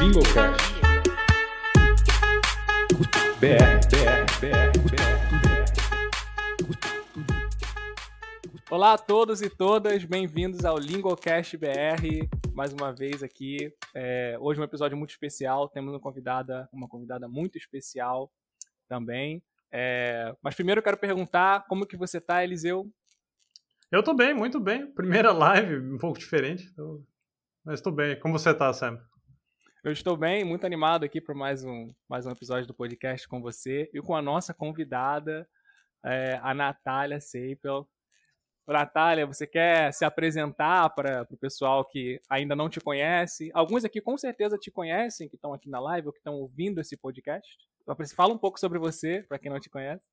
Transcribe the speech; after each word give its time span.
Lingocast. 0.00 0.64
BR, 3.40 3.76
BR, 3.90 4.24
BR. 4.40 4.72
Olá 8.70 8.94
a 8.94 8.98
todos 8.98 9.42
e 9.42 9.50
todas, 9.50 10.04
bem-vindos 10.04 10.64
ao 10.64 10.78
Lingocast 10.78 11.58
BR, 11.58 12.26
mais 12.54 12.72
uma 12.72 12.90
vez 12.92 13.22
aqui. 13.22 13.70
É, 13.94 14.38
hoje 14.40 14.58
um 14.58 14.64
episódio 14.64 14.96
muito 14.96 15.10
especial, 15.10 15.68
temos 15.68 15.92
uma 15.92 16.00
convidada, 16.00 16.66
uma 16.72 16.88
convidada 16.88 17.28
muito 17.28 17.58
especial 17.58 18.32
também. 18.88 19.42
É, 19.70 20.34
mas 20.40 20.54
primeiro 20.54 20.78
eu 20.78 20.82
quero 20.82 20.96
perguntar 20.96 21.66
como 21.66 21.86
que 21.86 21.98
você 21.98 22.18
tá, 22.18 22.42
Eliseu? 22.42 22.90
Eu 23.94 24.02
tô 24.02 24.12
bem, 24.12 24.34
muito 24.34 24.58
bem. 24.58 24.90
Primeira 24.92 25.30
live, 25.32 25.76
um 25.76 25.98
pouco 25.98 26.18
diferente, 26.18 26.68
então... 26.72 27.00
mas 27.64 27.80
tô 27.80 27.92
bem. 27.92 28.18
Como 28.18 28.36
você 28.36 28.52
tá, 28.52 28.72
Sam? 28.72 28.98
Eu 29.84 29.92
estou 29.92 30.16
bem, 30.16 30.42
muito 30.42 30.66
animado 30.66 31.04
aqui 31.04 31.20
para 31.20 31.32
mais 31.32 31.64
um, 31.64 31.86
mais 32.08 32.26
um 32.26 32.32
episódio 32.32 32.66
do 32.66 32.74
podcast 32.74 33.28
com 33.28 33.40
você 33.40 33.88
e 33.94 34.02
com 34.02 34.16
a 34.16 34.20
nossa 34.20 34.52
convidada, 34.52 35.48
é, 36.04 36.40
a 36.42 36.52
Natália 36.52 37.20
Seipel. 37.20 37.88
Natália, 38.66 39.28
você 39.28 39.46
quer 39.46 39.92
se 39.92 40.04
apresentar 40.04 40.90
para 40.90 41.24
o 41.30 41.36
pessoal 41.36 41.84
que 41.84 42.20
ainda 42.28 42.56
não 42.56 42.68
te 42.68 42.80
conhece? 42.80 43.48
Alguns 43.54 43.84
aqui 43.84 44.00
com 44.00 44.18
certeza 44.18 44.58
te 44.58 44.72
conhecem, 44.72 45.28
que 45.28 45.36
estão 45.36 45.54
aqui 45.54 45.70
na 45.70 45.78
live 45.78 46.08
ou 46.08 46.12
que 46.12 46.18
estão 46.18 46.34
ouvindo 46.34 46.80
esse 46.80 46.96
podcast. 46.96 47.48
Fala 48.16 48.34
um 48.34 48.38
pouco 48.38 48.58
sobre 48.58 48.80
você, 48.80 49.22
para 49.28 49.38
quem 49.38 49.52
não 49.52 49.60
te 49.60 49.70
conhece. 49.70 50.04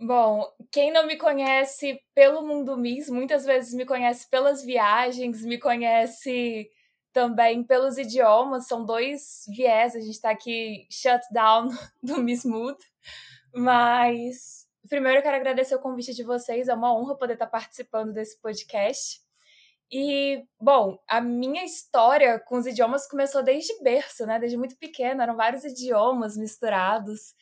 Bom, 0.00 0.44
quem 0.72 0.92
não 0.92 1.06
me 1.06 1.16
conhece 1.16 2.00
pelo 2.14 2.42
Mundo 2.42 2.76
Miss, 2.76 3.08
muitas 3.08 3.44
vezes 3.44 3.72
me 3.72 3.86
conhece 3.86 4.28
pelas 4.28 4.64
viagens, 4.64 5.44
me 5.44 5.58
conhece 5.58 6.68
também 7.12 7.62
pelos 7.62 7.96
idiomas, 7.96 8.66
são 8.66 8.84
dois 8.84 9.44
viés, 9.48 9.94
a 9.94 10.00
gente 10.00 10.10
está 10.10 10.30
aqui 10.30 10.86
shut 10.90 11.22
down 11.30 11.68
do 12.02 12.18
Miss 12.18 12.44
Mood, 12.44 12.76
mas 13.54 14.66
primeiro 14.88 15.18
eu 15.18 15.22
quero 15.22 15.36
agradecer 15.36 15.76
o 15.76 15.80
convite 15.80 16.12
de 16.12 16.24
vocês, 16.24 16.68
é 16.68 16.74
uma 16.74 16.92
honra 16.92 17.16
poder 17.16 17.34
estar 17.34 17.46
participando 17.46 18.12
desse 18.12 18.40
podcast. 18.40 19.22
E, 19.90 20.44
bom, 20.60 20.98
a 21.08 21.20
minha 21.20 21.64
história 21.64 22.40
com 22.40 22.56
os 22.56 22.66
idiomas 22.66 23.06
começou 23.06 23.42
desde 23.44 23.80
berço, 23.82 24.26
né? 24.26 24.40
Desde 24.40 24.56
muito 24.56 24.76
pequena, 24.76 25.22
eram 25.22 25.36
vários 25.36 25.62
idiomas 25.62 26.36
misturados. 26.36 27.34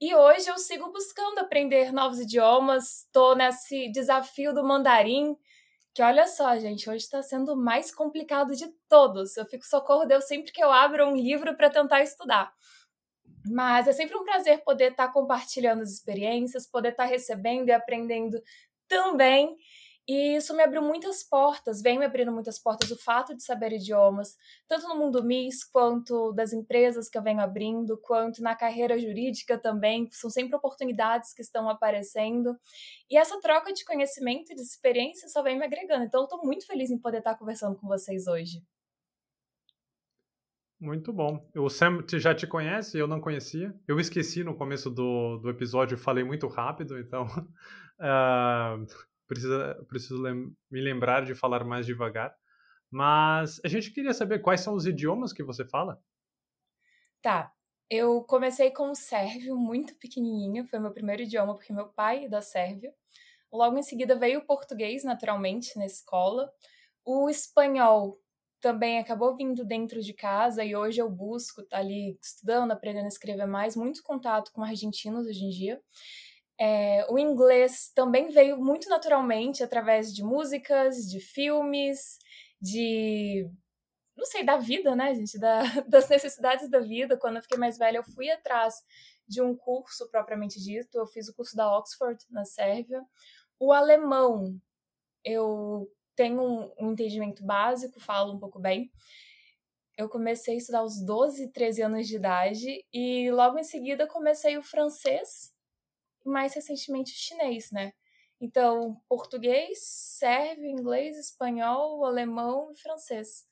E 0.00 0.14
hoje 0.14 0.48
eu 0.48 0.58
sigo 0.58 0.90
buscando 0.90 1.38
aprender 1.38 1.92
novos 1.92 2.18
idiomas, 2.18 3.04
estou 3.04 3.36
nesse 3.36 3.90
desafio 3.92 4.52
do 4.52 4.64
mandarim, 4.64 5.36
que 5.94 6.02
olha 6.02 6.26
só, 6.26 6.58
gente, 6.58 6.90
hoje 6.90 7.04
está 7.04 7.22
sendo 7.22 7.52
o 7.52 7.56
mais 7.56 7.94
complicado 7.94 8.56
de 8.56 8.66
todos. 8.88 9.36
Eu 9.36 9.46
fico 9.46 9.64
socorro 9.64 10.04
Deus 10.04 10.24
sempre 10.24 10.52
que 10.52 10.62
eu 10.62 10.70
abro 10.70 11.06
um 11.06 11.16
livro 11.16 11.56
para 11.56 11.70
tentar 11.70 12.02
estudar. 12.02 12.52
Mas 13.46 13.86
é 13.86 13.92
sempre 13.92 14.16
um 14.16 14.24
prazer 14.24 14.64
poder 14.64 14.90
estar 14.92 15.06
tá 15.06 15.12
compartilhando 15.12 15.82
as 15.82 15.90
experiências, 15.92 16.66
poder 16.66 16.90
estar 16.90 17.04
tá 17.04 17.08
recebendo 17.08 17.68
e 17.68 17.72
aprendendo 17.72 18.42
também. 18.88 19.56
E 20.06 20.36
isso 20.36 20.54
me 20.54 20.62
abriu 20.62 20.82
muitas 20.82 21.22
portas, 21.22 21.80
vem 21.80 21.98
me 21.98 22.04
abrindo 22.04 22.30
muitas 22.30 22.58
portas 22.58 22.90
o 22.90 22.98
fato 22.98 23.34
de 23.34 23.42
saber 23.42 23.72
idiomas, 23.72 24.36
tanto 24.68 24.86
no 24.86 24.96
mundo 24.96 25.24
MIS, 25.24 25.64
quanto 25.64 26.30
das 26.32 26.52
empresas 26.52 27.08
que 27.08 27.16
eu 27.16 27.22
venho 27.22 27.40
abrindo, 27.40 27.96
quanto 27.96 28.42
na 28.42 28.54
carreira 28.54 28.98
jurídica 28.98 29.56
também. 29.56 30.06
São 30.10 30.28
sempre 30.28 30.54
oportunidades 30.56 31.32
que 31.32 31.40
estão 31.40 31.70
aparecendo. 31.70 32.54
E 33.10 33.16
essa 33.16 33.40
troca 33.40 33.72
de 33.72 33.82
conhecimento 33.84 34.52
e 34.52 34.54
de 34.54 34.60
experiência 34.60 35.26
só 35.28 35.42
vem 35.42 35.58
me 35.58 35.64
agregando. 35.64 36.04
Então, 36.04 36.20
eu 36.20 36.24
estou 36.24 36.44
muito 36.44 36.66
feliz 36.66 36.90
em 36.90 36.98
poder 36.98 37.18
estar 37.18 37.36
conversando 37.36 37.76
com 37.76 37.88
vocês 37.88 38.26
hoje. 38.26 38.62
Muito 40.78 41.14
bom. 41.14 41.48
O 41.56 41.70
Sam 41.70 42.04
já 42.18 42.34
te 42.34 42.46
conhece, 42.46 42.98
eu 42.98 43.06
não 43.06 43.22
conhecia. 43.22 43.74
Eu 43.88 43.98
esqueci 43.98 44.44
no 44.44 44.54
começo 44.54 44.90
do, 44.90 45.38
do 45.38 45.48
episódio, 45.48 45.96
falei 45.96 46.22
muito 46.22 46.46
rápido, 46.46 46.98
então. 46.98 47.24
Uh, 47.98 48.84
precisa, 49.34 49.84
preciso 49.88 50.22
lem 50.22 50.56
me 50.70 50.80
lembrar 50.80 51.24
de 51.24 51.34
falar 51.34 51.64
mais 51.64 51.84
devagar. 51.84 52.34
Mas 52.90 53.60
a 53.64 53.68
gente 53.68 53.90
queria 53.90 54.14
saber 54.14 54.40
quais 54.40 54.60
são 54.60 54.74
os 54.74 54.86
idiomas 54.86 55.32
que 55.32 55.42
você 55.42 55.64
fala. 55.64 56.00
Tá. 57.20 57.52
Eu 57.90 58.22
comecei 58.22 58.70
com 58.70 58.90
o 58.90 58.94
sérvio 58.94 59.56
muito 59.56 59.94
pequenininho, 59.96 60.66
foi 60.66 60.78
meu 60.78 60.92
primeiro 60.92 61.22
idioma 61.22 61.54
porque 61.54 61.72
meu 61.72 61.88
pai 61.88 62.24
é 62.24 62.28
da 62.28 62.40
Sérvia. 62.40 62.94
Logo 63.52 63.76
em 63.76 63.82
seguida 63.82 64.16
veio 64.16 64.40
o 64.40 64.46
português, 64.46 65.04
naturalmente, 65.04 65.78
na 65.78 65.84
escola. 65.84 66.50
O 67.04 67.28
espanhol 67.28 68.18
também 68.60 68.98
acabou 68.98 69.36
vindo 69.36 69.64
dentro 69.64 70.00
de 70.00 70.14
casa 70.14 70.64
e 70.64 70.74
hoje 70.74 71.00
eu 71.00 71.10
busco 71.10 71.62
tá 71.64 71.78
ali 71.78 72.18
estudando, 72.22 72.72
aprendendo 72.72 73.04
a 73.04 73.08
escrever 73.08 73.46
mais, 73.46 73.76
muito 73.76 74.02
contato 74.02 74.50
com 74.52 74.62
argentinos 74.62 75.26
hoje 75.26 75.44
em 75.44 75.50
dia. 75.50 75.80
É, 76.58 77.04
o 77.10 77.18
inglês 77.18 77.90
também 77.94 78.28
veio 78.28 78.56
muito 78.56 78.88
naturalmente 78.88 79.62
através 79.62 80.14
de 80.14 80.22
músicas, 80.22 80.96
de 81.10 81.20
filmes, 81.20 82.18
de. 82.60 83.48
não 84.16 84.24
sei, 84.24 84.44
da 84.44 84.56
vida, 84.56 84.94
né, 84.94 85.14
gente? 85.14 85.38
Da, 85.38 85.62
das 85.88 86.08
necessidades 86.08 86.70
da 86.70 86.80
vida. 86.80 87.16
Quando 87.18 87.36
eu 87.36 87.42
fiquei 87.42 87.58
mais 87.58 87.76
velha, 87.78 87.98
eu 87.98 88.04
fui 88.04 88.30
atrás 88.30 88.82
de 89.26 89.42
um 89.42 89.56
curso 89.56 90.08
propriamente 90.10 90.60
dito. 90.60 90.96
Eu 90.96 91.06
fiz 91.06 91.28
o 91.28 91.34
curso 91.34 91.56
da 91.56 91.76
Oxford, 91.76 92.24
na 92.30 92.44
Sérvia. 92.44 93.02
O 93.58 93.72
alemão, 93.72 94.60
eu 95.24 95.90
tenho 96.16 96.40
um, 96.42 96.72
um 96.78 96.92
entendimento 96.92 97.44
básico, 97.44 98.00
falo 98.00 98.34
um 98.34 98.38
pouco 98.38 98.58
bem. 98.60 98.90
Eu 99.96 100.08
comecei 100.08 100.54
a 100.54 100.58
estudar 100.58 100.80
aos 100.80 101.00
12, 101.04 101.52
13 101.52 101.82
anos 101.82 102.06
de 102.08 102.16
idade 102.16 102.84
e 102.92 103.30
logo 103.30 103.58
em 103.58 103.64
seguida 103.64 104.06
comecei 104.08 104.58
o 104.58 104.62
francês 104.62 105.53
mais 106.24 106.54
recentemente 106.54 107.10
chinês, 107.10 107.70
né? 107.70 107.92
Então, 108.40 109.00
português, 109.08 109.78
sérvio, 109.82 110.66
inglês, 110.66 111.16
espanhol, 111.16 112.04
alemão 112.04 112.70
e 112.72 112.76
francês. 112.76 113.46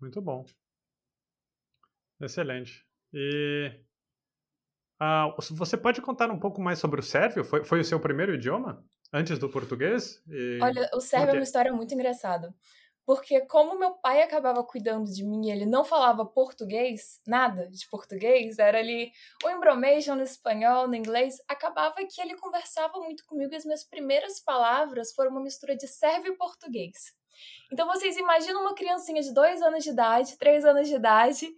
Muito 0.00 0.22
bom. 0.22 0.44
Excelente. 2.20 2.86
E 3.12 3.82
uh, 5.02 5.34
você 5.52 5.76
pode 5.76 6.00
contar 6.00 6.30
um 6.30 6.38
pouco 6.38 6.60
mais 6.60 6.78
sobre 6.78 7.00
o 7.00 7.02
sérvio? 7.02 7.44
Foi, 7.44 7.64
foi 7.64 7.80
o 7.80 7.84
seu 7.84 8.00
primeiro 8.00 8.34
idioma? 8.34 8.84
Antes 9.12 9.38
do 9.38 9.50
português? 9.50 10.22
E... 10.28 10.60
Olha, 10.62 10.88
o 10.94 11.00
sérvio 11.00 11.30
é 11.30 11.34
uma 11.34 11.42
história 11.42 11.72
muito 11.72 11.92
engraçada. 11.92 12.54
Porque 13.10 13.40
como 13.40 13.76
meu 13.76 13.94
pai 13.94 14.22
acabava 14.22 14.62
cuidando 14.62 15.10
de 15.12 15.24
mim 15.24 15.50
ele 15.50 15.66
não 15.66 15.84
falava 15.84 16.24
português, 16.24 17.20
nada 17.26 17.68
de 17.68 17.84
português, 17.88 18.56
era 18.60 18.78
ali 18.78 19.10
o 19.44 19.50
embromation 19.50 20.14
no 20.14 20.22
espanhol, 20.22 20.86
no 20.86 20.94
inglês, 20.94 21.38
acabava 21.48 21.96
que 22.08 22.20
ele 22.20 22.36
conversava 22.36 23.00
muito 23.00 23.26
comigo 23.26 23.52
e 23.52 23.56
as 23.56 23.64
minhas 23.64 23.82
primeiras 23.82 24.38
palavras 24.38 25.12
foram 25.12 25.32
uma 25.32 25.42
mistura 25.42 25.74
de 25.74 25.88
sérvio 25.88 26.34
e 26.34 26.36
português. 26.36 27.12
Então 27.72 27.84
vocês 27.88 28.16
imaginam 28.16 28.60
uma 28.60 28.76
criancinha 28.76 29.20
de 29.20 29.34
dois 29.34 29.60
anos 29.60 29.82
de 29.82 29.90
idade, 29.90 30.38
três 30.38 30.64
anos 30.64 30.86
de 30.86 30.94
idade, 30.94 31.48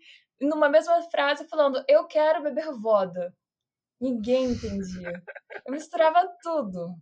numa 0.41 0.71
mesma 0.71 1.03
frase 1.11 1.47
falando, 1.49 1.85
eu 1.87 2.07
quero 2.07 2.43
beber 2.43 2.73
voda. 2.81 3.37
Ninguém 4.01 4.53
entendia. 4.53 5.23
Eu 5.67 5.73
misturava 5.75 6.27
tudo. 6.43 6.97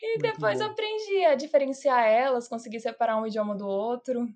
E 0.00 0.18
depois 0.18 0.60
aprendi 0.60 1.24
a 1.24 1.34
diferenciar 1.34 2.04
elas, 2.06 2.48
consegui 2.48 2.78
separar 2.78 3.20
um 3.20 3.26
idioma 3.26 3.56
do 3.56 3.66
outro. 3.66 4.28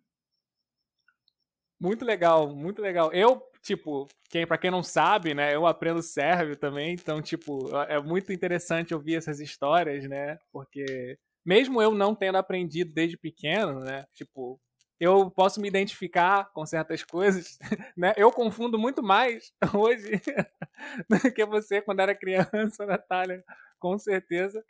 Muito 1.80 2.04
legal, 2.04 2.54
muito 2.54 2.80
legal. 2.80 3.12
Eu, 3.12 3.42
tipo, 3.60 4.06
quem 4.30 4.46
para 4.46 4.58
quem 4.58 4.70
não 4.70 4.82
sabe, 4.82 5.34
né, 5.34 5.54
eu 5.54 5.66
aprendo 5.66 6.00
sérvio 6.00 6.56
também, 6.56 6.92
então, 6.94 7.20
tipo, 7.20 7.76
é 7.88 8.00
muito 8.00 8.32
interessante 8.32 8.94
ouvir 8.94 9.16
essas 9.16 9.40
histórias, 9.40 10.08
né? 10.08 10.38
Porque 10.52 11.18
mesmo 11.44 11.82
eu 11.82 11.92
não 11.92 12.14
tendo 12.14 12.38
aprendido 12.38 12.92
desde 12.92 13.16
pequeno, 13.16 13.80
né, 13.80 14.04
tipo, 14.14 14.60
eu 15.00 15.28
posso 15.32 15.60
me 15.60 15.66
identificar 15.66 16.52
com 16.52 16.64
certas 16.64 17.02
coisas, 17.02 17.58
né? 17.96 18.12
Eu 18.16 18.30
confundo 18.30 18.78
muito 18.78 19.02
mais 19.02 19.52
hoje 19.74 20.20
do 21.10 21.32
que 21.34 21.44
você 21.44 21.82
quando 21.82 21.98
era 21.98 22.14
criança, 22.14 22.86
Natália, 22.86 23.42
com 23.80 23.98
certeza. 23.98 24.64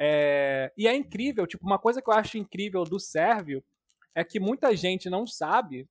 É, 0.00 0.72
e 0.76 0.86
é 0.86 0.94
incrível, 0.94 1.46
tipo, 1.46 1.64
uma 1.64 1.78
coisa 1.78 2.02
que 2.02 2.10
eu 2.10 2.14
acho 2.14 2.38
incrível 2.38 2.84
do 2.84 3.00
sérvio 3.00 3.64
é 4.14 4.24
que 4.24 4.38
muita 4.40 4.74
gente 4.76 5.08
não 5.08 5.26
sabe, 5.26 5.88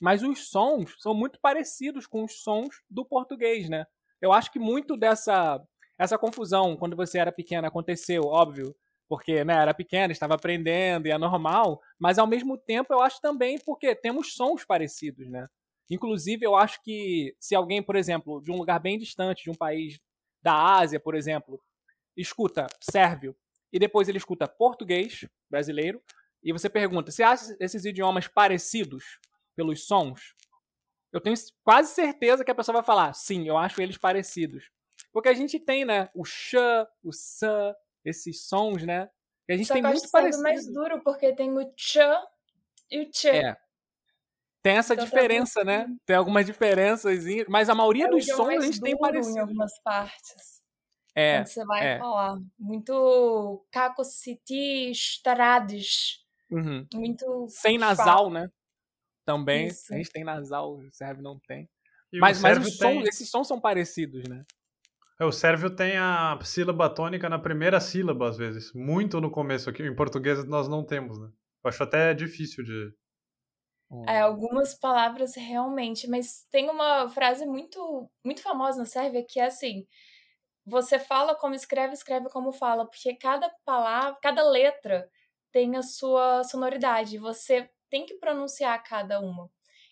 mas 0.00 0.22
os 0.22 0.48
sons 0.48 0.94
são 0.98 1.14
muito 1.14 1.38
parecidos 1.40 2.06
com 2.06 2.24
os 2.24 2.42
sons 2.42 2.82
do 2.90 3.04
português, 3.04 3.68
né? 3.68 3.86
Eu 4.20 4.32
acho 4.32 4.50
que 4.50 4.58
muito 4.58 4.96
dessa 4.96 5.60
essa 5.96 6.18
confusão 6.18 6.76
quando 6.76 6.96
você 6.96 7.18
era 7.18 7.30
pequena 7.30 7.68
aconteceu, 7.68 8.24
óbvio, 8.24 8.74
porque 9.08 9.44
né, 9.44 9.54
era 9.54 9.72
pequena, 9.72 10.12
estava 10.12 10.34
aprendendo 10.34 11.06
e 11.06 11.10
é 11.10 11.18
normal, 11.18 11.80
mas 11.98 12.18
ao 12.18 12.26
mesmo 12.26 12.58
tempo 12.58 12.92
eu 12.92 13.00
acho 13.00 13.20
também 13.20 13.58
porque 13.64 13.94
temos 13.94 14.34
sons 14.34 14.64
parecidos, 14.64 15.28
né? 15.28 15.46
Inclusive, 15.90 16.44
eu 16.44 16.56
acho 16.56 16.82
que 16.82 17.34
se 17.38 17.54
alguém, 17.54 17.82
por 17.82 17.94
exemplo, 17.94 18.40
de 18.42 18.50
um 18.50 18.56
lugar 18.56 18.80
bem 18.80 18.98
distante, 18.98 19.44
de 19.44 19.50
um 19.50 19.54
país 19.54 19.98
da 20.42 20.54
Ásia, 20.78 20.98
por 20.98 21.14
exemplo, 21.14 21.60
escuta 22.16 22.66
sérvio 22.80 23.36
e 23.72 23.78
depois 23.78 24.08
ele 24.08 24.18
escuta 24.18 24.46
português 24.48 25.24
brasileiro 25.50 26.02
e 26.42 26.52
você 26.52 26.68
pergunta: 26.68 27.10
você 27.10 27.22
acha 27.22 27.56
esses 27.60 27.84
idiomas 27.84 28.28
parecidos 28.28 29.18
pelos 29.56 29.86
sons? 29.86 30.34
Eu 31.12 31.20
tenho 31.20 31.36
quase 31.64 31.94
certeza 31.94 32.44
que 32.44 32.50
a 32.50 32.54
pessoa 32.54 32.74
vai 32.76 32.84
falar: 32.84 33.12
sim, 33.14 33.46
eu 33.48 33.56
acho 33.56 33.80
eles 33.80 33.96
parecidos. 33.98 34.70
Porque 35.12 35.28
a 35.28 35.34
gente 35.34 35.60
tem, 35.60 35.84
né, 35.84 36.08
o 36.14 36.24
sh, 36.24 36.54
o 37.02 37.10
s, 37.10 37.46
esses 38.04 38.46
sons, 38.46 38.82
né? 38.84 39.08
Que 39.46 39.52
a 39.52 39.56
gente 39.56 39.66
Só 39.68 39.74
tem 39.74 39.82
que 39.82 39.88
muito 39.88 40.10
parecido. 40.10 40.42
mais 40.42 40.66
duro, 40.72 41.02
porque 41.04 41.32
tem 41.34 41.52
o 41.56 41.72
ch 41.76 41.98
e 42.90 43.00
o 43.02 43.12
ch. 43.12 43.26
É. 43.26 43.56
Tem 44.62 44.76
essa 44.78 44.94
Então, 44.94 45.04
diferença, 45.04 45.62
né? 45.62 45.86
Tem 46.06 46.16
algumas 46.16 46.46
diferenças, 46.46 47.24
mas 47.48 47.68
a 47.68 47.74
maioria 47.74 48.06
É 48.06 48.08
dos 48.08 48.24
sons 48.26 48.48
a 48.48 48.60
gente 48.60 48.80
tem 48.80 48.96
parecido. 48.98 49.36
em 49.36 49.40
algumas 49.40 49.72
partes. 49.82 50.53
É, 51.14 51.38
Quando 51.38 51.46
você 51.46 51.64
vai 51.64 51.86
é. 51.86 51.98
falar. 51.98 52.38
Muito 52.58 53.64
cacociti, 53.70 54.90
estrades. 54.90 56.24
uhum. 56.50 56.86
Muito. 56.94 57.46
Sem 57.48 57.78
nasal, 57.78 58.30
né? 58.30 58.48
Também. 59.24 59.68
Isso. 59.68 59.92
A 59.92 59.96
gente 59.96 60.10
tem 60.10 60.24
nasal, 60.24 60.74
o 60.76 60.92
sérvio 60.92 61.22
não 61.22 61.38
tem. 61.46 61.68
E 62.12 62.18
Mas, 62.18 62.38
o 62.38 62.42
mas 62.42 62.58
sons, 62.58 62.78
tem- 62.78 63.02
esses 63.02 63.30
sons 63.30 63.48
são 63.48 63.60
parecidos, 63.60 64.22
né? 64.28 64.42
É, 65.20 65.24
o 65.24 65.32
sérvio 65.32 65.70
tem 65.74 65.96
a 65.96 66.38
sílaba 66.42 66.90
tônica 66.90 67.28
na 67.28 67.38
primeira 67.38 67.80
sílaba, 67.80 68.28
às 68.28 68.36
vezes. 68.36 68.72
Muito 68.74 69.20
no 69.20 69.30
começo 69.30 69.70
aqui. 69.70 69.82
Em 69.84 69.94
português 69.94 70.44
nós 70.44 70.68
não 70.68 70.84
temos, 70.84 71.18
né? 71.18 71.28
Eu 71.64 71.68
acho 71.68 71.82
até 71.82 72.12
difícil 72.12 72.64
de. 72.64 72.92
É, 74.08 74.20
algumas 74.20 74.74
palavras 74.74 75.36
realmente, 75.36 76.08
mas 76.08 76.44
tem 76.50 76.68
uma 76.68 77.08
frase 77.08 77.46
muito, 77.46 78.10
muito 78.24 78.42
famosa 78.42 78.78
na 78.78 78.86
Sérvia 78.86 79.24
que 79.26 79.38
é 79.38 79.46
assim: 79.46 79.86
você 80.66 80.98
fala 80.98 81.34
como 81.34 81.54
escreve, 81.54 81.92
escreve 81.94 82.28
como 82.30 82.52
fala, 82.52 82.86
porque 82.86 83.14
cada 83.16 83.50
palavra, 83.64 84.18
cada 84.22 84.42
letra 84.48 85.08
tem 85.52 85.76
a 85.76 85.82
sua 85.82 86.42
sonoridade, 86.44 87.18
você 87.18 87.70
tem 87.90 88.06
que 88.06 88.14
pronunciar 88.14 88.82
cada 88.82 89.20
uma. 89.20 89.50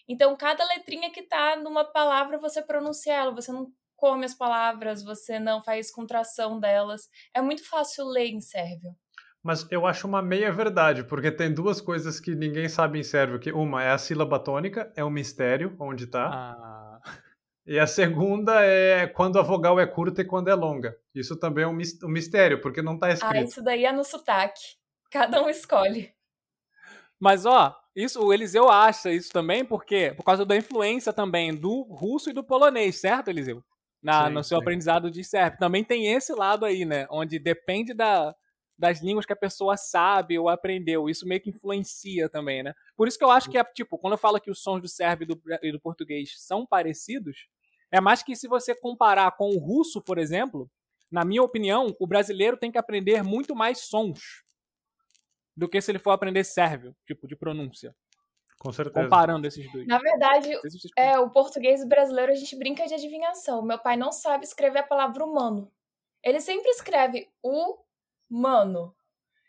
Então, 0.08 0.36
cada 0.36 0.64
letrinha 0.64 1.10
que 1.10 1.22
tá 1.22 1.56
numa 1.56 1.84
palavra, 1.84 2.38
você 2.38 2.62
pronuncia 2.62 3.14
ela, 3.14 3.34
você 3.34 3.52
não 3.52 3.72
come 3.96 4.24
as 4.24 4.34
palavras, 4.34 5.02
você 5.04 5.38
não 5.38 5.62
faz 5.62 5.90
contração 5.92 6.58
delas. 6.58 7.08
É 7.32 7.40
muito 7.40 7.68
fácil 7.68 8.06
ler 8.06 8.26
em 8.26 8.40
sérvio. 8.40 8.96
Mas 9.42 9.66
eu 9.70 9.86
acho 9.86 10.06
uma 10.06 10.22
meia 10.22 10.52
verdade, 10.52 11.04
porque 11.04 11.30
tem 11.30 11.52
duas 11.52 11.80
coisas 11.80 12.20
que 12.20 12.34
ninguém 12.34 12.68
sabe 12.68 12.98
em 12.98 13.02
sérvio. 13.02 13.40
Que 13.40 13.52
uma 13.52 13.82
é 13.82 13.90
a 13.90 13.98
sílaba 13.98 14.38
tônica, 14.38 14.92
é 14.96 15.04
um 15.04 15.10
mistério 15.10 15.76
onde 15.80 16.06
tá. 16.06 16.28
Ah, 16.28 17.00
E 17.66 17.78
a 17.78 17.86
segunda 17.86 18.64
é 18.64 19.06
quando 19.06 19.38
a 19.38 19.42
vogal 19.42 19.78
é 19.80 19.86
curta 19.86 20.22
e 20.22 20.24
quando 20.24 20.48
é 20.48 20.54
longa. 20.54 20.96
Isso 21.14 21.36
também 21.38 21.64
é 21.64 21.66
um 21.66 21.72
mis- 21.72 21.98
mistério, 22.02 22.60
porque 22.60 22.82
não 22.82 22.98
tá 22.98 23.10
Ah, 23.20 23.32
escrito. 23.32 23.42
isso 23.42 23.62
daí 23.62 23.84
é 23.86 23.92
no 23.92 24.04
sotaque. 24.04 24.76
Cada 25.10 25.42
um 25.42 25.48
escolhe. 25.48 26.14
Mas, 27.18 27.46
ó, 27.46 27.76
isso, 27.94 28.20
o 28.24 28.32
Eliseu 28.32 28.68
acha 28.68 29.12
isso 29.12 29.30
também 29.32 29.64
porque 29.64 30.12
por 30.16 30.24
causa 30.24 30.44
da 30.44 30.56
influência 30.56 31.12
também 31.12 31.54
do 31.54 31.82
russo 31.82 32.30
e 32.30 32.32
do 32.32 32.42
polonês, 32.42 32.96
certo, 33.00 33.28
Eliseu? 33.28 33.62
Na, 34.02 34.28
Sim, 34.28 34.28
no 34.28 34.42
seu 34.42 34.58
sim. 34.58 34.58
aprendizado 34.58 35.10
de 35.10 35.22
sérvio. 35.22 35.58
Também 35.58 35.84
tem 35.84 36.12
esse 36.12 36.32
lado 36.34 36.64
aí, 36.64 36.84
né? 36.84 37.06
Onde 37.08 37.38
depende 37.38 37.94
da, 37.94 38.34
das 38.76 39.00
línguas 39.00 39.24
que 39.24 39.32
a 39.32 39.36
pessoa 39.36 39.76
sabe 39.76 40.36
ou 40.36 40.48
aprendeu. 40.48 41.08
Isso 41.08 41.26
meio 41.26 41.40
que 41.40 41.50
influencia 41.50 42.28
também, 42.28 42.64
né? 42.64 42.74
Por 42.96 43.06
isso 43.06 43.16
que 43.16 43.24
eu 43.24 43.30
acho 43.30 43.48
que 43.48 43.56
é, 43.56 43.62
tipo, 43.62 43.96
quando 43.98 44.14
eu 44.14 44.18
falo 44.18 44.40
que 44.40 44.50
os 44.50 44.60
sons 44.60 44.80
do 44.82 44.88
sérvio 44.88 45.24
e 45.24 45.26
do, 45.28 45.40
e 45.62 45.70
do 45.70 45.80
português 45.80 46.34
são 46.38 46.66
parecidos, 46.66 47.46
é 47.92 48.00
mais 48.00 48.22
que 48.22 48.34
se 48.34 48.48
você 48.48 48.74
comparar 48.74 49.30
com 49.36 49.50
o 49.50 49.58
russo, 49.58 50.00
por 50.00 50.18
exemplo, 50.18 50.68
na 51.10 51.26
minha 51.26 51.42
opinião, 51.42 51.94
o 52.00 52.06
brasileiro 52.06 52.56
tem 52.56 52.72
que 52.72 52.78
aprender 52.78 53.22
muito 53.22 53.54
mais 53.54 53.80
sons 53.80 54.42
do 55.54 55.68
que 55.68 55.80
se 55.80 55.90
ele 55.90 55.98
for 55.98 56.12
aprender 56.12 56.42
sérvio, 56.42 56.96
tipo, 57.06 57.28
de 57.28 57.36
pronúncia. 57.36 57.94
Com 58.58 58.72
certeza. 58.72 59.04
Comparando 59.04 59.46
esses 59.46 59.70
dois. 59.70 59.86
Na 59.86 59.98
verdade, 59.98 60.48
se 60.70 60.88
é, 60.96 61.18
o 61.18 61.28
português 61.28 61.86
brasileiro 61.86 62.32
a 62.32 62.34
gente 62.34 62.56
brinca 62.56 62.86
de 62.86 62.94
adivinhação. 62.94 63.60
Meu 63.62 63.78
pai 63.78 63.96
não 63.96 64.10
sabe 64.10 64.44
escrever 64.44 64.78
a 64.78 64.86
palavra 64.86 65.22
humano. 65.24 65.70
Ele 66.22 66.40
sempre 66.40 66.70
escreve 66.70 67.28
humano. 67.42 68.96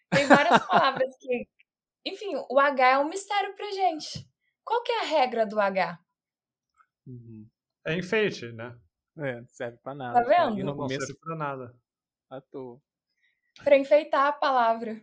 Tem 0.10 0.26
várias 0.26 0.60
palavras 0.68 1.16
que. 1.18 1.48
Enfim, 2.06 2.36
o 2.50 2.60
H 2.60 2.90
é 2.90 2.98
um 2.98 3.08
mistério 3.08 3.56
pra 3.56 3.72
gente. 3.72 4.28
Qual 4.66 4.82
que 4.84 4.92
é 4.92 5.02
a 5.02 5.06
regra 5.06 5.46
do 5.46 5.60
H? 5.60 5.98
Uhum. 7.06 7.48
É 7.86 7.96
enfeite, 7.96 8.52
né? 8.52 8.78
É, 9.18 9.40
não 9.42 9.48
serve 9.48 9.78
pra 9.84 9.94
nada. 9.94 10.24
Tá 10.24 10.28
vendo? 10.28 10.54
Ali 10.54 10.64
no 10.64 10.72
Não 10.72 10.76
começo, 10.78 11.06
serve 11.06 11.20
pra 11.20 11.36
nada. 11.36 11.76
à 12.30 12.42
toa. 12.42 12.82
Pra 13.64 13.78
enfeitar 13.78 14.28
a 14.28 14.34
palavra. 14.34 15.00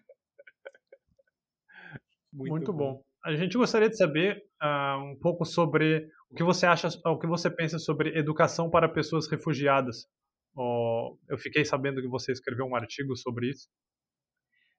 Muito, 2.32 2.72
bom. 2.72 3.02
A 3.24 3.34
gente 3.34 3.56
gostaria 3.56 3.88
de 3.88 3.96
saber 3.96 4.42
ah, 4.60 4.98
um 4.98 5.16
pouco 5.18 5.44
sobre 5.44 6.08
o 6.30 6.34
que 6.34 6.42
você 6.42 6.66
acha, 6.66 6.88
o 7.06 7.18
que 7.18 7.26
você 7.26 7.50
pensa 7.50 7.78
sobre 7.78 8.16
educação 8.18 8.70
para 8.70 8.88
pessoas 8.88 9.28
refugiadas. 9.28 10.08
Ó, 10.56 11.16
eu 11.28 11.38
fiquei 11.38 11.64
sabendo 11.64 12.00
que 12.00 12.08
você 12.08 12.32
escreveu 12.32 12.66
um 12.66 12.74
artigo 12.74 13.16
sobre 13.16 13.50
isso. 13.50 13.68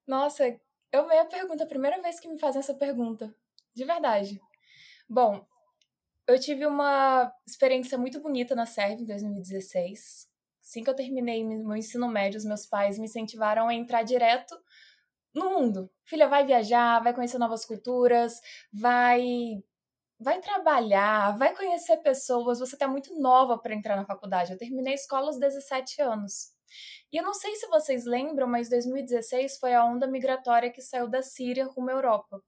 Nossa, 0.07 0.45
eu 0.92 1.04
amei 1.04 1.19
a 1.19 1.25
pergunta, 1.25 1.63
a 1.63 1.68
primeira 1.68 2.01
vez 2.01 2.19
que 2.19 2.27
me 2.27 2.39
fazem 2.39 2.59
essa 2.59 2.74
pergunta. 2.74 3.33
De 3.74 3.86
verdade. 3.86 4.42
Bom, 5.07 5.45
eu 6.31 6.39
tive 6.39 6.66
uma 6.66 7.31
experiência 7.48 7.98
muito 7.98 8.22
bonita 8.22 8.56
na 8.56 8.66
Sérvia 8.66 9.04
em 9.04 9.06
2016. 9.06 10.30
Assim 10.63 10.83
que 10.83 10.89
eu 10.89 10.95
terminei 10.95 11.44
meu 11.44 11.75
ensino 11.75 12.07
médio, 12.07 12.38
os 12.38 12.45
meus 12.45 12.66
pais 12.66 12.98
me 12.98 13.06
incentivaram 13.06 13.68
a 13.68 13.74
entrar 13.74 14.04
direto 14.04 14.56
no 15.33 15.50
mundo. 15.51 15.89
Filha, 16.06 16.28
vai 16.28 16.45
viajar, 16.45 17.00
vai 17.04 17.13
conhecer 17.13 17.38
novas 17.38 17.66
culturas, 17.66 18.39
vai 18.72 19.22
vai 20.19 20.39
trabalhar, 20.39 21.36
vai 21.38 21.56
conhecer 21.56 21.98
pessoas. 21.98 22.60
Você 22.60 22.78
tá 22.78 22.88
muito 22.88 23.19
nova 23.19 23.57
para 23.57 23.74
entrar 23.74 23.95
na 23.95 24.06
faculdade. 24.06 24.51
Eu 24.51 24.57
terminei 24.57 24.94
a 24.94 24.95
escola 24.95 25.28
aos 25.28 25.39
17 25.39 26.01
anos. 26.01 26.51
E 27.12 27.18
eu 27.18 27.24
não 27.24 27.33
sei 27.33 27.56
se 27.56 27.68
vocês 27.68 28.06
lembram, 28.06 28.48
mas 28.48 28.69
2016 28.69 29.57
foi 29.57 29.74
a 29.74 29.83
onda 29.83 30.07
migratória 30.07 30.72
que 30.72 30.81
saiu 30.81 31.10
da 31.10 31.22
Síria 31.22 31.66
rumo 31.66 31.89
à 31.89 31.94
Europa. 31.94 32.42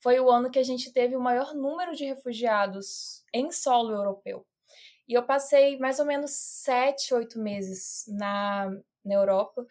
Foi 0.00 0.20
o 0.20 0.30
ano 0.30 0.50
que 0.50 0.58
a 0.58 0.62
gente 0.62 0.92
teve 0.92 1.16
o 1.16 1.20
maior 1.20 1.54
número 1.54 1.94
de 1.94 2.04
refugiados 2.04 3.24
em 3.34 3.50
solo 3.50 3.92
europeu. 3.92 4.46
E 5.08 5.14
eu 5.14 5.24
passei 5.24 5.78
mais 5.78 5.98
ou 5.98 6.06
menos 6.06 6.30
sete, 6.32 7.14
oito 7.14 7.38
meses 7.38 8.04
na, 8.08 8.70
na 9.04 9.14
Europa 9.14 9.66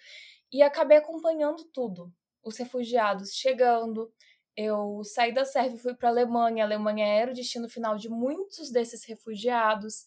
e 0.51 0.61
acabei 0.61 0.97
acompanhando 0.97 1.63
tudo. 1.65 2.11
Os 2.43 2.57
refugiados 2.57 3.33
chegando. 3.33 4.11
Eu 4.55 5.03
saí 5.03 5.31
da 5.31 5.45
Sérvia 5.45 5.75
e 5.75 5.79
fui 5.79 5.95
para 5.95 6.09
a 6.09 6.11
Alemanha. 6.11 6.63
A 6.63 6.67
Alemanha 6.67 7.05
era 7.05 7.31
o 7.31 7.33
destino 7.33 7.69
final 7.69 7.95
de 7.97 8.09
muitos 8.09 8.71
desses 8.71 9.05
refugiados 9.05 10.05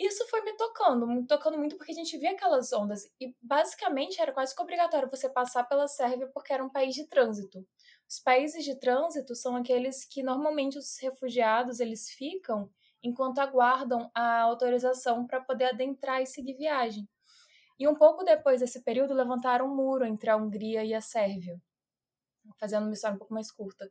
isso 0.00 0.26
foi 0.28 0.40
me 0.40 0.56
tocando, 0.56 1.06
me 1.06 1.26
tocando 1.26 1.58
muito 1.58 1.76
porque 1.76 1.92
a 1.92 1.94
gente 1.94 2.16
via 2.16 2.30
aquelas 2.30 2.72
ondas 2.72 3.04
e 3.20 3.36
basicamente 3.42 4.18
era 4.18 4.32
quase 4.32 4.56
que 4.56 4.62
obrigatório 4.62 5.10
você 5.10 5.28
passar 5.28 5.64
pela 5.64 5.86
Sérvia 5.86 6.26
porque 6.32 6.54
era 6.54 6.64
um 6.64 6.70
país 6.70 6.94
de 6.94 7.06
trânsito. 7.06 7.62
Os 8.10 8.18
países 8.18 8.64
de 8.64 8.74
trânsito 8.74 9.36
são 9.36 9.54
aqueles 9.54 10.04
que 10.04 10.20
normalmente 10.20 10.76
os 10.76 10.98
refugiados 11.00 11.78
eles 11.78 12.10
ficam 12.10 12.68
enquanto 13.00 13.38
aguardam 13.38 14.10
a 14.12 14.40
autorização 14.40 15.26
para 15.26 15.40
poder 15.40 15.66
adentrar 15.66 16.20
e 16.20 16.26
seguir 16.26 16.54
viagem. 16.54 17.08
E 17.78 17.86
um 17.86 17.94
pouco 17.94 18.24
depois 18.24 18.60
desse 18.60 18.82
período 18.82 19.14
levantaram 19.14 19.66
um 19.66 19.76
muro 19.76 20.04
entre 20.04 20.28
a 20.28 20.36
Hungria 20.36 20.84
e 20.84 20.92
a 20.92 21.00
Sérvia, 21.00 21.62
fazendo 22.58 22.84
uma 22.84 22.92
história 22.92 23.14
um 23.14 23.18
pouco 23.18 23.32
mais 23.32 23.52
curta. 23.52 23.88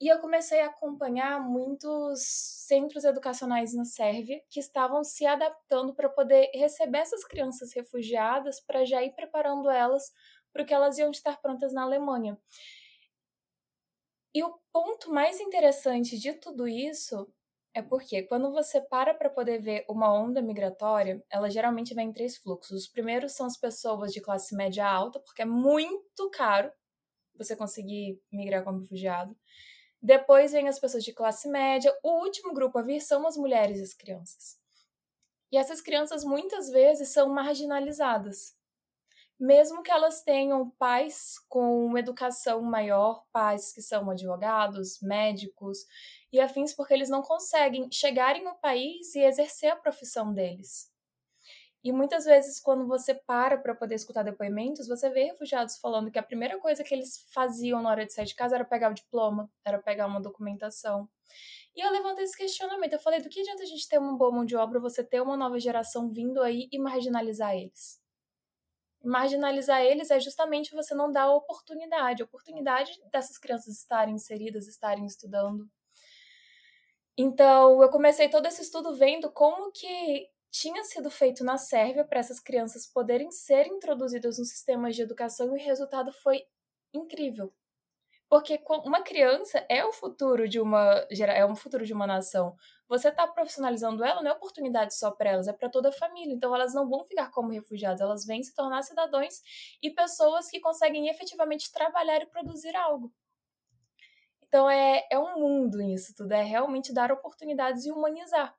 E 0.00 0.08
eu 0.08 0.20
comecei 0.20 0.60
a 0.60 0.66
acompanhar 0.66 1.40
muitos 1.40 2.22
centros 2.22 3.04
educacionais 3.04 3.74
na 3.74 3.84
Sérvia 3.84 4.40
que 4.50 4.60
estavam 4.60 5.04
se 5.04 5.26
adaptando 5.26 5.94
para 5.94 6.08
poder 6.08 6.50
receber 6.54 6.98
essas 6.98 7.24
crianças 7.24 7.72
refugiadas 7.74 8.60
para 8.60 8.84
já 8.84 9.02
ir 9.02 9.12
preparando 9.14 9.68
elas 9.68 10.12
para 10.52 10.62
o 10.62 10.66
que 10.66 10.74
elas 10.74 10.98
iam 10.98 11.10
estar 11.10 11.40
prontas 11.40 11.72
na 11.72 11.82
Alemanha. 11.82 12.38
E 14.34 14.42
o 14.42 14.58
ponto 14.72 15.10
mais 15.12 15.40
interessante 15.40 16.18
de 16.18 16.32
tudo 16.32 16.66
isso 16.66 17.30
é 17.74 17.82
porque 17.82 18.22
quando 18.22 18.50
você 18.52 18.80
para 18.80 19.14
para 19.14 19.30
poder 19.30 19.60
ver 19.60 19.84
uma 19.88 20.12
onda 20.12 20.42
migratória, 20.42 21.22
ela 21.30 21.50
geralmente 21.50 21.94
vem 21.94 22.08
em 22.08 22.12
três 22.12 22.36
fluxos. 22.36 22.82
Os 22.82 22.88
primeiros 22.88 23.32
são 23.32 23.46
as 23.46 23.56
pessoas 23.56 24.12
de 24.12 24.20
classe 24.20 24.54
média 24.54 24.86
alta, 24.86 25.20
porque 25.20 25.42
é 25.42 25.46
muito 25.46 26.30
caro 26.30 26.72
você 27.36 27.56
conseguir 27.56 28.20
migrar 28.32 28.64
como 28.64 28.80
refugiado. 28.80 29.36
Depois 30.02 30.52
vem 30.52 30.68
as 30.68 30.78
pessoas 30.80 31.04
de 31.04 31.12
classe 31.12 31.48
média. 31.48 31.96
O 32.02 32.22
último 32.22 32.54
grupo 32.54 32.78
a 32.78 32.82
vir 32.82 33.00
são 33.00 33.26
as 33.26 33.36
mulheres 33.36 33.78
e 33.80 33.82
as 33.82 33.94
crianças. 33.94 34.58
E 35.52 35.56
essas 35.58 35.80
crianças 35.80 36.24
muitas 36.24 36.70
vezes 36.70 37.10
são 37.10 37.28
marginalizadas. 37.28 38.56
Mesmo 39.42 39.82
que 39.82 39.90
elas 39.90 40.22
tenham 40.22 40.70
pais 40.78 41.34
com 41.48 41.98
educação 41.98 42.62
maior, 42.62 43.24
pais 43.32 43.72
que 43.72 43.82
são 43.82 44.08
advogados, 44.08 45.00
médicos 45.02 45.78
e 46.32 46.38
afins, 46.38 46.72
porque 46.72 46.94
eles 46.94 47.08
não 47.08 47.22
conseguem 47.22 47.90
chegar 47.90 48.36
em 48.36 48.46
um 48.46 48.54
país 48.54 49.16
e 49.16 49.18
exercer 49.18 49.72
a 49.72 49.76
profissão 49.76 50.32
deles. 50.32 50.92
E 51.82 51.90
muitas 51.90 52.24
vezes, 52.24 52.60
quando 52.60 52.86
você 52.86 53.16
para 53.16 53.58
para 53.58 53.74
poder 53.74 53.96
escutar 53.96 54.22
depoimentos, 54.22 54.86
você 54.86 55.10
vê 55.10 55.24
refugiados 55.24 55.76
falando 55.78 56.12
que 56.12 56.20
a 56.20 56.22
primeira 56.22 56.60
coisa 56.60 56.84
que 56.84 56.94
eles 56.94 57.26
faziam 57.34 57.82
na 57.82 57.90
hora 57.90 58.06
de 58.06 58.12
sair 58.12 58.26
de 58.26 58.36
casa 58.36 58.54
era 58.54 58.64
pegar 58.64 58.92
o 58.92 58.94
diploma, 58.94 59.50
era 59.64 59.82
pegar 59.82 60.06
uma 60.06 60.20
documentação. 60.20 61.08
E 61.74 61.80
eu 61.80 61.90
levantei 61.90 62.24
esse 62.24 62.36
questionamento. 62.36 62.92
Eu 62.92 63.00
falei: 63.00 63.20
do 63.22 63.28
que 63.28 63.40
adianta 63.40 63.64
a 63.64 63.66
gente 63.66 63.88
ter 63.88 63.98
uma 63.98 64.16
boa 64.16 64.30
mão 64.30 64.44
de 64.44 64.56
obra, 64.56 64.78
você 64.78 65.02
ter 65.02 65.20
uma 65.20 65.36
nova 65.36 65.58
geração 65.58 66.12
vindo 66.12 66.42
aí 66.42 66.68
e 66.72 66.78
marginalizar 66.78 67.56
eles? 67.56 68.01
Marginalizar 69.04 69.82
eles 69.82 70.10
é 70.10 70.20
justamente 70.20 70.74
você 70.74 70.94
não 70.94 71.10
dar 71.10 71.24
a 71.24 71.34
oportunidade, 71.34 72.22
a 72.22 72.24
oportunidade 72.24 72.92
dessas 73.10 73.38
crianças 73.38 73.76
estarem 73.78 74.14
inseridas, 74.14 74.66
estarem 74.66 75.06
estudando. 75.06 75.68
Então, 77.16 77.82
eu 77.82 77.90
comecei 77.90 78.28
todo 78.28 78.46
esse 78.46 78.62
estudo 78.62 78.96
vendo 78.96 79.30
como 79.30 79.70
que 79.72 80.28
tinha 80.50 80.84
sido 80.84 81.10
feito 81.10 81.44
na 81.44 81.58
Sérvia 81.58 82.04
para 82.04 82.20
essas 82.20 82.40
crianças 82.40 82.86
poderem 82.86 83.30
ser 83.30 83.66
introduzidas 83.66 84.38
nos 84.38 84.50
sistemas 84.50 84.94
de 84.96 85.02
educação 85.02 85.56
e 85.56 85.60
o 85.60 85.64
resultado 85.64 86.12
foi 86.12 86.44
incrível. 86.94 87.52
Porque 88.32 88.58
uma 88.86 89.02
criança 89.02 89.62
é 89.68 89.84
o 89.84 89.92
futuro 89.92 90.48
de 90.48 90.58
uma 90.58 91.06
é 91.10 91.44
um 91.44 91.54
futuro 91.54 91.84
de 91.84 91.92
uma 91.92 92.06
nação. 92.06 92.56
Você 92.88 93.08
está 93.08 93.26
profissionalizando 93.26 94.02
ela 94.02 94.22
não 94.22 94.30
é 94.30 94.32
oportunidade 94.32 94.96
só 94.96 95.10
para 95.10 95.32
elas, 95.32 95.48
é 95.48 95.52
para 95.52 95.68
toda 95.68 95.90
a 95.90 95.92
família. 95.92 96.32
Então 96.32 96.54
elas 96.54 96.72
não 96.72 96.88
vão 96.88 97.04
ficar 97.04 97.30
como 97.30 97.50
refugiadas, 97.50 98.00
elas 98.00 98.24
vêm 98.24 98.42
se 98.42 98.54
tornar 98.54 98.80
cidadãos 98.84 99.42
e 99.82 99.90
pessoas 99.90 100.48
que 100.48 100.60
conseguem 100.60 101.10
efetivamente 101.10 101.70
trabalhar 101.70 102.22
e 102.22 102.26
produzir 102.26 102.74
algo. 102.74 103.12
Então 104.44 104.70
é, 104.70 105.06
é 105.10 105.18
um 105.18 105.38
mundo 105.38 105.76
nisso 105.76 106.14
tudo, 106.16 106.32
é 106.32 106.42
realmente 106.42 106.90
dar 106.90 107.12
oportunidades 107.12 107.84
e 107.84 107.92
humanizar. 107.92 108.56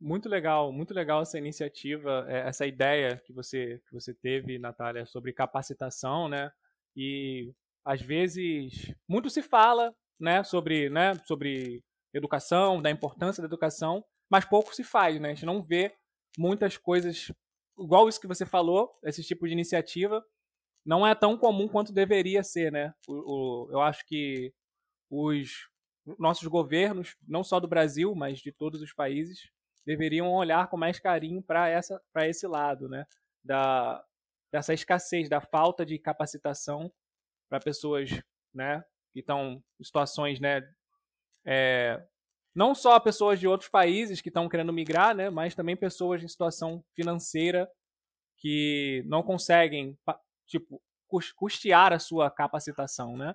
Muito 0.00 0.28
legal, 0.28 0.70
muito 0.70 0.94
legal 0.94 1.22
essa 1.22 1.36
iniciativa, 1.36 2.24
é, 2.28 2.46
essa 2.46 2.64
ideia 2.64 3.20
que 3.26 3.32
você, 3.32 3.82
que 3.88 3.92
você 3.92 4.14
teve, 4.14 4.56
Natália, 4.56 5.04
sobre 5.04 5.32
capacitação, 5.32 6.28
né? 6.28 6.52
E 6.94 7.52
às 7.86 8.02
vezes, 8.02 8.92
muito 9.08 9.30
se 9.30 9.40
fala 9.40 9.94
né, 10.18 10.42
sobre, 10.42 10.90
né, 10.90 11.14
sobre 11.24 11.84
educação, 12.12 12.82
da 12.82 12.90
importância 12.90 13.40
da 13.40 13.46
educação, 13.46 14.04
mas 14.28 14.44
pouco 14.44 14.74
se 14.74 14.82
faz, 14.82 15.20
né? 15.20 15.30
A 15.30 15.34
gente 15.34 15.46
não 15.46 15.62
vê 15.62 15.94
muitas 16.36 16.76
coisas 16.76 17.30
igual 17.78 18.08
isso 18.08 18.20
que 18.20 18.26
você 18.26 18.44
falou, 18.44 18.90
esse 19.04 19.22
tipo 19.22 19.46
de 19.46 19.52
iniciativa, 19.52 20.24
não 20.84 21.06
é 21.06 21.14
tão 21.14 21.36
comum 21.38 21.68
quanto 21.68 21.92
deveria 21.92 22.42
ser, 22.42 22.72
né? 22.72 22.92
O, 23.06 23.12
o, 23.66 23.70
eu 23.70 23.80
acho 23.80 24.04
que 24.04 24.52
os 25.08 25.68
nossos 26.18 26.48
governos, 26.48 27.16
não 27.28 27.44
só 27.44 27.60
do 27.60 27.68
Brasil, 27.68 28.14
mas 28.16 28.40
de 28.40 28.50
todos 28.50 28.82
os 28.82 28.92
países, 28.92 29.50
deveriam 29.84 30.32
olhar 30.32 30.68
com 30.68 30.76
mais 30.76 30.98
carinho 30.98 31.40
para 31.40 31.68
essa 31.68 32.02
para 32.12 32.26
esse 32.26 32.48
lado, 32.48 32.88
né? 32.88 33.04
Da 33.44 34.04
dessa 34.50 34.74
escassez, 34.74 35.28
da 35.28 35.40
falta 35.40 35.86
de 35.86 35.98
capacitação 35.98 36.90
para 37.48 37.60
pessoas, 37.60 38.10
né, 38.54 38.84
que 39.12 39.20
estão 39.20 39.62
em 39.80 39.84
situações, 39.84 40.40
né, 40.40 40.62
é, 41.44 42.02
não 42.54 42.74
só 42.74 42.98
pessoas 42.98 43.38
de 43.38 43.46
outros 43.46 43.70
países 43.70 44.20
que 44.20 44.28
estão 44.28 44.48
querendo 44.48 44.72
migrar, 44.72 45.14
né, 45.14 45.30
mas 45.30 45.54
também 45.54 45.76
pessoas 45.76 46.22
em 46.22 46.28
situação 46.28 46.84
financeira 46.94 47.70
que 48.38 49.02
não 49.06 49.22
conseguem, 49.22 49.98
tipo, 50.46 50.82
custear 51.36 51.92
a 51.92 51.98
sua 51.98 52.30
capacitação, 52.30 53.16
né? 53.16 53.34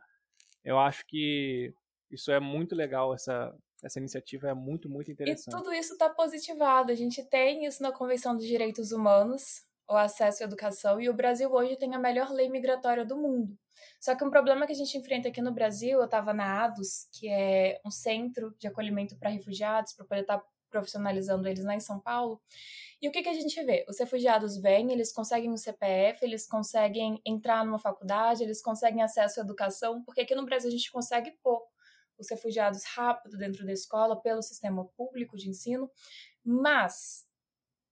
Eu 0.63 0.77
acho 0.77 1.05
que 1.07 1.73
isso 2.11 2.31
é 2.31 2.39
muito 2.39 2.75
legal, 2.75 3.13
essa, 3.13 3.55
essa 3.83 3.99
iniciativa 3.99 4.49
é 4.49 4.53
muito, 4.53 4.89
muito 4.89 5.11
interessante. 5.11 5.53
E 5.53 5.57
tudo 5.57 5.73
isso 5.73 5.93
está 5.93 6.09
positivado. 6.09 6.91
A 6.91 6.95
gente 6.95 7.23
tem 7.23 7.65
isso 7.65 7.81
na 7.81 7.91
Convenção 7.91 8.35
dos 8.35 8.45
Direitos 8.45 8.91
Humanos, 8.91 9.63
o 9.91 9.97
acesso 9.97 10.43
à 10.43 10.45
educação, 10.45 11.01
e 11.01 11.09
o 11.09 11.13
Brasil 11.13 11.51
hoje 11.51 11.75
tem 11.75 11.93
a 11.93 11.99
melhor 11.99 12.31
lei 12.31 12.49
migratória 12.49 13.05
do 13.05 13.17
mundo. 13.17 13.57
Só 13.99 14.15
que 14.15 14.23
um 14.23 14.29
problema 14.29 14.65
que 14.65 14.71
a 14.71 14.75
gente 14.75 14.97
enfrenta 14.97 15.27
aqui 15.27 15.41
no 15.41 15.51
Brasil, 15.51 15.99
eu 15.99 16.05
estava 16.05 16.33
na 16.33 16.63
ADUS, 16.63 17.07
que 17.11 17.27
é 17.27 17.79
um 17.85 17.91
centro 17.91 18.55
de 18.57 18.67
acolhimento 18.67 19.17
para 19.17 19.29
refugiados, 19.29 19.93
para 19.93 20.05
poder 20.05 20.21
estar 20.21 20.37
tá 20.37 20.45
profissionalizando 20.69 21.47
eles 21.47 21.65
lá 21.65 21.75
em 21.75 21.79
São 21.79 21.99
Paulo. 21.99 22.41
E 23.01 23.07
o 23.09 23.11
que, 23.11 23.21
que 23.21 23.29
a 23.29 23.33
gente 23.33 23.61
vê? 23.63 23.85
Os 23.89 23.99
refugiados 23.99 24.57
vêm, 24.57 24.91
eles 24.91 25.11
conseguem 25.11 25.51
um 25.51 25.57
CPF, 25.57 26.23
eles 26.23 26.47
conseguem 26.47 27.21
entrar 27.25 27.65
numa 27.65 27.79
faculdade, 27.79 28.43
eles 28.43 28.61
conseguem 28.61 29.03
acesso 29.03 29.41
à 29.41 29.43
educação, 29.43 30.01
porque 30.03 30.21
aqui 30.21 30.33
no 30.33 30.45
Brasil 30.45 30.69
a 30.69 30.71
gente 30.71 30.91
consegue 30.91 31.31
pôr 31.43 31.61
os 32.17 32.29
refugiados 32.29 32.83
rápido 32.85 33.37
dentro 33.37 33.65
da 33.65 33.73
escola 33.73 34.21
pelo 34.21 34.41
sistema 34.41 34.85
público 34.95 35.35
de 35.35 35.49
ensino, 35.49 35.89
mas 36.45 37.25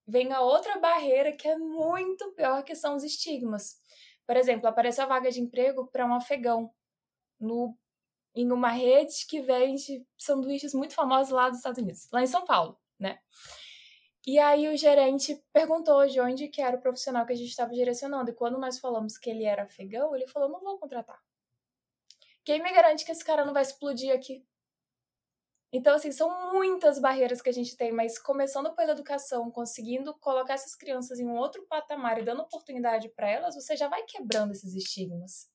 vem 0.10 0.34
a 0.34 0.42
outra 0.42 0.80
barreira 0.80 1.32
que 1.32 1.48
é 1.48 1.56
muito 1.56 2.32
pior, 2.34 2.64
que 2.64 2.76
são 2.76 2.96
os 2.96 3.04
estigmas. 3.04 3.78
Por 4.26 4.36
exemplo, 4.36 4.68
apareceu 4.68 5.04
a 5.04 5.08
vaga 5.08 5.32
de 5.32 5.40
emprego 5.40 5.88
para 5.88 6.06
um 6.06 6.14
afegão 6.14 6.74
no, 7.40 7.78
em 8.36 8.52
uma 8.52 8.70
rede 8.70 9.26
que 9.28 9.40
vende 9.40 10.06
sanduíches 10.18 10.74
muito 10.74 10.94
famosos 10.94 11.32
lá 11.32 11.50
dos 11.50 11.60
Estados 11.60 11.82
Unidos, 11.82 12.08
lá 12.12 12.22
em 12.22 12.28
São 12.28 12.44
Paulo, 12.44 12.78
né? 13.00 13.20
E 14.26 14.38
aí 14.38 14.68
o 14.68 14.78
gerente 14.78 15.42
perguntou 15.54 16.06
de 16.06 16.20
onde 16.20 16.50
que 16.50 16.62
era 16.62 16.78
o 16.78 16.82
profissional 16.82 17.26
que 17.26 17.34
a 17.34 17.36
gente 17.36 17.50
estava 17.50 17.74
direcionando. 17.74 18.30
E 18.30 18.36
quando 18.36 18.60
nós 18.60 18.78
falamos 18.78 19.18
que 19.18 19.30
ele 19.30 19.44
era 19.44 19.64
afegão, 19.64 20.16
ele 20.16 20.28
falou: 20.28 20.50
não 20.50 20.60
vou 20.60 20.78
contratar. 20.78 21.20
Quem 22.44 22.62
me 22.62 22.72
garante 22.72 23.06
que 23.06 23.12
esse 23.12 23.24
cara 23.24 23.46
não 23.46 23.54
vai 23.54 23.64
explodir 23.64 24.14
aqui? 24.14 24.46
Então, 25.72 25.96
assim, 25.96 26.12
são 26.12 26.52
muitas 26.52 27.00
barreiras 27.00 27.42
que 27.42 27.50
a 27.50 27.54
gente 27.54 27.78
tem, 27.78 27.92
mas 27.92 28.18
começando 28.18 28.74
pela 28.76 28.92
educação, 28.94 29.52
conseguindo 29.52 30.16
colocar 30.16 30.56
essas 30.56 30.76
crianças 30.76 31.20
em 31.20 31.28
um 31.28 31.36
outro 31.36 31.64
patamar 31.68 32.20
e 32.20 32.26
dando 32.26 32.42
oportunidade 32.42 33.08
para 33.10 33.30
elas, 33.30 33.54
você 33.54 33.78
já 33.78 33.88
vai 33.88 34.02
quebrando 34.04 34.52
esses 34.52 34.74
estigmas. 34.74 35.48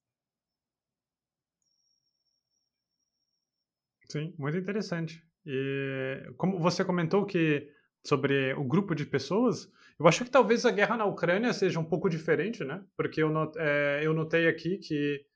Sim, 4.09 4.33
muito 4.39 4.57
interessante. 4.57 5.21
E 5.45 6.33
como 6.37 6.61
você 6.61 6.85
comentou 6.85 7.27
que 7.27 7.69
sobre 8.07 8.55
o 8.55 8.63
grupo 8.63 8.95
de 8.95 9.05
pessoas, 9.05 9.69
eu 9.99 10.07
acho 10.07 10.25
que 10.25 10.31
talvez 10.31 10.65
a 10.65 10.71
guerra 10.71 10.97
na 10.97 11.07
Ucrânia 11.07 11.53
seja 11.53 11.81
um 11.81 11.85
pouco 11.85 12.09
diferente, 12.09 12.63
né? 12.65 12.85
Porque 12.97 13.21
eu, 13.21 13.31
not, 13.31 13.59
é, 13.59 14.01
eu 14.05 14.15
notei 14.15 14.47
aqui 14.47 14.79
que 14.79 15.27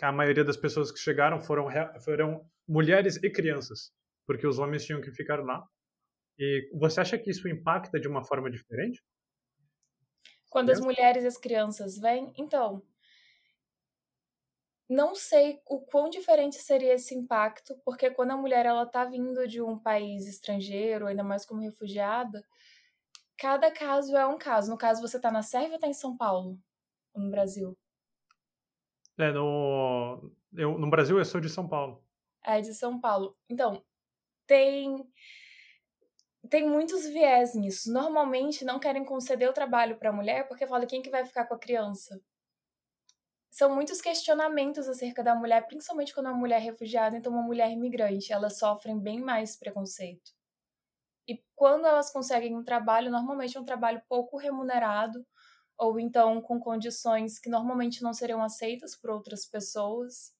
a 0.00 0.10
maioria 0.10 0.44
das 0.44 0.56
pessoas 0.56 0.90
que 0.90 0.98
chegaram 0.98 1.38
foram, 1.40 1.68
foram 2.02 2.48
mulheres 2.66 3.16
e 3.22 3.30
crianças 3.30 3.92
porque 4.26 4.46
os 4.46 4.58
homens 4.58 4.84
tinham 4.84 5.00
que 5.00 5.10
ficar 5.10 5.42
lá. 5.42 5.66
E 6.38 6.68
você 6.74 7.00
acha 7.00 7.18
que 7.18 7.30
isso 7.30 7.48
impacta 7.48 7.98
de 7.98 8.08
uma 8.08 8.22
forma 8.22 8.50
diferente? 8.50 9.02
Quando 10.50 10.70
as 10.70 10.80
mulheres 10.80 11.24
e 11.24 11.26
as 11.26 11.36
crianças 11.36 11.98
vêm, 11.98 12.32
então, 12.36 12.82
não 14.88 15.14
sei 15.14 15.60
o 15.66 15.80
quão 15.80 16.08
diferente 16.08 16.56
seria 16.56 16.94
esse 16.94 17.14
impacto, 17.14 17.76
porque 17.84 18.10
quando 18.10 18.30
a 18.30 18.36
mulher 18.36 18.64
ela 18.66 18.86
tá 18.86 19.04
vindo 19.04 19.46
de 19.48 19.60
um 19.60 19.78
país 19.78 20.26
estrangeiro, 20.26 21.06
ainda 21.06 21.24
mais 21.24 21.44
como 21.44 21.60
refugiada, 21.60 22.44
cada 23.36 23.70
caso 23.70 24.16
é 24.16 24.26
um 24.26 24.38
caso. 24.38 24.70
No 24.70 24.78
caso, 24.78 25.02
você 25.02 25.20
tá 25.20 25.30
na 25.30 25.42
Sérvia 25.42 25.74
ou 25.74 25.80
tá 25.80 25.88
em 25.88 25.94
São 25.94 26.16
Paulo? 26.16 26.58
No 27.14 27.30
Brasil? 27.30 27.76
É, 29.18 29.32
no, 29.32 30.30
eu, 30.54 30.78
no 30.78 30.88
Brasil 30.90 31.18
eu 31.18 31.24
sou 31.24 31.40
de 31.40 31.48
São 31.48 31.66
Paulo. 31.66 32.04
É, 32.44 32.60
de 32.60 32.72
São 32.74 33.00
Paulo. 33.00 33.34
Então, 33.48 33.82
tem 34.46 35.04
tem 36.50 36.68
muitos 36.68 37.06
viés 37.06 37.54
nisso. 37.54 37.92
Normalmente 37.92 38.64
não 38.64 38.78
querem 38.80 39.04
conceder 39.04 39.48
o 39.48 39.52
trabalho 39.52 39.96
para 39.98 40.10
a 40.10 40.12
mulher 40.12 40.48
porque 40.48 40.66
fala 40.66 40.86
quem 40.86 41.02
que 41.02 41.10
vai 41.10 41.24
ficar 41.24 41.46
com 41.46 41.54
a 41.54 41.58
criança. 41.58 42.20
São 43.50 43.74
muitos 43.74 44.00
questionamentos 44.00 44.86
acerca 44.88 45.20
da 45.24 45.34
mulher, 45.34 45.66
principalmente 45.66 46.14
quando 46.14 46.26
é 46.26 46.30
uma 46.30 46.38
mulher 46.38 46.60
refugiada, 46.60 47.16
então 47.16 47.32
uma 47.32 47.42
mulher 47.42 47.70
imigrante, 47.72 48.32
elas 48.32 48.56
sofrem 48.58 48.98
bem 49.00 49.20
mais 49.20 49.56
preconceito. 49.56 50.30
E 51.28 51.42
quando 51.56 51.86
elas 51.86 52.12
conseguem 52.12 52.56
um 52.56 52.64
trabalho, 52.64 53.10
normalmente 53.10 53.56
é 53.56 53.60
um 53.60 53.64
trabalho 53.64 54.02
pouco 54.08 54.36
remunerado, 54.36 55.26
ou 55.78 56.00
então 56.00 56.42
com 56.42 56.60
condições 56.60 57.38
que 57.40 57.50
normalmente 57.50 58.02
não 58.02 58.14
seriam 58.14 58.42
aceitas 58.42 58.96
por 58.96 59.10
outras 59.10 59.46
pessoas. 59.46 60.35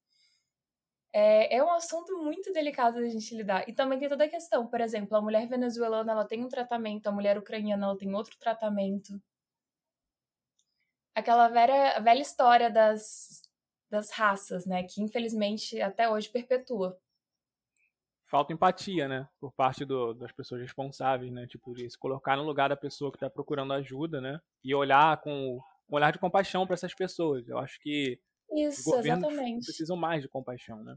É, 1.12 1.56
é 1.56 1.64
um 1.64 1.70
assunto 1.70 2.18
muito 2.22 2.52
delicado 2.52 3.00
da 3.00 3.08
gente 3.08 3.34
lidar. 3.34 3.68
E 3.68 3.72
também 3.72 3.98
tem 3.98 4.08
toda 4.08 4.24
a 4.24 4.28
questão, 4.28 4.66
por 4.66 4.80
exemplo, 4.80 5.16
a 5.16 5.22
mulher 5.22 5.48
venezuelana 5.48 6.12
ela 6.12 6.26
tem 6.26 6.44
um 6.44 6.48
tratamento, 6.48 7.06
a 7.06 7.12
mulher 7.12 7.38
ucraniana 7.38 7.86
ela 7.86 7.96
tem 7.96 8.14
outro 8.14 8.36
tratamento. 8.38 9.20
Aquela 11.14 11.48
velha, 11.48 11.98
velha 12.00 12.20
história 12.20 12.70
das, 12.70 13.42
das 13.90 14.10
raças, 14.12 14.66
né? 14.66 14.82
Que 14.84 15.02
infelizmente 15.02 15.80
até 15.80 16.08
hoje 16.08 16.28
perpetua. 16.28 16.98
Falta 18.26 18.52
empatia, 18.52 19.06
né? 19.08 19.28
Por 19.40 19.52
parte 19.52 19.84
do, 19.84 20.12
das 20.12 20.32
pessoas 20.32 20.60
responsáveis, 20.60 21.32
né? 21.32 21.46
Tipo, 21.46 21.72
de 21.74 21.88
se 21.88 21.96
colocar 21.96 22.36
no 22.36 22.42
lugar 22.42 22.68
da 22.68 22.76
pessoa 22.76 23.10
que 23.10 23.16
está 23.16 23.30
procurando 23.30 23.72
ajuda, 23.72 24.20
né? 24.20 24.40
E 24.62 24.74
olhar 24.74 25.20
com 25.20 25.60
um 25.88 25.96
olhar 25.96 26.12
de 26.12 26.18
compaixão 26.18 26.66
para 26.66 26.74
essas 26.74 26.94
pessoas. 26.94 27.48
Eu 27.48 27.58
acho 27.58 27.80
que 27.80 28.20
isso, 28.52 28.94
exatamente. 28.96 29.64
precisam 29.64 29.96
mais 29.96 30.22
de 30.22 30.28
compaixão, 30.28 30.82
né? 30.82 30.96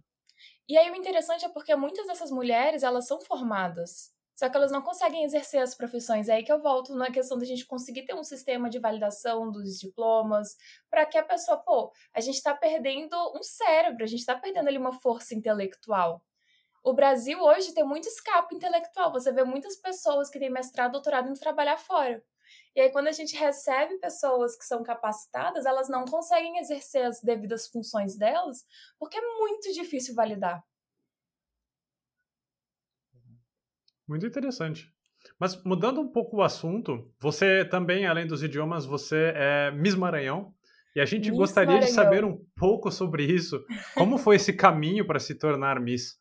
E 0.68 0.78
aí 0.78 0.90
o 0.90 0.96
interessante 0.96 1.46
é 1.46 1.50
porque 1.50 1.76
muitas 1.76 2.08
dessas 2.08 2.32
mulheres, 2.32 2.84
elas 2.84 3.08
são 3.08 3.20
formadas. 3.22 4.14
Só 4.40 4.48
que 4.50 4.56
elas 4.56 4.72
não 4.72 4.82
conseguem 4.82 5.26
exercer 5.26 5.62
as 5.62 5.76
profissões. 5.76 6.30
É 6.30 6.36
aí 6.36 6.44
que 6.44 6.52
eu 6.52 6.62
volto 6.62 6.96
na 6.96 7.12
questão 7.12 7.38
da 7.38 7.44
gente 7.44 7.66
conseguir 7.66 8.04
ter 8.06 8.14
um 8.14 8.24
sistema 8.24 8.70
de 8.70 8.80
validação 8.80 9.52
dos 9.52 9.78
diplomas, 9.78 10.56
para 10.90 11.06
que 11.06 11.18
a 11.18 11.24
pessoa, 11.24 11.58
pô, 11.58 11.92
a 12.14 12.22
gente 12.22 12.36
está 12.36 12.56
perdendo 12.56 13.18
um 13.36 13.44
cérebro, 13.44 14.02
a 14.02 14.08
gente 14.08 14.22
está 14.22 14.40
perdendo 14.40 14.70
ali 14.70 14.78
uma 14.78 14.94
força 14.94 15.36
intelectual. 15.36 16.24
O 16.82 16.94
Brasil 16.94 17.38
hoje 17.42 17.74
tem 17.74 17.84
muito 17.84 18.08
escape 18.08 18.56
intelectual. 18.56 19.12
Você 19.12 19.30
vê 19.34 19.44
muitas 19.44 19.76
pessoas 19.76 20.30
que 20.30 20.40
têm 20.40 20.50
mestrado, 20.50 20.94
doutorado 20.94 21.28
indo 21.28 21.38
trabalhar 21.38 21.78
fora. 21.78 22.24
E 22.80 22.82
aí, 22.82 22.92
quando 22.94 23.10
a 23.10 23.12
gente 23.12 23.36
recebe 23.36 23.98
pessoas 23.98 24.58
que 24.58 24.64
são 24.64 24.82
capacitadas, 24.82 25.66
elas 25.66 25.90
não 25.90 26.06
conseguem 26.06 26.60
exercer 26.60 27.06
as 27.06 27.20
devidas 27.20 27.68
funções 27.68 28.18
delas, 28.18 28.66
porque 28.98 29.18
é 29.18 29.22
muito 29.38 29.74
difícil 29.74 30.16
validar. 30.16 30.64
Muito 34.08 34.26
interessante. 34.26 34.90
Mas 35.38 35.62
mudando 35.66 36.00
um 36.00 36.10
pouco 36.10 36.38
o 36.38 36.42
assunto, 36.42 37.14
você 37.20 37.66
também, 37.66 38.08
além 38.08 38.26
dos 38.26 38.44
idiomas, 38.44 38.86
você 38.86 39.34
é 39.36 39.72
Miss 39.72 39.96
Maranhão. 39.96 40.56
E 40.96 41.02
a 41.02 41.06
gente 41.06 41.32
Miss 41.32 41.38
gostaria 41.38 41.80
de 41.80 41.92
Maranhão. 41.92 41.94
saber 41.94 42.24
um 42.24 42.46
pouco 42.56 42.90
sobre 42.90 43.26
isso. 43.26 43.62
Como 43.94 44.18
foi 44.18 44.38
esse 44.38 44.54
caminho 44.54 45.06
para 45.06 45.20
se 45.20 45.36
tornar 45.36 45.82
Miss? 45.82 46.18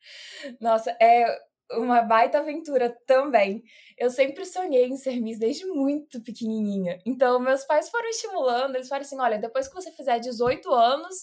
Nossa, 0.60 0.90
é 1.00 1.51
uma 1.78 2.02
baita 2.02 2.38
aventura 2.38 2.90
também. 3.06 3.62
Eu 3.98 4.10
sempre 4.10 4.44
sonhei 4.44 4.86
em 4.86 4.96
ser 4.96 5.20
Miss 5.20 5.38
desde 5.38 5.64
muito 5.66 6.22
pequenininha. 6.22 6.98
Então, 7.06 7.38
meus 7.40 7.64
pais 7.64 7.90
foram 7.90 8.08
estimulando, 8.08 8.76
eles 8.76 8.88
falaram 8.88 9.06
assim: 9.06 9.20
olha, 9.20 9.38
depois 9.38 9.68
que 9.68 9.74
você 9.74 9.90
fizer 9.92 10.18
18 10.18 10.72
anos, 10.72 11.14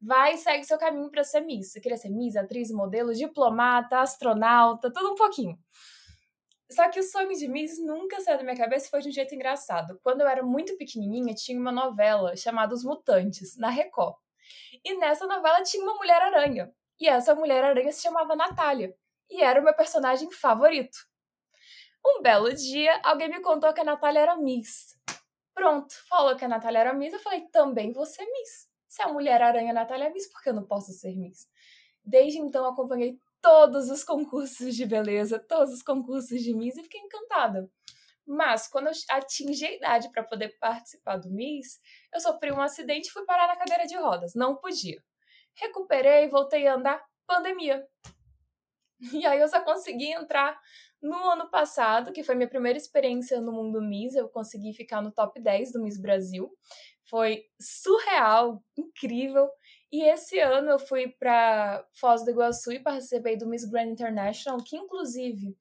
vai 0.00 0.34
e 0.34 0.38
segue 0.38 0.64
seu 0.64 0.78
caminho 0.78 1.10
para 1.10 1.24
ser 1.24 1.40
Miss. 1.40 1.72
Você 1.72 1.80
queria 1.80 1.96
ser 1.96 2.10
Miss, 2.10 2.36
atriz, 2.36 2.70
modelo, 2.70 3.14
diplomata, 3.14 4.00
astronauta, 4.00 4.92
tudo 4.92 5.12
um 5.12 5.14
pouquinho. 5.14 5.56
Só 6.70 6.88
que 6.88 7.00
o 7.00 7.02
sonho 7.02 7.28
de 7.36 7.46
Miss 7.48 7.78
nunca 7.78 8.20
saiu 8.20 8.38
da 8.38 8.44
minha 8.44 8.56
cabeça 8.56 8.86
e 8.86 8.90
foi 8.90 9.00
de 9.02 9.08
um 9.10 9.12
jeito 9.12 9.34
engraçado. 9.34 10.00
Quando 10.02 10.22
eu 10.22 10.26
era 10.26 10.42
muito 10.42 10.76
pequenininha, 10.78 11.34
tinha 11.34 11.60
uma 11.60 11.70
novela 11.70 12.34
chamada 12.34 12.74
Os 12.74 12.82
Mutantes, 12.82 13.58
na 13.58 13.68
Record. 13.68 14.14
E 14.82 14.96
nessa 14.96 15.26
novela 15.26 15.62
tinha 15.62 15.82
uma 15.82 15.94
Mulher-Aranha. 15.94 16.72
E 16.98 17.08
essa 17.08 17.34
Mulher-Aranha 17.34 17.92
se 17.92 18.02
chamava 18.02 18.34
Natália. 18.34 18.94
E 19.32 19.42
era 19.42 19.58
o 19.58 19.64
meu 19.64 19.74
personagem 19.74 20.30
favorito. 20.30 20.98
Um 22.04 22.20
belo 22.20 22.52
dia, 22.52 23.00
alguém 23.02 23.30
me 23.30 23.40
contou 23.40 23.72
que 23.72 23.80
a 23.80 23.84
Natália 23.84 24.20
era 24.20 24.36
Miss. 24.36 24.94
Pronto, 25.54 25.94
falou 26.06 26.36
que 26.36 26.44
a 26.44 26.48
Natália 26.48 26.80
era 26.80 26.92
Miss, 26.92 27.14
eu 27.14 27.18
falei, 27.18 27.48
também 27.50 27.94
vou 27.94 28.04
ser 28.04 28.26
Miss. 28.26 28.68
Se 28.86 29.00
a 29.00 29.08
Mulher-Aranha 29.08 29.72
Natália 29.72 30.08
é 30.08 30.10
Miss, 30.10 30.30
por 30.30 30.42
que 30.42 30.50
eu 30.50 30.54
não 30.54 30.66
posso 30.66 30.92
ser 30.92 31.16
Miss? 31.16 31.48
Desde 32.04 32.40
então, 32.40 32.66
acompanhei 32.66 33.18
todos 33.40 33.88
os 33.88 34.04
concursos 34.04 34.76
de 34.76 34.84
beleza, 34.84 35.38
todos 35.38 35.72
os 35.72 35.82
concursos 35.82 36.42
de 36.42 36.52
Miss 36.52 36.76
e 36.76 36.82
fiquei 36.82 37.00
encantada. 37.00 37.70
Mas, 38.26 38.68
quando 38.68 38.88
eu 38.88 38.92
atingi 39.08 39.64
a 39.64 39.72
idade 39.72 40.12
para 40.12 40.22
poder 40.22 40.58
participar 40.58 41.16
do 41.16 41.30
Miss, 41.30 41.80
eu 42.12 42.20
sofri 42.20 42.52
um 42.52 42.60
acidente 42.60 43.08
e 43.08 43.10
fui 43.10 43.24
parar 43.24 43.46
na 43.46 43.56
cadeira 43.56 43.86
de 43.86 43.96
rodas. 43.96 44.34
Não 44.34 44.56
podia. 44.56 45.02
Recuperei, 45.54 46.28
voltei 46.28 46.66
a 46.66 46.74
andar, 46.74 47.02
pandemia. 47.26 47.82
E 49.12 49.26
aí 49.26 49.40
eu 49.40 49.48
só 49.48 49.60
consegui 49.60 50.12
entrar 50.12 50.58
no 51.02 51.16
ano 51.30 51.50
passado, 51.50 52.12
que 52.12 52.22
foi 52.22 52.34
minha 52.36 52.48
primeira 52.48 52.78
experiência 52.78 53.40
no 53.40 53.52
mundo 53.52 53.82
Miss. 53.82 54.14
Eu 54.14 54.28
consegui 54.28 54.72
ficar 54.72 55.02
no 55.02 55.10
top 55.10 55.40
10 55.40 55.72
do 55.72 55.82
Miss 55.82 56.00
Brasil. 56.00 56.50
Foi 57.10 57.44
surreal, 57.60 58.62
incrível. 58.78 59.50
E 59.90 60.04
esse 60.04 60.38
ano 60.38 60.70
eu 60.70 60.78
fui 60.78 61.08
para 61.08 61.84
Foz 61.94 62.24
do 62.24 62.30
Iguaçu 62.30 62.72
e 62.72 62.80
participei 62.80 63.36
do 63.36 63.46
Miss 63.46 63.64
Grand 63.64 63.90
International, 63.90 64.62
que 64.64 64.76
inclusive 64.76 65.56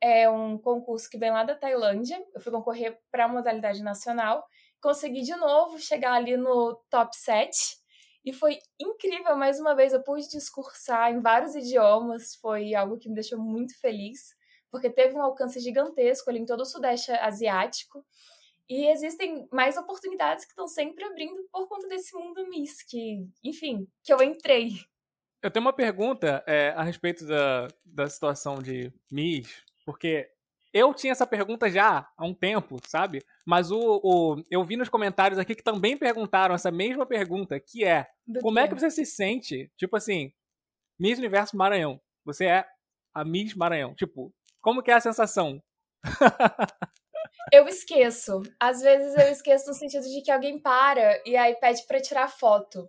é 0.00 0.28
um 0.28 0.58
concurso 0.58 1.08
que 1.08 1.18
vem 1.18 1.30
lá 1.30 1.44
da 1.44 1.54
Tailândia. 1.54 2.22
Eu 2.34 2.40
fui 2.40 2.52
concorrer 2.52 2.98
para 3.10 3.24
a 3.24 3.28
modalidade 3.28 3.82
nacional. 3.82 4.44
Consegui 4.80 5.22
de 5.22 5.34
novo 5.36 5.78
chegar 5.78 6.12
ali 6.14 6.36
no 6.36 6.74
top 6.90 7.16
7. 7.16 7.81
E 8.24 8.32
foi 8.32 8.58
incrível, 8.80 9.36
mais 9.36 9.58
uma 9.58 9.74
vez 9.74 9.92
eu 9.92 10.02
pude 10.02 10.28
discursar 10.28 11.12
em 11.12 11.20
vários 11.20 11.54
idiomas, 11.54 12.36
foi 12.36 12.74
algo 12.74 12.98
que 12.98 13.08
me 13.08 13.14
deixou 13.14 13.38
muito 13.38 13.78
feliz, 13.80 14.34
porque 14.70 14.88
teve 14.88 15.14
um 15.14 15.22
alcance 15.22 15.58
gigantesco 15.58 16.30
ali 16.30 16.38
em 16.38 16.46
todo 16.46 16.60
o 16.60 16.66
Sudeste 16.66 17.10
Asiático. 17.12 18.04
E 18.68 18.86
existem 18.90 19.46
mais 19.52 19.76
oportunidades 19.76 20.44
que 20.44 20.52
estão 20.52 20.68
sempre 20.68 21.04
abrindo 21.04 21.46
por 21.50 21.68
conta 21.68 21.88
desse 21.88 22.14
mundo 22.16 22.48
Miss, 22.48 22.82
que, 22.82 23.26
enfim, 23.42 23.86
que 24.02 24.12
eu 24.12 24.22
entrei. 24.22 24.70
Eu 25.42 25.50
tenho 25.50 25.64
uma 25.64 25.72
pergunta 25.72 26.42
é, 26.46 26.68
a 26.70 26.82
respeito 26.82 27.26
da, 27.26 27.68
da 27.84 28.08
situação 28.08 28.62
de 28.62 28.92
Miss, 29.10 29.64
porque 29.84 30.30
eu 30.72 30.94
tinha 30.94 31.12
essa 31.12 31.26
pergunta 31.26 31.70
já 31.70 32.08
há 32.16 32.24
um 32.24 32.34
tempo, 32.34 32.78
sabe? 32.86 33.24
Mas 33.46 33.70
o, 33.70 34.00
o, 34.02 34.42
eu 34.50 34.64
vi 34.64 34.76
nos 34.76 34.88
comentários 34.88 35.38
aqui 35.38 35.54
que 35.54 35.62
também 35.62 35.96
perguntaram 35.96 36.54
essa 36.54 36.70
mesma 36.70 37.04
pergunta, 37.04 37.60
que 37.60 37.84
é 37.84 38.08
Do 38.26 38.40
como 38.40 38.58
é 38.58 38.66
que 38.66 38.74
você 38.74 38.90
se 38.90 39.04
sente, 39.04 39.70
tipo 39.76 39.96
assim, 39.96 40.32
Miss 40.98 41.18
Universo 41.18 41.56
Maranhão, 41.56 42.00
você 42.24 42.46
é 42.46 42.66
a 43.14 43.24
Miss 43.24 43.54
Maranhão, 43.54 43.94
tipo, 43.94 44.32
como 44.62 44.82
que 44.82 44.90
é 44.90 44.94
a 44.94 45.00
sensação? 45.00 45.62
Eu 47.52 47.66
esqueço. 47.66 48.42
Às 48.58 48.80
vezes 48.80 49.14
eu 49.14 49.30
esqueço 49.30 49.68
no 49.68 49.74
sentido 49.74 50.04
de 50.04 50.22
que 50.22 50.30
alguém 50.30 50.60
para 50.60 51.20
e 51.26 51.36
aí 51.36 51.54
pede 51.56 51.84
pra 51.86 52.00
tirar 52.00 52.28
foto. 52.28 52.88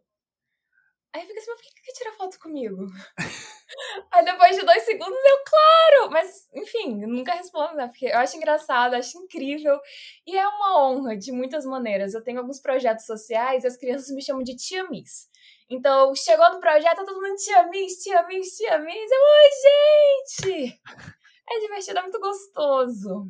Aí 1.14 1.28
fica 1.28 1.40
assim, 1.40 1.52
mas 1.52 1.62
por 1.62 1.74
que 1.76 1.82
que 1.82 1.94
tirar 1.94 2.14
foto 2.14 2.40
comigo? 2.40 2.88
aí 4.12 4.26
depois 4.26 4.58
de 4.58 4.66
dois 4.66 4.82
segundos 4.84 5.20
eu, 5.26 5.38
claro! 5.46 6.12
Mas, 6.12 6.50
enfim, 6.56 7.06
nunca 7.06 7.34
respondo, 7.36 7.76
né? 7.76 7.88
Porque 7.88 8.08
eu 8.08 8.18
acho 8.18 8.36
engraçado, 8.36 8.96
acho 8.96 9.20
incrível. 9.20 9.80
E 10.26 10.36
é 10.36 10.48
uma 10.48 10.84
honra 10.84 11.16
de 11.16 11.32
muitas 11.32 11.66
maneiras. 11.66 12.16
Eu 12.16 12.24
tenho 12.24 12.40
alguns 12.40 12.60
projetos 12.60 13.06
sociais 13.06 13.64
e 13.64 13.68
as 13.68 13.78
crianças 13.78 14.10
me 14.16 14.24
chamam 14.24 14.42
de 14.42 14.56
tia 14.56 14.90
Miss. 14.90 15.30
Então, 15.70 16.16
chegou 16.16 16.52
no 16.52 16.60
projeto, 16.60 17.06
todo 17.06 17.22
mundo 17.22 17.36
tia 17.36 17.68
Miss, 17.68 18.02
tia 18.02 18.26
Miss, 18.26 18.58
tia 18.58 18.80
Miss. 18.80 19.12
Eu, 19.12 19.22
oi, 19.22 20.52
gente! 20.52 20.82
É 21.46 21.60
divertido, 21.60 22.00
é 22.00 22.02
muito 22.02 22.22
gostoso. 22.22 23.30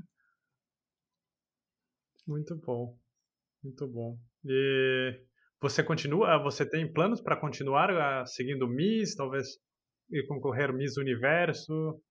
Muito 2.28 2.56
bom. 2.56 2.96
Muito 3.64 3.88
bom. 3.88 4.18
E 4.46 5.20
você 5.64 5.82
continua, 5.82 6.38
você 6.44 6.70
tem 6.70 6.92
planos 6.92 7.22
para 7.22 7.40
continuar 7.40 7.90
uh, 7.90 8.28
seguindo 8.28 8.68
Miss, 8.68 9.16
talvez 9.16 9.48
ir 10.12 10.28
concorrer 10.28 10.74
Miss 10.74 10.98
Universo? 10.98 12.02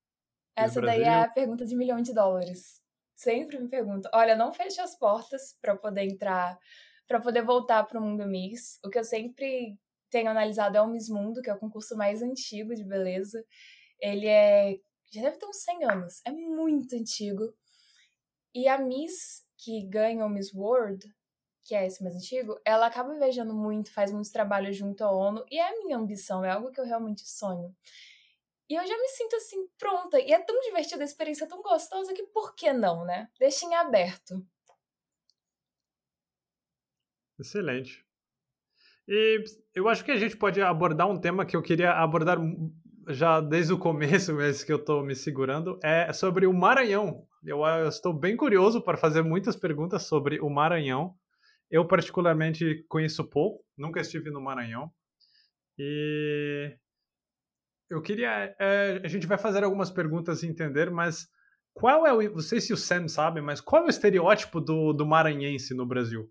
Essa 0.57 0.81
daí 0.81 1.03
é 1.03 1.21
a 1.21 1.29
pergunta 1.29 1.67
de 1.67 1.77
milhão 1.77 2.01
de 2.01 2.15
dólares. 2.15 2.81
Sempre 3.15 3.59
me 3.59 3.69
perguntam. 3.69 4.11
Olha, 4.15 4.35
não 4.35 4.55
feche 4.55 4.81
as 4.81 4.99
portas 4.99 5.55
para 5.61 5.77
poder 5.77 6.05
entrar, 6.05 6.59
para 7.07 7.21
poder 7.21 7.45
voltar 7.45 7.85
para 7.85 8.01
o 8.01 8.03
mundo 8.03 8.27
Miss. 8.27 8.79
O 8.83 8.89
que 8.89 8.99
eu 8.99 9.05
sempre 9.05 9.77
tenho 10.11 10.31
analisado 10.31 10.79
é 10.79 10.81
o 10.81 10.89
Miss 10.89 11.11
Mundo, 11.11 11.43
que 11.43 11.51
é 11.51 11.55
o 11.55 11.59
concurso 11.59 11.95
mais 11.95 12.23
antigo 12.23 12.75
de 12.75 12.85
beleza. 12.85 13.45
Ele 14.01 14.27
é 14.27 14.79
já 15.13 15.21
deve 15.21 15.37
ter 15.37 15.47
uns 15.47 15.63
100 15.63 15.85
anos, 15.85 16.23
é 16.27 16.33
muito 16.33 16.97
antigo. 16.97 17.53
E 18.55 18.67
a 18.67 18.79
Miss 18.79 19.43
que 19.59 19.87
ganha 19.91 20.25
o 20.25 20.31
Miss 20.31 20.55
World, 20.55 21.07
que 21.65 21.75
é 21.75 21.87
esse 21.87 22.03
mais 22.03 22.17
antigo, 22.17 22.61
ela 22.65 22.87
acaba 22.87 23.15
viajando 23.15 23.55
muito, 23.55 23.93
faz 23.93 24.13
muitos 24.13 24.31
trabalhos 24.31 24.77
junto 24.77 25.03
à 25.05 25.11
ONU, 25.11 25.45
e 25.51 25.59
é 25.59 25.69
a 25.69 25.79
minha 25.79 25.97
ambição, 25.97 26.45
é 26.45 26.51
algo 26.51 26.71
que 26.71 26.81
eu 26.81 26.85
realmente 26.85 27.29
sonho. 27.29 27.75
E 28.69 28.75
eu 28.75 28.87
já 28.87 28.97
me 28.97 29.09
sinto 29.09 29.37
assim, 29.37 29.69
pronta. 29.79 30.19
E 30.19 30.33
é 30.33 30.39
tão 30.39 30.59
divertida 30.61 31.03
a 31.03 31.05
experiência, 31.05 31.47
tão 31.47 31.61
gostosa, 31.61 32.15
que 32.15 32.23
por 32.23 32.55
que 32.55 32.73
não, 32.73 33.05
né? 33.05 33.29
Deixa 33.39 33.67
em 33.67 33.75
aberto. 33.75 34.43
Excelente. 37.39 38.03
E 39.07 39.45
eu 39.75 39.89
acho 39.89 40.05
que 40.05 40.11
a 40.11 40.17
gente 40.17 40.37
pode 40.37 40.63
abordar 40.63 41.07
um 41.07 41.21
tema 41.21 41.45
que 41.45 41.55
eu 41.55 41.63
queria 41.63 41.93
abordar 41.93 42.39
já 43.09 43.41
desde 43.41 43.73
o 43.73 43.79
começo, 43.79 44.33
mas 44.37 44.65
que 44.65 44.73
eu 44.73 44.79
estou 44.79 45.05
me 45.05 45.15
segurando, 45.15 45.79
é 45.83 46.13
sobre 46.13 46.47
o 46.47 46.53
Maranhão. 46.53 47.27
Eu, 47.45 47.65
eu, 47.65 47.89
estou 47.89 48.15
bem 48.15 48.37
curioso 48.37 48.81
para 48.81 48.97
fazer 48.97 49.23
muitas 49.23 49.57
perguntas 49.57 50.05
sobre 50.05 50.41
o 50.41 50.49
Maranhão. 50.49 51.15
Eu, 51.73 51.89
particularmente, 51.89 52.85
conheço 52.87 53.25
pouco, 53.25 53.65
nunca 53.79 53.99
estive 53.99 54.31
no 54.31 54.43
Maranhão. 54.43 54.93
E 55.79 56.77
eu 57.89 58.03
queria. 58.03 58.55
É, 58.61 59.01
a 59.03 59.09
gente 59.09 59.27
vai 59.27 59.39
fazer 59.39 59.65
algumas 59.65 59.91
perguntas 59.91 60.43
e 60.43 60.47
entender, 60.47 60.91
mas 60.91 61.27
qual 61.73 62.07
é 62.07 62.13
o. 62.13 62.21
Não 62.31 62.41
sei 62.41 62.61
se 62.61 62.75
o 62.75 62.77
Sam 62.77 63.09
sabe, 63.09 63.41
mas 63.41 63.59
qual 63.59 63.85
é 63.85 63.87
o 63.87 63.89
estereótipo 63.89 64.61
do, 64.61 64.93
do 64.93 65.07
maranhense 65.07 65.73
no 65.73 65.87
Brasil? 65.87 66.31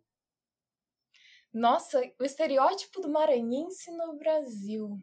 Nossa, 1.52 2.00
o 2.20 2.24
estereótipo 2.24 3.02
do 3.02 3.10
maranhense 3.10 3.92
no 3.98 4.16
Brasil. 4.20 4.96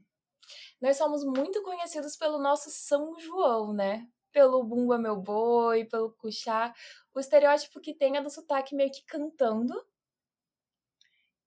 Nós 0.80 0.96
somos 0.96 1.24
muito 1.24 1.60
conhecidos 1.64 2.16
pelo 2.16 2.38
nosso 2.38 2.70
São 2.70 3.18
João, 3.18 3.74
né? 3.74 4.06
Pelo 4.32 4.62
Bumba 4.62 4.98
Meu 4.98 5.16
Boi, 5.16 5.84
pelo 5.86 6.12
Cuxá. 6.12 6.72
O 7.12 7.18
estereótipo 7.18 7.80
que 7.80 7.92
tem 7.92 8.16
é 8.16 8.22
do 8.22 8.30
sotaque 8.30 8.76
meio 8.76 8.92
que 8.92 9.04
cantando. 9.04 9.74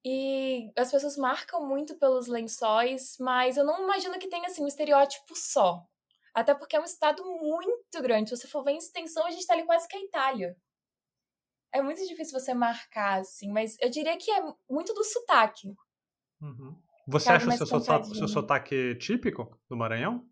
E 0.03 0.71
as 0.75 0.91
pessoas 0.91 1.15
marcam 1.15 1.67
muito 1.67 1.95
pelos 1.97 2.27
lençóis, 2.27 3.17
mas 3.19 3.55
eu 3.57 3.63
não 3.63 3.83
imagino 3.83 4.17
que 4.17 4.27
tenha 4.27 4.47
assim 4.47 4.63
um 4.63 4.67
estereótipo 4.67 5.35
só. 5.35 5.85
Até 6.33 6.55
porque 6.55 6.75
é 6.75 6.79
um 6.79 6.85
estado 6.85 7.23
muito 7.23 8.01
grande. 8.01 8.29
Se 8.29 8.37
você 8.37 8.47
for 8.47 8.63
ver 8.63 8.71
em 8.71 8.77
extensão, 8.77 9.25
a 9.25 9.31
gente 9.31 9.45
tá 9.45 9.53
ali 9.53 9.65
quase 9.65 9.87
que 9.87 9.95
a 9.95 10.01
Itália. 10.01 10.57
É 11.73 11.81
muito 11.81 12.05
difícil 12.07 12.37
você 12.37 12.53
marcar, 12.53 13.19
assim, 13.19 13.51
mas 13.51 13.77
eu 13.79 13.89
diria 13.89 14.17
que 14.17 14.29
é 14.31 14.41
muito 14.69 14.93
do 14.93 15.03
sotaque. 15.03 15.73
Uhum. 16.41 16.75
Você 17.07 17.25
Cabe 17.25 17.37
acha 17.37 17.53
o 17.53 17.57
seu, 17.57 17.67
sotaque, 17.67 18.15
seu 18.15 18.27
sotaque 18.27 18.95
típico 18.95 19.59
do 19.69 19.77
Maranhão? 19.77 20.27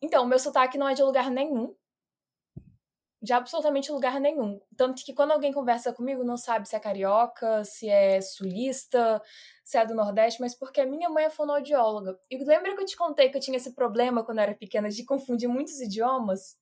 Então, 0.00 0.24
o 0.24 0.26
meu 0.26 0.38
sotaque 0.38 0.78
não 0.78 0.88
é 0.88 0.94
de 0.94 1.02
lugar 1.02 1.30
nenhum. 1.30 1.74
De 3.22 3.32
absolutamente 3.32 3.92
lugar 3.92 4.18
nenhum. 4.18 4.60
Tanto 4.76 5.04
que 5.04 5.14
quando 5.14 5.30
alguém 5.30 5.52
conversa 5.52 5.92
comigo, 5.92 6.24
não 6.24 6.36
sabe 6.36 6.68
se 6.68 6.74
é 6.74 6.80
carioca, 6.80 7.64
se 7.64 7.88
é 7.88 8.20
sulista, 8.20 9.22
se 9.62 9.78
é 9.78 9.86
do 9.86 9.94
Nordeste, 9.94 10.40
mas 10.40 10.56
porque 10.56 10.80
a 10.80 10.86
minha 10.86 11.08
mãe 11.08 11.26
é 11.26 11.30
fonoaudióloga. 11.30 12.18
E 12.28 12.36
lembra 12.42 12.74
que 12.74 12.82
eu 12.82 12.86
te 12.86 12.96
contei 12.96 13.28
que 13.30 13.36
eu 13.36 13.40
tinha 13.40 13.56
esse 13.56 13.74
problema 13.74 14.24
quando 14.24 14.38
eu 14.38 14.42
era 14.42 14.54
pequena 14.54 14.88
de 14.88 15.04
confundir 15.04 15.48
muitos 15.48 15.80
idiomas? 15.80 16.56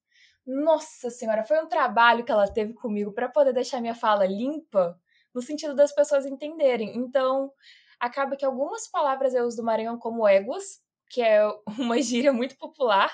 Nossa 0.47 1.09
senhora, 1.09 1.45
foi 1.45 1.63
um 1.63 1.69
trabalho 1.69 2.25
que 2.25 2.33
ela 2.33 2.47
teve 2.47 2.75
comigo 2.75 3.13
para 3.13 3.29
poder 3.29 3.55
deixar 3.55 3.81
minha 3.81 3.95
fala 3.95 4.27
limpa, 4.27 5.01
no 5.35 5.41
sentido 5.41 5.75
das 5.75 5.95
pessoas 5.95 6.27
entenderem. 6.27 6.95
Então, 6.97 7.53
acaba 7.99 8.37
que 8.37 8.45
algumas 8.45 8.87
palavras 8.87 9.33
eu 9.35 9.45
uso 9.47 9.59
do 9.59 9.63
Maranhão 9.63 9.99
como 9.99 10.29
éguas, 10.29 10.83
que 11.09 11.23
é 11.23 11.41
uma 11.79 12.01
gíria 12.03 12.33
muito 12.33 12.57
popular. 12.59 13.11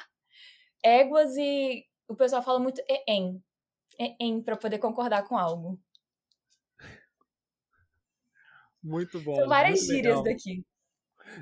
Éguas 0.83 1.37
e 1.37 1.85
o 2.09 2.15
pessoal 2.15 2.43
fala 2.43 2.59
muito 2.59 2.83
em. 3.07 3.43
Em 3.99 4.43
para 4.43 4.57
poder 4.57 4.79
concordar 4.79 5.27
com 5.27 5.39
algo. 5.39 5.81
Muito 8.83 9.21
bom. 9.21 9.35
São 9.35 9.49
várias 9.49 9.81
gírias 9.81 10.19
legal. 10.19 10.23
daqui. 10.23 10.65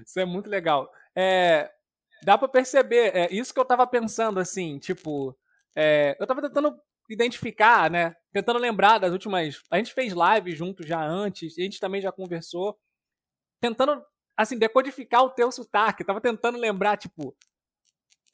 Isso 0.05 0.19
é 0.19 0.25
muito 0.25 0.49
legal. 0.49 0.91
É, 1.15 1.71
dá 2.23 2.39
pra 2.39 2.49
perceber, 2.49 3.15
é 3.15 3.33
isso 3.33 3.53
que 3.53 3.61
eu 3.61 3.65
tava 3.65 3.87
pensando, 3.87 4.41
assim, 4.41 4.79
tipo, 4.79 5.37
é, 5.77 6.17
eu 6.19 6.27
tava 6.27 6.41
tentando 6.41 6.75
identificar, 7.09 7.91
né, 7.91 8.17
tentando 8.33 8.59
lembrar 8.59 8.99
das 8.99 9.13
últimas, 9.13 9.63
a 9.71 9.77
gente 9.77 9.93
fez 9.93 10.15
live 10.15 10.53
junto 10.53 10.87
já 10.87 11.05
antes, 11.05 11.59
a 11.59 11.63
gente 11.63 11.79
também 11.79 12.01
já 12.01 12.11
conversou, 12.11 12.79
tentando, 13.61 14.03
assim, 14.37 14.59
decodificar 14.59 15.23
o 15.23 15.31
teu 15.31 15.53
sotaque, 15.53 16.05
tava 16.05 16.21
tentando 16.21 16.59
lembrar, 16.59 16.97
tipo, 16.97 17.37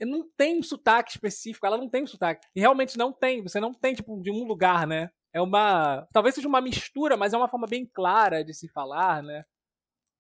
não 0.07 0.29
tem 0.37 0.59
um 0.59 0.63
sotaque 0.63 1.11
específico, 1.13 1.67
ela 1.67 1.79
não 1.79 1.89
tem 1.91 2.05
um 2.05 2.07
sotaque, 2.07 2.47
e 2.55 2.61
realmente 2.61 2.97
não 2.99 3.13
tem, 3.13 3.43
você 3.43 3.61
não 3.61 3.73
tem, 3.73 3.95
tipo, 3.95 4.21
de 4.23 4.31
um 4.31 4.45
lugar, 4.45 4.87
né, 4.87 5.11
é 5.35 5.41
uma, 5.41 6.07
talvez 6.13 6.35
seja 6.35 6.49
uma 6.49 6.61
mistura, 6.61 7.17
mas 7.17 7.33
é 7.33 7.37
uma 7.37 7.49
forma 7.49 7.67
bem 7.67 7.87
clara 7.87 8.45
de 8.45 8.55
se 8.55 8.69
falar, 8.69 9.23
né, 9.23 9.45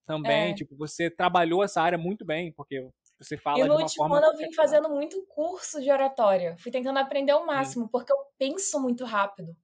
também, 0.06 0.52
É. 0.52 0.54
tipo, 0.54 0.76
você 0.76 1.10
trabalhou 1.10 1.64
essa 1.64 1.82
área 1.82 1.98
muito 1.98 2.24
bem, 2.26 2.52
porque 2.54 2.88
você 3.20 3.36
fala 3.38 3.58
E 3.58 3.64
de 3.68 3.68
no 3.68 3.74
uma 3.76 3.90
último 3.90 4.14
ano 4.14 4.26
eu 4.26 4.36
vim 4.36 4.52
fazendo 4.52 4.88
muito 4.88 5.24
curso 5.26 5.80
de 5.80 5.90
oratória. 5.90 6.56
Fui 6.58 6.70
tentando 6.70 6.98
aprender 6.98 7.32
ao 7.32 7.44
máximo, 7.44 7.88
porque 7.88 8.12
eu 8.12 8.16
penso 8.38 8.80
muito 8.80 9.04
rápido. 9.04 9.56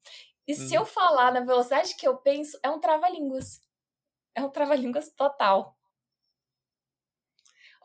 E 0.46 0.54
se 0.54 0.74
Uhum. 0.74 0.76
eu 0.76 0.86
falar 0.86 1.32
na 1.32 1.40
velocidade 1.40 1.96
que 1.96 2.06
eu 2.06 2.16
penso, 2.18 2.58
é 2.62 2.70
um 2.70 2.80
trava-línguas. 2.80 3.60
É 4.36 4.42
um 4.44 4.50
trava-línguas 4.50 5.10
total. 5.14 5.75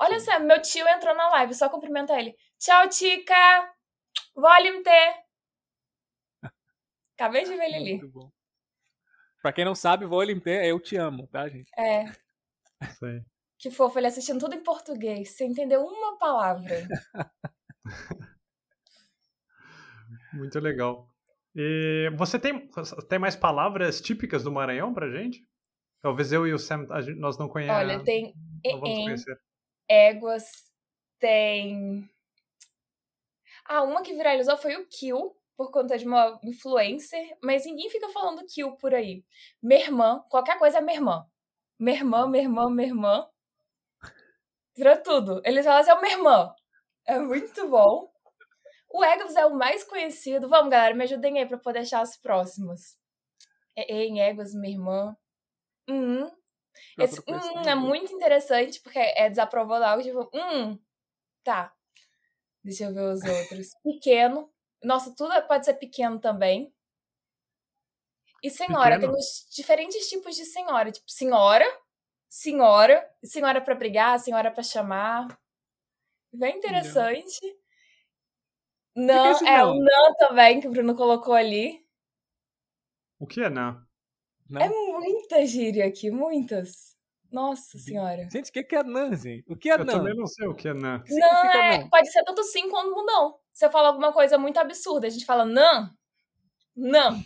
Olha 0.01 0.19
só, 0.19 0.39
meu 0.39 0.59
tio 0.59 0.87
entrou 0.87 1.13
na 1.15 1.29
live, 1.29 1.53
só 1.53 1.69
cumprimenta 1.69 2.17
ele. 2.19 2.35
Tchau, 2.57 2.89
Tica! 2.89 3.71
Volume 4.35 4.81
T! 4.81 4.89
Acabei 7.15 7.43
de 7.43 7.55
ver 7.55 7.65
ele 7.65 7.75
ali. 7.75 7.91
Muito 7.97 8.09
bom. 8.09 8.31
Pra 9.43 9.53
quem 9.53 9.63
não 9.63 9.75
sabe, 9.75 10.07
vou 10.07 10.23
limpar, 10.23 10.65
eu 10.65 10.79
te 10.79 10.95
amo, 10.97 11.27
tá, 11.27 11.47
gente? 11.47 11.69
É, 11.77 12.05
Sei. 12.97 13.21
que 13.59 13.69
fofo, 13.69 13.99
ele 13.99 14.07
assistindo 14.07 14.39
tudo 14.39 14.55
em 14.55 14.63
português, 14.63 15.35
sem 15.37 15.51
entender 15.51 15.77
uma 15.77 16.17
palavra. 16.17 16.67
Muito 20.33 20.59
legal. 20.59 21.07
E 21.55 22.09
você 22.17 22.39
tem, 22.39 22.69
tem 23.07 23.19
mais 23.19 23.35
palavras 23.35 24.01
típicas 24.01 24.43
do 24.43 24.51
Maranhão 24.51 24.93
pra 24.93 25.11
gente? 25.11 25.45
Talvez 26.01 26.31
eu 26.31 26.47
e 26.47 26.53
o 26.53 26.57
Sam, 26.59 26.87
a 26.89 27.01
gente- 27.01 27.19
nós 27.19 27.37
não 27.37 27.47
conhecemos. 27.47 27.81
Olha, 27.81 28.03
tem 28.03 28.33
não 28.65 28.79
vamos 28.79 28.89
em, 28.89 29.03
conhecer. 29.03 29.39
Éguas, 29.91 30.45
tem. 31.19 32.09
Ah, 33.65 33.81
uma 33.83 34.01
que 34.03 34.13
viralizou 34.13 34.57
foi 34.57 34.75
o 34.75 34.87
Kill, 34.87 35.35
por 35.57 35.71
conta 35.71 35.97
de 35.97 36.05
uma 36.05 36.39
influencer, 36.43 37.37
mas 37.43 37.65
ninguém 37.65 37.89
fica 37.89 38.09
falando 38.09 38.45
Kill 38.45 38.73
por 38.77 38.93
aí. 38.93 39.23
Mermã, 39.61 40.23
qualquer 40.29 40.57
coisa 40.59 40.77
é 40.79 40.81
mermã. 40.81 41.25
Mermã, 41.79 42.27
mermã, 42.27 42.69
mermã. 42.69 43.27
Vira 44.75 44.97
tudo. 44.97 45.41
Eles 45.45 45.65
falam 45.65 45.79
assim, 45.81 45.91
é 45.91 45.93
o 45.93 46.01
mermã. 46.01 46.53
É 47.05 47.19
muito 47.19 47.67
bom. 47.69 48.11
O 48.89 49.03
Éguas 49.03 49.35
é 49.35 49.45
o 49.45 49.55
mais 49.55 49.83
conhecido. 49.83 50.49
Vamos, 50.49 50.71
galera, 50.71 50.95
me 50.95 51.03
ajudem 51.05 51.39
aí 51.39 51.47
pra 51.47 51.57
poder 51.57 51.79
achar 51.79 52.01
as 52.01 52.17
próximas. 52.17 52.97
É, 53.75 53.93
é 53.93 54.05
em 54.05 54.21
Éguas, 54.21 54.53
minha 54.55 54.73
irmã. 54.73 55.17
Hum, 55.89 56.25
Já 56.25 56.31
esse 56.97 57.19
hum 57.27 57.61
é 57.67 57.75
muito 57.75 58.13
interessante, 58.13 58.79
porque 58.81 58.99
é 58.99 59.29
desaprovado 59.29 59.83
algo, 59.83 60.03
tipo, 60.03 60.29
hum, 60.33 60.77
tá. 61.43 61.73
Deixa 62.63 62.85
eu 62.85 62.93
ver 62.93 63.01
os 63.01 63.23
outros. 63.23 63.69
Pequeno. 63.83 64.51
Nossa, 64.83 65.13
tudo 65.15 65.33
pode 65.47 65.65
ser 65.65 65.75
pequeno 65.75 66.19
também. 66.19 66.73
E 68.43 68.49
senhora, 68.49 68.95
Pequeno? 68.95 69.13
tem 69.13 69.19
os 69.19 69.47
diferentes 69.55 70.09
tipos 70.09 70.35
de 70.35 70.45
senhora. 70.45 70.91
Tipo, 70.91 71.09
senhora, 71.09 71.65
senhora, 72.27 73.07
senhora 73.23 73.61
pra 73.61 73.75
brigar, 73.75 74.19
senhora 74.19 74.51
pra 74.51 74.63
chamar. 74.63 75.27
Bem 76.33 76.57
interessante. 76.57 77.39
Não, 78.95 79.31
esse 79.31 79.47
é 79.47 79.57
não? 79.59 79.71
o 79.71 79.79
não 79.79 80.15
também, 80.15 80.59
que 80.59 80.67
o 80.67 80.71
Bruno 80.71 80.95
colocou 80.95 81.33
ali. 81.33 81.85
O 83.19 83.27
que 83.27 83.41
é 83.41 83.49
não? 83.49 83.85
Não? 84.51 84.61
É 84.61 84.67
muita 84.69 85.45
gíria 85.45 85.87
aqui, 85.87 86.11
muitas. 86.11 86.97
Nossa 87.31 87.77
senhora. 87.77 88.27
Gente, 88.29 88.49
o 88.49 88.51
que 88.53 88.61
que 88.61 88.75
é 88.75 88.83
nan, 88.83 89.15
gente? 89.15 89.45
O 89.47 89.55
que 89.55 89.69
é 89.69 89.75
Eu 89.75 89.85
nan? 89.85 89.93
também 89.93 90.13
não 90.13 90.27
sei 90.27 90.45
o 90.45 90.53
que 90.53 90.67
é 90.67 90.73
que 90.73 90.77
Não, 90.77 91.45
é, 91.45 91.79
não? 91.79 91.89
pode 91.89 92.11
ser 92.11 92.21
tanto 92.25 92.43
sim 92.43 92.69
quanto 92.69 93.05
não. 93.05 93.39
Você 93.53 93.69
fala 93.69 93.87
alguma 93.87 94.11
coisa 94.11 94.37
muito 94.37 94.57
absurda, 94.57 95.07
a 95.07 95.09
gente 95.09 95.25
fala 95.25 95.45
não, 95.45 95.89
não. 96.75 97.23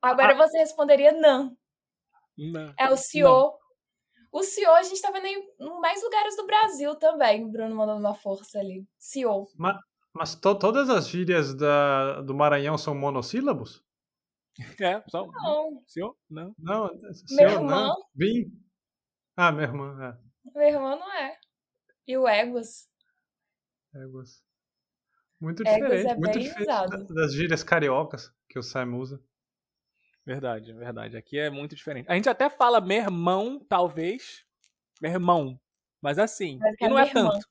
Agora 0.00 0.34
você 0.34 0.56
responderia 0.56 1.12
não. 1.12 1.54
Não. 2.36 2.72
É 2.78 2.88
o 2.90 2.96
CEO. 2.96 3.58
O 4.32 4.42
CEO 4.42 4.74
a 4.74 4.82
gente 4.82 5.02
tá 5.02 5.10
vendo 5.10 5.26
em 5.26 5.80
mais 5.80 6.02
lugares 6.02 6.34
do 6.34 6.46
Brasil 6.46 6.94
também. 6.94 7.44
O 7.44 7.48
Bruno 7.48 7.74
mandando 7.74 8.00
uma 8.00 8.14
força 8.14 8.58
ali. 8.58 8.86
CEO. 8.98 9.48
Mas 9.56 9.76
to- 10.40 10.58
todas 10.58 10.88
as 10.90 11.08
gírias 11.08 11.54
da, 11.54 12.20
do 12.22 12.34
Maranhão 12.34 12.76
são 12.78 12.94
monossílabos? 12.94 13.82
É, 14.80 15.02
só 15.08 15.24
um. 15.24 15.30
Não, 15.32 15.82
Senhor? 15.86 16.16
Não. 16.28 16.54
Não, 16.58 16.90
senhor, 17.12 17.52
irmã. 17.52 17.86
não. 17.88 17.96
Vim. 18.14 18.52
Ah, 19.36 19.52
minha 19.52 19.64
irmã, 19.68 20.18
meu 20.52 20.62
irmão 20.68 20.98
não 20.98 21.12
é. 21.12 21.38
E 22.06 22.16
o 22.18 22.26
Egos. 22.26 22.88
é. 23.94 24.02
Éguas. 24.02 24.42
Muito 25.40 25.62
Éguas 25.62 25.74
diferente, 25.76 26.10
é 26.10 26.14
muito 26.16 26.32
bem 26.34 26.42
diferente 26.42 26.68
usado. 26.68 27.06
da- 27.06 27.14
das 27.14 27.32
gírias 27.34 27.62
cariocas 27.62 28.32
que 28.48 28.58
o 28.58 28.62
Sam 28.62 28.96
usa. 28.96 29.22
Verdade, 30.26 30.72
verdade. 30.72 31.16
Aqui 31.16 31.38
é 31.38 31.48
muito 31.50 31.76
diferente. 31.76 32.10
A 32.10 32.14
gente 32.14 32.28
até 32.28 32.50
fala 32.50 32.80
meu 32.80 32.96
irmão, 32.98 33.64
talvez. 33.68 34.44
Meu 35.00 35.12
irmão. 35.12 35.58
Mas 36.02 36.18
assim. 36.18 36.58
Mas 36.58 36.74
que 36.76 36.84
E 36.84 36.86
é 36.86 36.90
não 36.90 36.98
é 36.98 37.06
irmã. 37.06 37.30
tanto. 37.30 37.46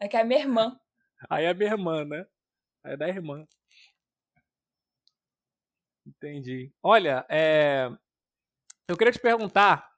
É 0.00 0.06
que 0.06 0.16
é 0.16 0.24
minha 0.24 0.40
irmã. 0.40 0.78
Aí 1.28 1.44
é 1.44 1.54
minha 1.54 1.70
irmã, 1.70 2.04
né? 2.04 2.26
Aí 2.84 2.92
é 2.92 2.96
da 2.96 3.08
irmã. 3.08 3.44
Entendi. 6.06 6.72
Olha, 6.82 7.26
é... 7.28 7.90
eu 8.88 8.96
queria 8.96 9.12
te 9.12 9.18
perguntar, 9.18 9.90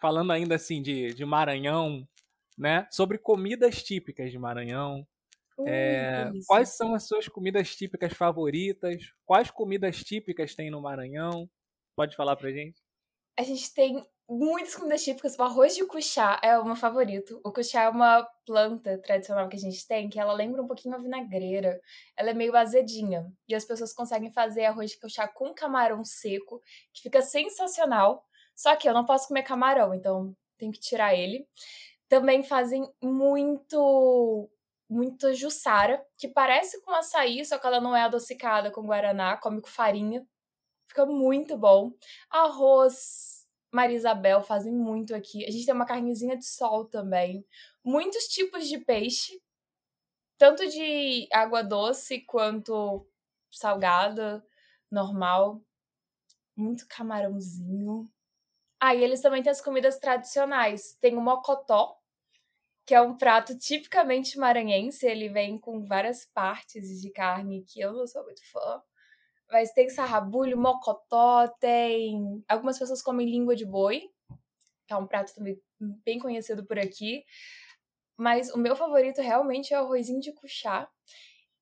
falando 0.00 0.32
ainda 0.32 0.54
assim 0.54 0.80
de, 0.80 1.12
de 1.12 1.24
Maranhão, 1.24 2.08
né? 2.56 2.86
Sobre 2.90 3.18
comidas 3.18 3.82
típicas 3.82 4.30
de 4.30 4.38
Maranhão. 4.38 5.06
Ui, 5.58 5.68
É, 5.68 6.30
quais 6.46 6.70
são 6.70 6.94
as 6.94 7.06
suas 7.06 7.28
comidas 7.28 7.74
típicas 7.76 8.12
favoritas? 8.12 9.12
Quais 9.26 9.50
comidas 9.50 10.02
típicas 10.02 10.54
tem 10.54 10.70
no 10.70 10.80
Maranhão? 10.80 11.50
Pode 11.94 12.16
falar 12.16 12.36
pra 12.36 12.50
gente? 12.50 12.80
A 13.38 13.42
gente 13.42 13.72
tem 13.74 14.02
muitas 14.32 14.74
comidas 14.74 15.04
típicas. 15.04 15.38
O 15.38 15.42
arroz 15.42 15.74
de 15.76 15.84
cuchá 15.84 16.40
é 16.42 16.58
o 16.58 16.64
meu 16.64 16.74
favorito. 16.74 17.40
O 17.44 17.52
cuchá 17.52 17.82
é 17.82 17.88
uma 17.88 18.26
planta 18.46 18.98
tradicional 18.98 19.48
que 19.48 19.56
a 19.56 19.58
gente 19.58 19.86
tem, 19.86 20.08
que 20.08 20.18
ela 20.18 20.32
lembra 20.32 20.62
um 20.62 20.66
pouquinho 20.66 20.94
a 20.94 20.98
vinagreira. 20.98 21.80
Ela 22.16 22.30
é 22.30 22.34
meio 22.34 22.56
azedinha. 22.56 23.30
E 23.46 23.54
as 23.54 23.64
pessoas 23.64 23.92
conseguem 23.92 24.32
fazer 24.32 24.64
arroz 24.64 24.92
de 24.92 24.98
cuchá 24.98 25.28
com 25.28 25.52
camarão 25.54 26.02
seco, 26.04 26.62
que 26.92 27.02
fica 27.02 27.20
sensacional. 27.20 28.24
Só 28.54 28.74
que 28.76 28.88
eu 28.88 28.94
não 28.94 29.04
posso 29.04 29.28
comer 29.28 29.42
camarão, 29.42 29.94
então 29.94 30.34
tenho 30.58 30.72
que 30.72 30.80
tirar 30.80 31.14
ele. 31.14 31.46
Também 32.08 32.42
fazem 32.42 32.88
muito 33.02 34.48
muito 34.88 35.32
jussara, 35.32 36.04
que 36.18 36.28
parece 36.28 36.82
com 36.82 36.92
açaí, 36.92 37.42
só 37.46 37.58
que 37.58 37.66
ela 37.66 37.80
não 37.80 37.96
é 37.96 38.02
adocicada 38.02 38.70
com 38.70 38.82
guaraná, 38.82 39.38
come 39.38 39.62
com 39.62 39.68
farinha. 39.68 40.26
Fica 40.86 41.06
muito 41.06 41.56
bom. 41.56 41.92
Arroz 42.30 43.41
Maria 43.72 43.96
Isabel 43.96 44.42
fazem 44.42 44.72
muito 44.72 45.14
aqui. 45.14 45.44
A 45.46 45.50
gente 45.50 45.64
tem 45.64 45.74
uma 45.74 45.86
carnezinha 45.86 46.36
de 46.36 46.44
sol 46.46 46.84
também. 46.84 47.44
Muitos 47.82 48.24
tipos 48.28 48.68
de 48.68 48.78
peixe, 48.78 49.40
tanto 50.38 50.68
de 50.68 51.26
água 51.32 51.62
doce 51.62 52.20
quanto 52.20 53.06
salgada, 53.50 54.44
normal. 54.90 55.62
Muito 56.56 56.86
camarãozinho. 56.88 58.10
Ah, 58.80 58.94
e 58.94 59.02
eles 59.04 59.22
também 59.22 59.42
têm 59.42 59.52
as 59.52 59.60
comidas 59.60 59.98
tradicionais. 59.98 60.96
Tem 61.00 61.16
o 61.16 61.20
mocotó, 61.20 61.98
que 62.86 62.94
é 62.94 63.00
um 63.00 63.16
prato 63.16 63.56
tipicamente 63.58 64.38
maranhense. 64.38 65.06
Ele 65.06 65.28
vem 65.28 65.58
com 65.58 65.84
várias 65.84 66.26
partes 66.26 67.00
de 67.00 67.10
carne 67.10 67.64
que 67.64 67.80
eu 67.80 67.92
não 67.92 68.06
sou 68.06 68.24
muito 68.24 68.42
fã. 68.50 68.82
Mas 69.52 69.70
tem 69.72 69.90
sarrabulho, 69.90 70.58
mocotó, 70.58 71.46
tem. 71.60 72.42
Algumas 72.48 72.78
pessoas 72.78 73.02
comem 73.02 73.30
língua 73.30 73.54
de 73.54 73.66
boi, 73.66 74.08
que 74.88 74.94
é 74.94 74.96
um 74.96 75.06
prato 75.06 75.34
também 75.34 75.60
bem 75.78 76.18
conhecido 76.18 76.64
por 76.66 76.78
aqui. 76.78 77.22
Mas 78.16 78.50
o 78.54 78.58
meu 78.58 78.74
favorito 78.74 79.20
realmente 79.20 79.74
é 79.74 79.80
o 79.80 79.84
arrozinho 79.84 80.20
de 80.20 80.32
cuchá 80.32 80.88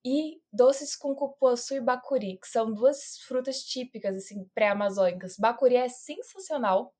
e 0.04 0.40
doces 0.52 0.94
com 0.96 1.14
cupuaçu 1.14 1.74
e 1.74 1.80
bacuri, 1.80 2.38
que 2.38 2.46
são 2.46 2.72
duas 2.72 3.18
frutas 3.26 3.62
típicas, 3.64 4.16
assim, 4.16 4.48
pré-amazônicas. 4.54 5.36
Bacuri 5.36 5.76
é 5.76 5.88
sensacional, 5.88 6.94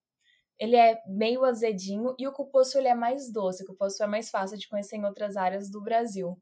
ele 0.59 0.77
é 0.77 1.01
meio 1.07 1.45
azedinho 1.45 2.15
e 2.19 2.27
o 2.27 2.33
cupuaçu 2.33 2.79
ele 2.79 2.89
é 2.89 2.95
mais 2.95 3.33
doce. 3.33 3.63
O 3.63 3.67
cupuaçu 3.67 4.03
é 4.03 4.07
mais 4.09 4.29
fácil 4.31 4.59
de 4.59 4.69
conhecer 4.69 4.97
em 4.97 5.05
outras 5.05 5.37
áreas 5.37 5.71
do 5.71 5.81
Brasil. 5.81 6.37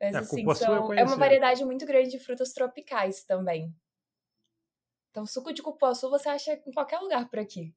Mas, 0.00 0.14
É, 0.14 0.18
assim, 0.18 0.54
são... 0.54 0.92
é 0.94 1.04
uma 1.04 1.16
variedade 1.16 1.64
muito 1.64 1.84
grande 1.84 2.10
de 2.10 2.18
frutas 2.18 2.52
tropicais 2.52 3.22
também. 3.24 3.74
Então, 5.10 5.26
suco 5.26 5.52
de 5.52 5.62
cupuaçu 5.62 6.08
você 6.08 6.28
acha 6.28 6.54
em 6.66 6.72
qualquer 6.72 6.98
lugar 7.00 7.28
por 7.28 7.38
aqui. 7.38 7.74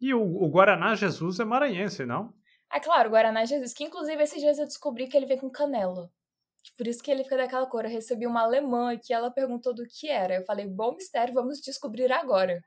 E 0.00 0.14
o, 0.14 0.22
o 0.22 0.48
Guaraná 0.48 0.94
Jesus 0.94 1.38
é 1.40 1.44
maranhense, 1.44 2.06
não? 2.06 2.32
Ah, 2.70 2.80
claro, 2.80 3.08
o 3.08 3.12
Guaraná 3.12 3.44
Jesus, 3.44 3.74
que 3.74 3.84
inclusive 3.84 4.22
esses 4.22 4.40
dias 4.40 4.58
eu 4.58 4.64
descobri 4.64 5.08
que 5.08 5.16
ele 5.16 5.26
vem 5.26 5.38
com 5.38 5.50
canela. 5.50 6.10
Por 6.76 6.86
isso 6.86 7.02
que 7.02 7.10
ele 7.10 7.24
fica 7.24 7.36
daquela 7.36 7.66
cor. 7.66 7.84
Eu 7.84 7.90
recebi 7.90 8.26
uma 8.26 8.42
alemã 8.42 8.96
que 8.96 9.12
ela 9.12 9.30
perguntou 9.30 9.74
do 9.74 9.84
que 9.84 10.08
era. 10.08 10.36
Eu 10.36 10.44
falei, 10.44 10.66
bom 10.66 10.92
mistério, 10.94 11.34
vamos 11.34 11.60
descobrir 11.60 12.10
agora. 12.12 12.62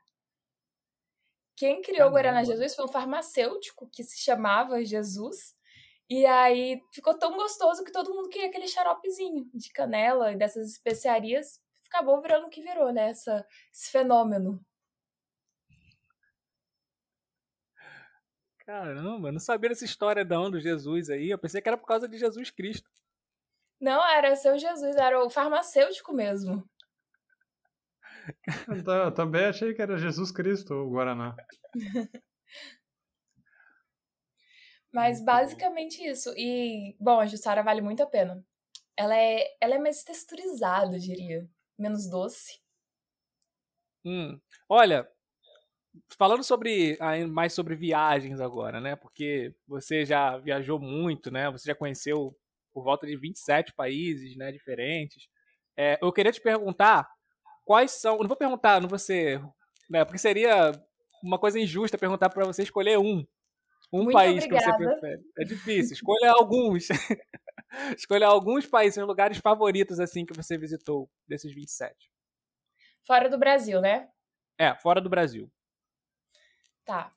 Quem 1.56 1.80
criou 1.80 2.08
o 2.08 2.12
Guaraná. 2.12 2.44
Jesus 2.44 2.74
foi 2.74 2.84
um 2.84 2.88
farmacêutico 2.88 3.88
que 3.90 4.02
se 4.02 4.20
chamava 4.22 4.84
Jesus. 4.84 5.53
E 6.08 6.26
aí 6.26 6.82
ficou 6.92 7.16
tão 7.18 7.34
gostoso 7.34 7.82
que 7.82 7.92
todo 7.92 8.14
mundo 8.14 8.28
queria 8.28 8.48
aquele 8.48 8.68
xaropezinho 8.68 9.48
de 9.54 9.70
canela 9.70 10.32
e 10.32 10.36
dessas 10.36 10.70
especiarias. 10.70 11.60
Acabou 11.86 12.20
virando 12.20 12.46
o 12.46 12.50
que 12.50 12.62
virou, 12.62 12.92
né? 12.92 13.10
Essa, 13.10 13.46
esse 13.72 13.90
fenômeno. 13.90 14.64
Caramba, 18.58 19.30
não 19.30 19.38
sabia 19.38 19.68
dessa 19.68 19.84
história 19.84 20.24
não 20.24 20.50
do 20.50 20.58
Jesus 20.58 21.10
aí. 21.10 21.30
Eu 21.30 21.38
pensei 21.38 21.60
que 21.60 21.68
era 21.68 21.76
por 21.76 21.86
causa 21.86 22.08
de 22.08 22.16
Jesus 22.16 22.50
Cristo. 22.50 22.90
Não, 23.80 24.02
era 24.06 24.34
seu 24.36 24.58
Jesus, 24.58 24.96
era 24.96 25.22
o 25.22 25.28
farmacêutico 25.28 26.12
mesmo. 26.12 26.66
Eu 28.66 29.12
também 29.12 29.44
achei 29.44 29.74
que 29.74 29.82
era 29.82 29.98
Jesus 29.98 30.32
Cristo 30.32 30.74
o 30.74 30.90
Guaraná. 30.90 31.36
Mas 34.94 35.20
basicamente 35.20 36.00
isso. 36.06 36.32
E, 36.36 36.96
bom, 37.00 37.18
a 37.18 37.26
Jussara 37.26 37.64
vale 37.64 37.80
muito 37.80 38.00
a 38.00 38.06
pena. 38.06 38.44
Ela 38.96 39.16
é, 39.16 39.44
ela 39.60 39.74
é 39.74 39.78
mais 39.78 40.04
texturizada, 40.04 40.94
eu 40.94 41.00
diria. 41.00 41.50
Menos 41.76 42.08
doce. 42.08 42.60
Hum. 44.04 44.40
Olha, 44.68 45.08
falando 46.16 46.44
sobre 46.44 46.96
mais 47.28 47.52
sobre 47.52 47.74
viagens 47.74 48.40
agora, 48.40 48.80
né? 48.80 48.94
Porque 48.94 49.52
você 49.66 50.04
já 50.04 50.38
viajou 50.38 50.78
muito, 50.78 51.28
né? 51.28 51.50
Você 51.50 51.66
já 51.66 51.74
conheceu 51.74 52.38
por 52.72 52.84
volta 52.84 53.04
de 53.04 53.16
27 53.16 53.72
países, 53.72 54.36
né, 54.36 54.52
diferentes. 54.52 55.28
É, 55.76 55.98
eu 56.00 56.12
queria 56.12 56.32
te 56.32 56.40
perguntar 56.40 57.08
quais 57.64 57.92
são, 57.92 58.18
não 58.18 58.28
vou 58.28 58.36
perguntar, 58.36 58.80
não 58.80 58.88
vou 58.88 58.98
ser, 58.98 59.40
né, 59.88 60.04
porque 60.04 60.18
seria 60.18 60.72
uma 61.22 61.38
coisa 61.38 61.58
injusta 61.58 61.96
perguntar 61.96 62.30
para 62.30 62.44
você 62.44 62.62
escolher 62.64 62.98
um. 62.98 63.24
Um 63.92 64.04
Muito 64.04 64.12
país 64.12 64.44
que 64.44 64.50
você 64.52 64.70
obrigada. 64.70 64.98
prefere. 65.00 65.22
É 65.38 65.44
difícil. 65.44 65.94
Escolha 65.94 66.32
alguns. 66.32 66.88
Escolha 67.96 68.26
alguns 68.26 68.66
países, 68.66 68.94
seus 68.94 69.06
lugares 69.06 69.38
favoritos 69.38 69.98
assim 69.98 70.24
que 70.24 70.32
você 70.32 70.56
visitou 70.56 71.10
desses 71.26 71.52
27. 71.52 72.10
Fora 73.06 73.28
do 73.28 73.38
Brasil, 73.38 73.80
né? 73.80 74.08
É, 74.58 74.74
fora 74.76 75.00
do 75.00 75.10
Brasil. 75.10 75.50
Tá. 76.84 77.10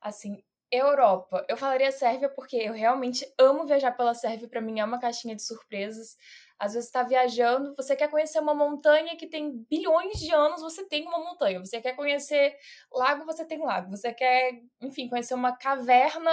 Assim, 0.00 0.42
Europa. 0.70 1.44
Eu 1.48 1.56
falaria 1.56 1.90
Sérvia 1.90 2.28
porque 2.28 2.56
eu 2.56 2.72
realmente 2.72 3.26
amo 3.38 3.66
viajar 3.66 3.92
pela 3.92 4.14
Sérvia. 4.14 4.48
Pra 4.48 4.60
mim 4.60 4.80
é 4.80 4.84
uma 4.84 5.00
caixinha 5.00 5.34
de 5.34 5.42
surpresas. 5.42 6.16
Às 6.58 6.74
vezes 6.74 6.90
tá 6.90 7.04
viajando, 7.04 7.74
você 7.76 7.94
quer 7.94 8.10
conhecer 8.10 8.40
uma 8.40 8.54
montanha 8.54 9.16
que 9.16 9.28
tem 9.28 9.64
bilhões 9.70 10.18
de 10.18 10.34
anos, 10.34 10.60
você 10.60 10.84
tem 10.84 11.06
uma 11.06 11.18
montanha. 11.18 11.60
Você 11.60 11.80
quer 11.80 11.94
conhecer 11.94 12.56
lago, 12.92 13.24
você 13.24 13.44
tem 13.44 13.58
lago. 13.60 13.90
Você 13.90 14.12
quer, 14.12 14.60
enfim, 14.80 15.08
conhecer 15.08 15.34
uma 15.34 15.56
caverna 15.56 16.30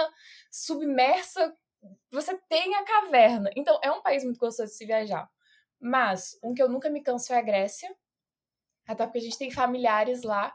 submersa, 0.50 1.56
você 2.10 2.36
tem 2.48 2.74
a 2.74 2.84
caverna. 2.84 3.50
Então, 3.56 3.78
é 3.82 3.90
um 3.92 4.02
país 4.02 4.24
muito 4.24 4.38
gostoso 4.38 4.70
de 4.70 4.76
se 4.76 4.84
viajar. 4.84 5.30
Mas, 5.80 6.38
um 6.42 6.54
que 6.54 6.62
eu 6.62 6.68
nunca 6.68 6.90
me 6.90 7.02
canso 7.02 7.32
é 7.32 7.38
a 7.38 7.42
Grécia. 7.42 7.94
Até 8.86 9.04
porque 9.04 9.18
a 9.18 9.22
gente 9.22 9.38
tem 9.38 9.50
familiares 9.50 10.22
lá. 10.22 10.54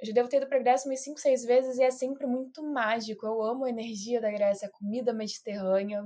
Eu 0.00 0.06
já 0.06 0.12
devo 0.12 0.28
ter 0.28 0.38
ido 0.38 0.48
pra 0.48 0.58
Grécia 0.58 0.90
umas 0.90 1.00
5, 1.00 1.18
6 1.20 1.44
vezes 1.44 1.78
e 1.78 1.82
é 1.82 1.90
sempre 1.90 2.26
muito 2.26 2.62
mágico. 2.62 3.26
Eu 3.26 3.42
amo 3.42 3.64
a 3.64 3.70
energia 3.70 4.20
da 4.20 4.30
Grécia, 4.30 4.68
a 4.68 4.70
comida 4.70 5.12
mediterrânea. 5.12 6.04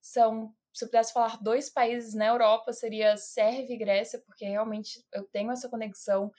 São, 0.00 0.54
se 0.72 0.84
eu 0.84 0.88
pudesse 0.88 1.12
falar 1.12 1.42
dois 1.42 1.68
países 1.68 2.14
na 2.14 2.26
Europa, 2.26 2.72
seria 2.72 3.16
Sérvia 3.16 3.74
e 3.74 3.78
Grécia, 3.78 4.20
porque 4.24 4.44
realmente 4.44 5.04
eu 5.12 5.24
tenho 5.24 5.50
essa 5.50 5.68
conexão. 5.68 6.32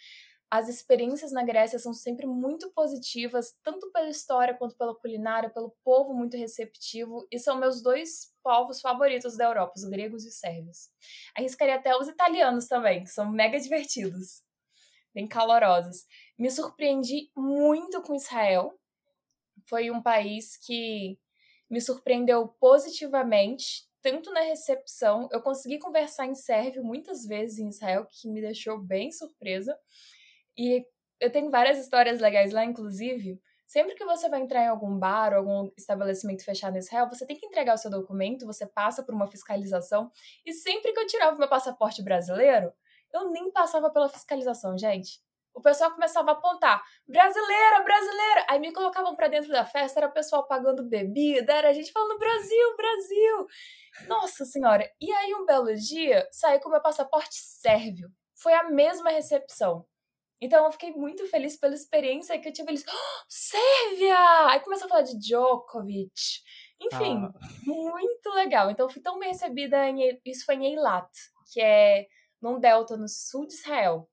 As 0.49 0.69
experiências 0.69 1.31
na 1.31 1.43
Grécia 1.43 1.79
são 1.79 1.93
sempre 1.93 2.27
muito 2.27 2.71
positivas, 2.71 3.57
tanto 3.63 3.91
pela 3.91 4.09
história 4.09 4.53
quanto 4.55 4.77
pela 4.77 4.95
culinária, 4.95 5.49
pelo 5.49 5.75
povo 5.83 6.13
muito 6.13 6.37
receptivo, 6.37 7.27
e 7.31 7.39
são 7.39 7.57
meus 7.57 7.81
dois 7.81 8.31
povos 8.43 8.79
favoritos 8.79 9.35
da 9.35 9.45
Europa, 9.45 9.73
os 9.75 9.83
gregos 9.85 10.25
e 10.25 10.27
os 10.27 10.35
sérvios. 10.35 10.89
Arriscaria 11.35 11.75
até 11.75 11.95
os 11.95 12.07
italianos 12.07 12.67
também, 12.67 13.03
que 13.03 13.09
são 13.09 13.31
mega 13.31 13.59
divertidos, 13.59 14.43
bem 15.13 15.27
calorosos. 15.27 16.05
Me 16.37 16.51
surpreendi 16.51 17.31
muito 17.35 18.01
com 18.01 18.15
Israel. 18.15 18.79
Foi 19.67 19.89
um 19.89 20.03
país 20.03 20.57
que 20.57 21.17
me 21.67 21.81
surpreendeu 21.81 22.47
positivamente, 22.59 23.87
tanto 24.03 24.31
na 24.31 24.41
recepção. 24.41 25.27
Eu 25.31 25.41
consegui 25.41 25.79
conversar 25.79 26.27
em 26.27 26.35
sérvio 26.35 26.83
muitas 26.83 27.25
vezes 27.25 27.57
em 27.57 27.69
Israel, 27.69 28.05
que 28.11 28.29
me 28.29 28.41
deixou 28.41 28.77
bem 28.77 29.11
surpresa. 29.11 29.75
E 30.57 30.85
eu 31.19 31.31
tenho 31.31 31.49
várias 31.49 31.79
histórias 31.79 32.19
legais 32.19 32.51
lá, 32.51 32.65
inclusive. 32.65 33.41
Sempre 33.65 33.95
que 33.95 34.05
você 34.05 34.29
vai 34.29 34.41
entrar 34.41 34.65
em 34.65 34.67
algum 34.67 34.99
bar 34.99 35.31
ou 35.31 35.39
algum 35.39 35.71
estabelecimento 35.77 36.43
fechado 36.43 36.75
em 36.75 36.79
Israel, 36.79 37.09
você 37.09 37.25
tem 37.25 37.37
que 37.37 37.45
entregar 37.45 37.73
o 37.73 37.77
seu 37.77 37.89
documento, 37.89 38.45
você 38.45 38.67
passa 38.67 39.01
por 39.03 39.15
uma 39.15 39.25
fiscalização. 39.25 40.11
E 40.45 40.53
sempre 40.53 40.93
que 40.93 40.99
eu 40.99 41.07
tirava 41.07 41.37
meu 41.37 41.49
passaporte 41.49 42.03
brasileiro, 42.03 42.71
eu 43.11 43.31
nem 43.31 43.51
passava 43.51 43.89
pela 43.89 44.09
fiscalização, 44.09 44.77
gente. 44.77 45.19
O 45.53 45.61
pessoal 45.61 45.91
começava 45.91 46.31
a 46.31 46.33
apontar, 46.33 46.83
brasileira, 47.07 47.83
brasileira. 47.83 48.45
Aí 48.49 48.59
me 48.59 48.73
colocavam 48.73 49.15
pra 49.15 49.27
dentro 49.27 49.49
da 49.51 49.63
festa, 49.63 49.99
era 49.99 50.07
o 50.07 50.13
pessoal 50.13 50.47
pagando 50.47 50.83
bebida, 50.83 51.53
era 51.53 51.69
a 51.69 51.73
gente 51.73 51.91
falando 51.91 52.17
Brasil, 52.17 52.75
Brasil. 52.75 53.47
Nossa 54.07 54.45
senhora. 54.45 54.89
E 54.99 55.11
aí 55.11 55.33
um 55.35 55.45
belo 55.45 55.73
dia, 55.75 56.27
saí 56.31 56.59
com 56.59 56.69
meu 56.69 56.81
passaporte 56.81 57.35
sérvio. 57.35 58.09
Foi 58.35 58.53
a 58.53 58.63
mesma 58.69 59.09
recepção. 59.11 59.85
Então 60.41 60.65
eu 60.65 60.71
fiquei 60.73 60.91
muito 60.91 61.25
feliz 61.27 61.55
pela 61.57 61.73
experiência 61.73 62.37
que 62.39 62.49
eu 62.49 62.53
tive. 62.53 62.71
Eles, 62.71 62.83
oh, 62.85 63.23
Sérvia! 63.29 64.17
Aí 64.49 64.59
começou 64.59 64.87
a 64.87 64.89
falar 64.89 65.01
de 65.03 65.17
Djokovic. 65.17 66.11
Enfim, 66.81 67.23
Ah. 67.23 67.31
muito 67.65 68.29
legal. 68.33 68.69
Então 68.69 68.85
eu 68.87 68.89
fui 68.89 69.01
tão 69.01 69.17
bem 69.19 69.29
recebida. 69.29 69.87
Em, 69.87 70.19
isso 70.25 70.45
foi 70.45 70.55
em 70.55 70.65
Eilat, 70.73 71.07
que 71.53 71.61
é 71.61 72.07
num 72.41 72.59
delta 72.59 72.97
no 72.97 73.07
sul 73.07 73.47
de 73.47 73.53
Israel, 73.53 74.09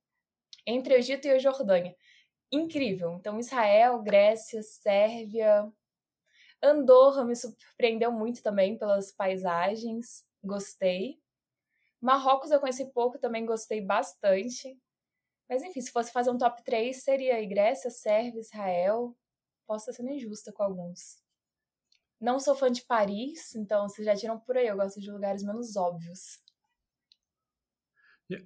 entre 0.70 0.94
o 0.94 0.96
Egito 0.96 1.26
e 1.26 1.30
a 1.30 1.38
Jordânia. 1.38 1.94
Incrível. 2.52 3.14
Então 3.14 3.38
Israel, 3.38 4.00
Grécia, 4.02 4.62
Sérvia. 4.62 5.70
Andorra 6.62 7.24
me 7.24 7.34
surpreendeu 7.34 8.12
muito 8.12 8.42
também 8.42 8.78
pelas 8.78 9.12
paisagens. 9.12 10.24
Gostei. 10.42 11.20
Marrocos 12.00 12.50
eu 12.50 12.60
conheci 12.60 12.90
pouco, 12.92 13.18
também 13.18 13.44
gostei 13.44 13.80
bastante. 13.80 14.78
Mas 15.48 15.62
enfim, 15.62 15.80
se 15.80 15.90
fosse 15.90 16.12
fazer 16.12 16.30
um 16.30 16.38
top 16.38 16.62
3, 16.62 16.96
seria 17.02 17.44
Grécia, 17.46 17.90
Sérvia, 17.90 18.40
Israel. 18.40 19.16
Posso 19.66 19.90
estar 19.90 20.02
sendo 20.02 20.14
injusta 20.14 20.52
com 20.52 20.62
alguns. 20.62 21.20
Não 22.20 22.38
sou 22.38 22.54
fã 22.54 22.70
de 22.70 22.82
Paris, 22.82 23.54
então 23.54 23.88
vocês 23.88 24.04
já 24.04 24.14
tiram 24.14 24.38
por 24.38 24.56
aí. 24.56 24.66
Eu 24.66 24.76
gosto 24.76 25.00
de 25.00 25.10
lugares 25.10 25.42
menos 25.42 25.76
óbvios. 25.76 26.40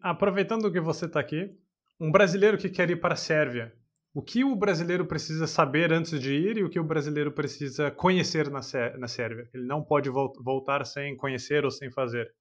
Aproveitando 0.00 0.72
que 0.72 0.80
você 0.80 1.06
está 1.06 1.20
aqui, 1.20 1.58
um 2.00 2.10
brasileiro 2.10 2.58
que 2.58 2.68
quer 2.68 2.90
ir 2.90 3.00
para 3.00 3.14
a 3.14 3.16
Sérvia, 3.16 3.72
o 4.14 4.22
que 4.22 4.44
o 4.44 4.54
brasileiro 4.54 5.06
precisa 5.06 5.46
saber 5.46 5.92
antes 5.92 6.20
de 6.20 6.32
ir 6.32 6.58
e 6.58 6.64
o 6.64 6.70
que 6.70 6.78
o 6.78 6.84
brasileiro 6.84 7.32
precisa 7.32 7.90
conhecer 7.90 8.48
na, 8.50 8.62
Sé 8.62 8.96
na 8.96 9.08
Sérvia? 9.08 9.48
Ele 9.52 9.66
não 9.66 9.82
pode 9.82 10.08
vol 10.08 10.32
voltar 10.40 10.84
sem 10.86 11.16
conhecer 11.16 11.64
ou 11.64 11.70
sem 11.70 11.90
fazer. 11.90 12.32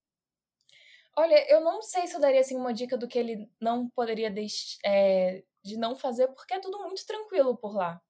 Olha, 1.16 1.52
eu 1.52 1.62
não 1.62 1.82
sei 1.82 2.08
se 2.08 2.16
eu 2.16 2.20
daria 2.20 2.42
assim, 2.42 2.56
uma 2.56 2.74
dica 2.74 2.98
do 2.98 3.08
que 3.08 3.18
ele 3.18 3.50
não 3.60 3.89
poderia 3.89 4.34
é, 4.86 5.44
de 5.63 5.78
não 5.78 5.96
fazer, 5.96 6.28
porque 6.30 6.56
é 6.56 6.60
tudo 6.60 6.80
muito 6.80 7.06
tranquilo 7.06 7.56
por 7.56 7.76
lá. 7.76 8.02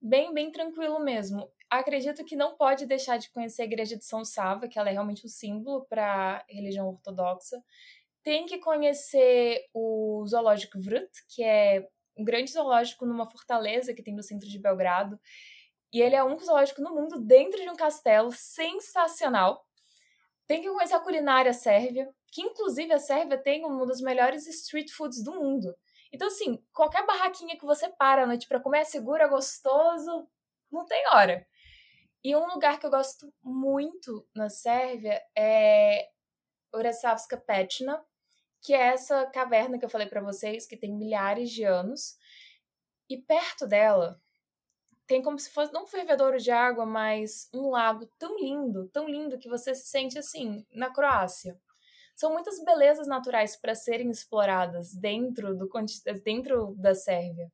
Bem, 0.00 0.32
bem 0.34 0.50
tranquilo 0.50 1.00
mesmo. 1.00 1.50
Acredito 1.70 2.24
que 2.24 2.36
não 2.36 2.56
pode 2.56 2.86
deixar 2.86 3.18
de 3.18 3.30
conhecer 3.30 3.62
a 3.62 3.64
igreja 3.64 3.96
de 3.96 4.04
São 4.04 4.24
Sava, 4.24 4.68
que 4.68 4.78
ela 4.78 4.90
é 4.90 4.92
realmente 4.92 5.24
um 5.24 5.28
símbolo 5.28 5.86
para 5.86 6.38
a 6.38 6.44
religião 6.48 6.88
ortodoxa. 6.88 7.62
Tem 8.24 8.46
que 8.46 8.58
conhecer 8.58 9.68
o 9.72 10.24
zoológico 10.26 10.80
Vrut, 10.80 11.10
que 11.28 11.44
é 11.44 11.86
um 12.16 12.24
grande 12.24 12.50
zoológico 12.50 13.06
numa 13.06 13.30
fortaleza 13.30 13.94
que 13.94 14.02
tem 14.02 14.14
no 14.14 14.22
centro 14.22 14.48
de 14.48 14.58
Belgrado. 14.58 15.20
E 15.92 16.00
ele 16.02 16.16
é 16.16 16.24
único 16.24 16.44
zoológico 16.44 16.82
no 16.82 16.94
mundo 16.94 17.20
dentro 17.20 17.60
de 17.62 17.70
um 17.70 17.76
castelo 17.76 18.32
sensacional. 18.32 19.64
Tem 20.46 20.60
que 20.60 20.68
conhecer 20.68 20.94
a 20.94 21.00
culinária 21.00 21.52
sérvia, 21.52 22.12
que 22.32 22.42
inclusive 22.42 22.92
a 22.92 22.98
Sérvia 22.98 23.38
tem 23.38 23.64
um 23.64 23.86
dos 23.86 24.00
melhores 24.00 24.46
street 24.48 24.90
foods 24.90 25.22
do 25.22 25.32
mundo. 25.32 25.72
Então, 26.12 26.26
assim, 26.28 26.60
qualquer 26.72 27.06
barraquinha 27.06 27.56
que 27.56 27.64
você 27.64 27.88
para 27.88 28.24
à 28.24 28.26
noite 28.26 28.48
para 28.48 28.60
comer 28.60 28.80
é 28.80 28.84
seguro, 28.84 29.22
é 29.22 29.28
gostoso, 29.28 30.28
não 30.70 30.84
tem 30.84 31.06
hora. 31.12 31.46
E 32.24 32.34
um 32.34 32.46
lugar 32.46 32.80
que 32.80 32.86
eu 32.86 32.90
gosto 32.90 33.32
muito 33.42 34.26
na 34.34 34.48
Sérvia 34.48 35.22
é 35.36 36.08
Oresavska 36.72 37.36
Petina, 37.36 38.04
que 38.64 38.72
é 38.72 38.94
essa 38.94 39.26
caverna 39.26 39.78
que 39.78 39.84
eu 39.84 39.90
falei 39.90 40.06
para 40.06 40.22
vocês, 40.22 40.66
que 40.66 40.76
tem 40.76 40.90
milhares 40.90 41.50
de 41.50 41.64
anos. 41.64 42.16
E 43.10 43.18
perto 43.18 43.66
dela 43.66 44.18
tem 45.06 45.20
como 45.20 45.38
se 45.38 45.50
fosse 45.50 45.70
não 45.70 45.84
um 45.84 45.86
fervedouro 45.86 46.38
de 46.38 46.50
água, 46.50 46.86
mas 46.86 47.50
um 47.52 47.68
lago 47.68 48.06
tão 48.18 48.38
lindo, 48.38 48.88
tão 48.88 49.06
lindo 49.06 49.38
que 49.38 49.50
você 49.50 49.74
se 49.74 49.86
sente 49.88 50.18
assim 50.18 50.66
na 50.72 50.90
Croácia. 50.90 51.60
São 52.16 52.32
muitas 52.32 52.62
belezas 52.64 53.06
naturais 53.06 53.54
para 53.54 53.74
serem 53.74 54.08
exploradas 54.08 54.94
dentro 54.94 55.54
do 55.54 55.68
dentro 56.24 56.74
da 56.76 56.94
Sérvia. 56.94 57.52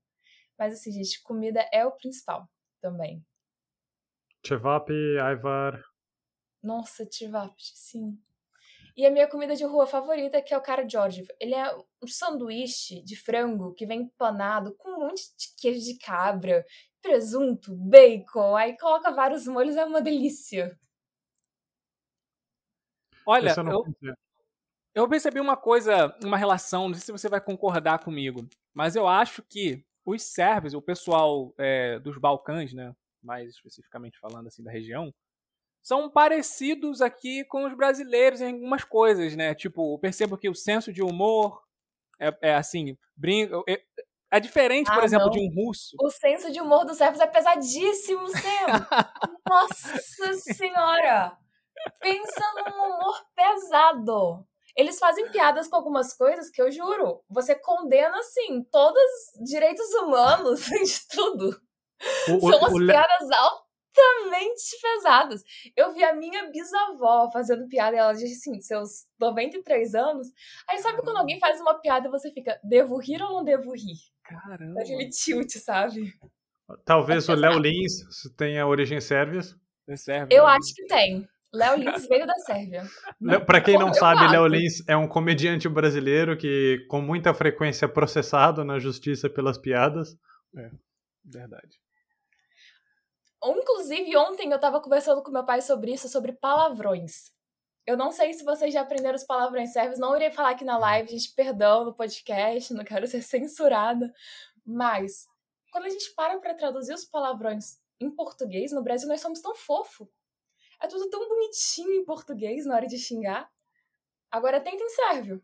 Mas 0.57 0.75
assim, 0.75 0.93
gente, 0.93 1.21
comida 1.25 1.69
é 1.73 1.85
o 1.85 1.91
principal 1.91 2.49
também. 2.81 3.25
Chevap, 4.47 4.91
Ivar. 4.93 5.83
Nossa, 6.63 7.05
Chevap, 7.11 7.55
sim. 7.59 8.17
E 8.97 9.07
a 9.07 9.11
minha 9.11 9.29
comida 9.29 9.55
de 9.55 9.65
rua 9.65 9.87
favorita, 9.87 10.43
que 10.43 10.53
é 10.53 10.59
o 10.59 10.63
cara 10.63 10.89
George. 10.89 11.27
Ele 11.39 11.55
é 11.55 11.75
um 12.03 12.07
sanduíche 12.07 13.03
de 13.03 13.17
frango 13.17 13.75
que 13.75 13.87
vem 13.87 14.09
panado 14.19 14.75
com 14.77 14.91
um 14.91 15.07
monte 15.07 15.23
de 15.37 15.55
queijo 15.59 15.85
de 15.85 15.99
cabra, 15.99 16.65
presunto, 17.03 17.75
bacon, 17.75 18.57
aí 18.57 18.77
coloca 18.77 19.11
vários 19.11 19.47
molhos, 19.47 19.77
é 19.77 19.85
uma 19.85 20.03
delícia. 20.03 20.79
Olha, 23.27 23.55
eu, 23.55 23.85
eu 24.95 25.09
percebi 25.09 25.41
uma 25.41 25.57
coisa, 25.57 26.17
uma 26.23 26.37
relação, 26.37 26.89
não 26.89 26.95
sei 26.95 27.05
se 27.05 27.13
você 27.13 27.29
vai 27.29 27.41
concordar 27.41 28.03
comigo, 28.03 28.49
mas 28.75 28.97
eu 28.97 29.07
acho 29.07 29.43
que 29.43 29.85
os 30.05 30.23
sérvios, 30.23 30.75
o 30.75 30.83
pessoal 30.83 31.55
é, 31.59 31.99
dos 32.01 32.19
Balcãs, 32.19 32.73
né, 32.73 32.95
mais 33.23 33.51
especificamente 33.51 34.19
falando 34.19 34.49
assim 34.49 34.63
da 34.63 34.71
região, 34.71 35.13
são 35.83 36.11
parecidos 36.11 37.01
aqui 37.01 37.45
com 37.45 37.65
os 37.65 37.75
brasileiros 37.75 38.41
em 38.41 38.53
algumas 38.53 38.85
coisas, 38.85 39.35
né? 39.35 39.55
Tipo, 39.55 39.99
percebo 39.99 40.37
que 40.37 40.49
o 40.49 40.55
senso 40.55 40.93
de 40.93 41.03
humor 41.03 41.63
é, 42.21 42.37
é 42.43 42.55
assim, 42.55 42.97
brinca, 43.17 43.57
é, 43.69 43.83
é 44.31 44.39
diferente, 44.41 44.91
por 44.93 45.03
ah, 45.03 45.05
exemplo, 45.05 45.27
não. 45.27 45.33
de 45.33 45.41
um 45.41 45.55
russo. 45.55 45.97
O 46.01 46.11
senso 46.11 46.53
de 46.53 46.61
humor 46.61 46.85
dos 46.85 46.99
sérvios 46.99 47.21
é 47.21 47.27
pesadíssimo, 47.27 48.29
Sam. 48.29 48.87
Nossa 49.49 50.35
senhora! 50.55 51.37
Pensa 52.01 52.45
num 52.57 52.85
humor 52.85 53.25
pesado. 53.35 54.47
Eles 54.77 54.99
fazem 54.99 55.31
piadas 55.31 55.67
com 55.67 55.77
algumas 55.77 56.17
coisas 56.17 56.49
que 56.51 56.63
eu 56.63 56.71
juro, 56.71 57.23
você 57.29 57.55
condena 57.55 58.17
assim, 58.19 58.63
todos 58.71 59.03
os 59.35 59.51
direitos 59.51 59.89
humanos, 59.95 60.61
de 60.65 61.09
tudo. 61.09 61.61
O, 62.29 62.41
São 62.41 62.61
o, 62.61 62.67
as 62.67 62.73
o 62.73 62.87
piadas 62.87 63.29
Le... 63.29 63.37
altamente 63.91 64.81
pesadas. 64.81 65.43
Eu 65.77 65.93
vi 65.93 66.03
a 66.05 66.15
minha 66.15 66.51
bisavó 66.51 67.31
fazendo 67.33 67.69
piada, 67.69 67.97
ela 67.97 68.13
disse 68.13 68.49
assim, 68.49 68.61
seus 68.61 69.07
93 69.19 69.95
anos. 69.95 70.29
Aí 70.69 70.79
sabe 70.79 71.03
quando 71.03 71.19
alguém 71.19 71.39
faz 71.39 71.61
uma 71.61 71.75
piada 71.81 72.09
e 72.09 72.11
você 72.11 72.31
fica, 72.33 72.59
devo 72.63 72.99
rir 72.99 73.23
ou 73.23 73.31
não 73.31 73.45
devo 73.45 73.73
rir? 73.73 73.99
Caramba. 74.25 74.81
Aquele 74.81 75.09
tilt, 75.09 75.51
sabe? 75.57 76.13
Talvez 76.85 77.29
é 77.29 77.33
o 77.33 77.37
Léo 77.37 77.59
Lins 77.59 78.05
tenha 78.37 78.67
origem 78.67 79.01
sérvias. 79.01 79.57
É 79.89 79.97
sérvia. 79.97 80.37
Eu 80.37 80.47
acho 80.47 80.75
que 80.75 80.87
tem. 80.87 81.29
Léo 81.53 81.77
Lins 81.77 82.07
veio 82.07 82.25
da 82.25 82.35
Sérvia. 82.35 82.85
Para 83.45 83.61
quem 83.61 83.77
não 83.77 83.93
sabe, 83.93 84.29
Léo 84.29 84.47
Lins 84.47 84.87
é 84.89 84.97
um 84.97 85.09
comediante 85.09 85.69
brasileiro 85.69 86.37
que 86.37 86.87
com 86.89 87.01
muita 87.01 87.35
frequência 87.35 87.87
é 87.87 87.89
processado 87.89 88.65
na 88.65 88.79
justiça 88.79 89.29
pelas 89.29 89.59
piadas. 89.59 90.17
É, 90.57 90.71
verdade. 91.25 91.81
Inclusive, 93.43 94.17
ontem 94.17 94.51
eu 94.51 94.57
estava 94.57 94.81
conversando 94.81 95.23
com 95.23 95.31
meu 95.31 95.45
pai 95.45 95.63
sobre 95.63 95.93
isso, 95.93 96.09
sobre 96.09 96.33
palavrões. 96.33 97.33
Eu 97.87 97.97
não 97.97 98.13
sei 98.13 98.35
se 98.35 98.45
vocês 98.45 98.73
já 98.73 98.83
aprenderam 98.83 99.17
os 99.17 99.25
palavrões 99.25 99.73
sérvios, 99.73 99.99
não 99.99 100.15
irei 100.15 100.31
falar 100.31 100.51
aqui 100.51 100.65
na 100.65 100.79
live, 100.79 101.11
gente, 101.11 101.35
perdão 101.35 101.85
no 101.85 101.95
podcast, 101.95 102.73
não 102.75 102.85
quero 102.85 103.07
ser 103.07 103.23
censurada. 103.23 104.13
Mas, 104.65 105.27
quando 105.73 105.87
a 105.87 105.89
gente 105.89 106.15
para 106.15 106.39
para 106.39 106.55
traduzir 106.55 106.95
os 106.95 107.05
palavrões 107.05 107.79
em 107.99 108.11
português, 108.11 108.73
no 108.73 108.83
Brasil 108.83 109.09
nós 109.09 109.21
somos 109.21 109.41
tão 109.41 109.55
fofo. 109.55 110.09
É 110.81 110.87
tudo 110.87 111.09
tão 111.11 111.29
bonitinho 111.29 111.95
em 111.95 112.05
português 112.05 112.67
na 112.67 112.75
hora 112.75 112.87
de 112.87 112.99
xingar. 112.99 113.51
Agora 114.31 114.61
tenta 114.61 114.83
em 114.83 114.89
sérvio. 114.89 115.43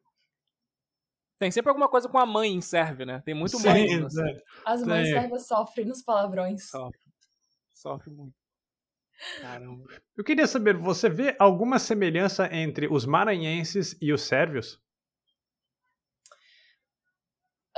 Tem 1.39 1.51
sempre 1.51 1.69
alguma 1.69 1.89
coisa 1.89 2.09
com 2.09 2.19
a 2.19 2.25
mãe 2.25 2.53
em 2.53 2.63
sérvio, 2.63 3.05
né? 3.05 3.21
Tem 3.25 3.35
muito 3.35 3.59
Sim, 3.59 3.69
mãe. 3.69 4.05
Assim. 4.05 4.37
As 4.65 4.83
mães 4.83 5.09
sérvias 5.09 5.47
sofrem 5.47 5.87
nos 5.87 6.03
palavrões. 6.03 6.71
Sofre. 6.71 7.06
Sofre 7.77 8.11
muito. 8.11 8.35
Caramba. 9.43 9.87
Eu 10.17 10.25
queria 10.25 10.47
saber, 10.47 10.77
você 10.77 11.11
vê 11.11 11.37
alguma 11.39 11.79
semelhança 11.79 12.49
entre 12.51 12.89
os 12.89 13.05
maranhenses 13.05 13.97
e 14.01 14.15
os 14.15 14.23
sérvios? 14.23 14.81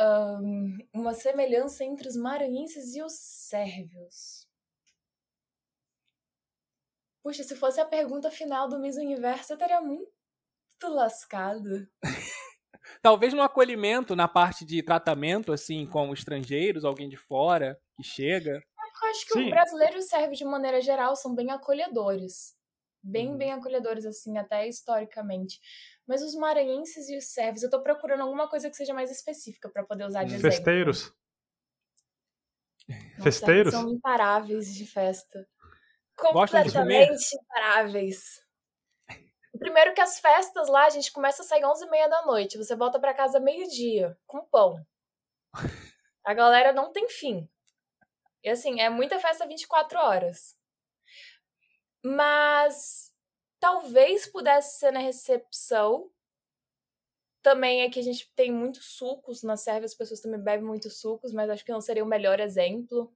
Um, 0.01 0.79
uma 0.95 1.13
semelhança 1.13 1.85
entre 1.85 2.07
os 2.07 2.17
maranhenses 2.17 2.95
e 2.95 3.03
os 3.03 3.13
sérvios. 3.13 4.47
Puxa, 7.21 7.43
se 7.43 7.57
fosse 7.57 7.81
a 7.81 7.85
pergunta 7.85 8.31
final 8.31 8.69
do 8.69 8.79
Miss 8.79 8.97
Universo, 8.97 9.53
eu 9.53 9.57
estaria 9.57 9.81
muito 9.81 10.09
lascado. 10.85 11.89
Talvez 13.03 13.35
no 13.35 13.43
acolhimento, 13.43 14.15
na 14.15 14.29
parte 14.29 14.65
de 14.65 14.81
tratamento, 14.81 15.53
assim, 15.53 15.85
com 15.87 16.13
estrangeiros, 16.13 16.85
alguém 16.85 17.09
de 17.09 17.17
fora 17.17 17.77
que 17.97 18.05
chega. 18.05 18.63
Eu 19.03 19.09
acho 19.11 19.27
que 19.27 19.33
Sim. 19.33 19.47
o 19.47 19.51
brasileiro 19.51 20.03
serve 20.03 20.35
de 20.35 20.45
maneira 20.45 20.81
geral, 20.81 21.15
são 21.15 21.35
bem 21.35 21.51
acolhedores. 21.51 22.57
Bem, 23.03 23.33
hum. 23.33 23.37
bem 23.37 23.53
acolhedores, 23.53 24.05
assim, 24.05 24.37
até 24.39 24.67
historicamente. 24.67 25.61
Mas 26.07 26.23
os 26.23 26.35
maranhenses 26.35 27.09
e 27.09 27.17
os 27.17 27.27
sérvios, 27.33 27.63
eu 27.63 27.71
tô 27.71 27.81
procurando 27.83 28.23
alguma 28.23 28.49
coisa 28.49 28.69
que 28.69 28.77
seja 28.77 28.93
mais 28.93 29.11
específica 29.11 29.69
para 29.69 29.85
poder 29.85 30.05
usar 30.05 30.25
de 30.25 30.35
exemplo. 30.35 30.51
Festeiros. 30.51 31.15
Nossa, 32.89 33.23
Festeiros? 33.23 33.73
São 33.73 33.89
imparáveis 33.89 34.75
de 34.75 34.87
festa 34.87 35.47
completamente 36.19 37.37
imparáveis. 37.37 38.45
Primeiro 39.59 39.95
que 39.95 40.01
as 40.01 40.21
festas 40.21 40.69
lá, 40.69 40.87
a 40.87 40.91
gente 40.91 41.13
começa 41.13 41.43
a 41.43 41.45
sair 41.45 41.63
11h30 41.63 42.09
da 42.09 42.27
noite. 42.27 42.59
Você 42.59 42.77
volta 42.77 43.01
para 43.01 43.15
casa 43.15 43.41
meio-dia, 43.41 44.17
com 44.27 44.45
pão. 44.45 44.85
A 46.25 46.35
galera 46.35 46.73
não 46.73 46.93
tem 46.93 47.09
fim. 47.09 47.49
E 48.43 48.49
assim, 48.49 48.81
é 48.81 48.89
muita 48.89 49.19
festa 49.19 49.47
24 49.47 49.99
horas. 49.99 50.57
Mas 52.05 53.13
talvez 53.59 54.27
pudesse 54.27 54.79
ser 54.79 54.93
na 54.93 55.01
recepção. 55.01 56.11
Também 57.43 57.83
é 57.83 57.91
que 57.91 57.99
a 57.99 58.03
gente 58.03 58.31
tem 58.35 58.53
muitos 58.53 58.97
sucos 58.97 59.43
na 59.43 59.57
Sérvia, 59.57 59.87
as 59.87 59.95
pessoas 59.95 60.21
também 60.21 60.41
bebem 60.41 60.67
muitos 60.67 61.01
sucos, 61.01 61.33
mas 61.33 61.49
acho 61.51 61.65
que 61.65 61.73
não 61.73 61.81
seria 61.81 62.05
o 62.05 62.09
melhor 62.09 62.41
exemplo. 62.41 63.13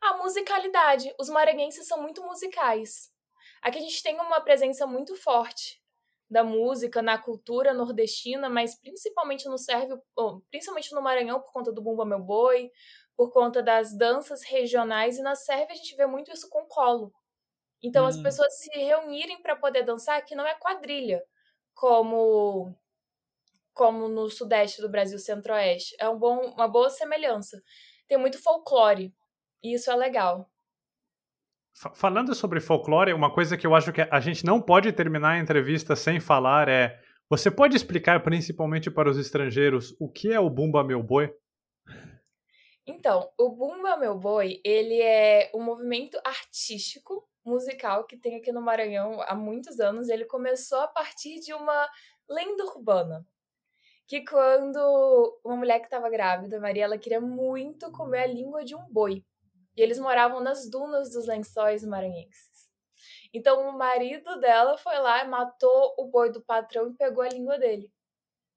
A 0.00 0.16
musicalidade. 0.18 1.12
Os 1.18 1.28
maranhenses 1.28 1.86
são 1.86 2.00
muito 2.00 2.22
musicais. 2.22 3.12
Aqui 3.62 3.78
a 3.78 3.82
gente 3.82 4.02
tem 4.02 4.14
uma 4.20 4.40
presença 4.40 4.86
muito 4.86 5.16
forte 5.16 5.82
da 6.28 6.42
música 6.42 7.00
na 7.00 7.16
cultura 7.16 7.72
nordestina, 7.72 8.48
mas 8.48 8.74
principalmente 8.74 9.48
no 9.48 9.56
Sérvio, 9.56 10.02
principalmente 10.50 10.92
no 10.92 11.00
Maranhão 11.00 11.40
por 11.40 11.52
conta 11.52 11.72
do 11.72 11.80
Bumba 11.80 12.04
Meu 12.04 12.18
Boi, 12.18 12.70
por 13.16 13.32
conta 13.32 13.62
das 13.62 13.96
danças 13.96 14.42
regionais 14.44 15.18
e 15.18 15.22
na 15.22 15.34
Sérvia 15.34 15.72
a 15.72 15.76
gente 15.76 15.96
vê 15.96 16.06
muito 16.06 16.30
isso 16.30 16.48
com 16.50 16.66
colo. 16.66 17.12
Então 17.82 18.04
hum. 18.04 18.08
as 18.08 18.20
pessoas 18.20 18.58
se 18.58 18.70
reunirem 18.78 19.40
para 19.40 19.56
poder 19.56 19.82
dançar, 19.82 20.22
que 20.24 20.34
não 20.34 20.46
é 20.46 20.54
quadrilha, 20.54 21.22
como 21.74 22.74
como 23.72 24.08
no 24.08 24.30
sudeste 24.30 24.80
do 24.80 24.88
Brasil, 24.88 25.18
centro-oeste. 25.18 25.94
É 26.00 26.08
um 26.08 26.18
bom, 26.18 26.54
uma 26.54 26.66
boa 26.66 26.88
semelhança. 26.88 27.62
Tem 28.08 28.16
muito 28.16 28.42
folclore, 28.42 29.14
e 29.62 29.74
isso 29.74 29.90
é 29.90 29.94
legal. 29.94 30.50
Falando 31.94 32.34
sobre 32.34 32.58
folclore, 32.58 33.12
uma 33.12 33.30
coisa 33.30 33.54
que 33.54 33.66
eu 33.66 33.74
acho 33.74 33.92
que 33.92 34.00
a 34.00 34.18
gente 34.18 34.46
não 34.46 34.62
pode 34.62 34.90
terminar 34.92 35.32
a 35.32 35.38
entrevista 35.38 35.94
sem 35.94 36.18
falar 36.18 36.70
é: 36.70 36.98
você 37.28 37.50
pode 37.50 37.76
explicar, 37.76 38.22
principalmente 38.22 38.90
para 38.90 39.10
os 39.10 39.18
estrangeiros, 39.18 39.94
o 40.00 40.10
que 40.10 40.32
é 40.32 40.40
o 40.40 40.48
Bumba 40.48 40.82
Meu 40.82 41.02
Boi? 41.02 41.30
Então, 42.86 43.32
o 43.36 43.48
Bumba 43.50 43.96
Meu 43.96 44.16
Boi, 44.16 44.60
ele 44.64 45.02
é 45.02 45.50
um 45.52 45.60
movimento 45.60 46.20
artístico, 46.24 47.28
musical, 47.44 48.04
que 48.04 48.16
tem 48.16 48.36
aqui 48.36 48.52
no 48.52 48.60
Maranhão 48.60 49.20
há 49.22 49.34
muitos 49.34 49.80
anos. 49.80 50.08
Ele 50.08 50.24
começou 50.24 50.78
a 50.78 50.86
partir 50.86 51.40
de 51.40 51.52
uma 51.52 51.88
lenda 52.28 52.64
urbana. 52.64 53.26
Que 54.06 54.24
quando 54.24 55.40
uma 55.44 55.56
mulher 55.56 55.80
que 55.80 55.86
estava 55.86 56.08
grávida, 56.08 56.60
Maria, 56.60 56.84
ela 56.84 56.96
queria 56.98 57.20
muito 57.20 57.90
comer 57.90 58.20
a 58.20 58.26
língua 58.26 58.64
de 58.64 58.76
um 58.76 58.86
boi. 58.88 59.24
E 59.76 59.82
eles 59.82 59.98
moravam 59.98 60.40
nas 60.40 60.70
dunas 60.70 61.10
dos 61.10 61.26
lençóis 61.26 61.84
maranhenses. 61.84 62.70
Então 63.34 63.68
o 63.68 63.76
marido 63.76 64.38
dela 64.38 64.78
foi 64.78 64.96
lá 64.98 65.24
matou 65.24 65.94
o 65.98 66.06
boi 66.06 66.30
do 66.30 66.40
patrão 66.40 66.88
e 66.88 66.94
pegou 66.94 67.24
a 67.24 67.28
língua 67.28 67.58
dele 67.58 67.90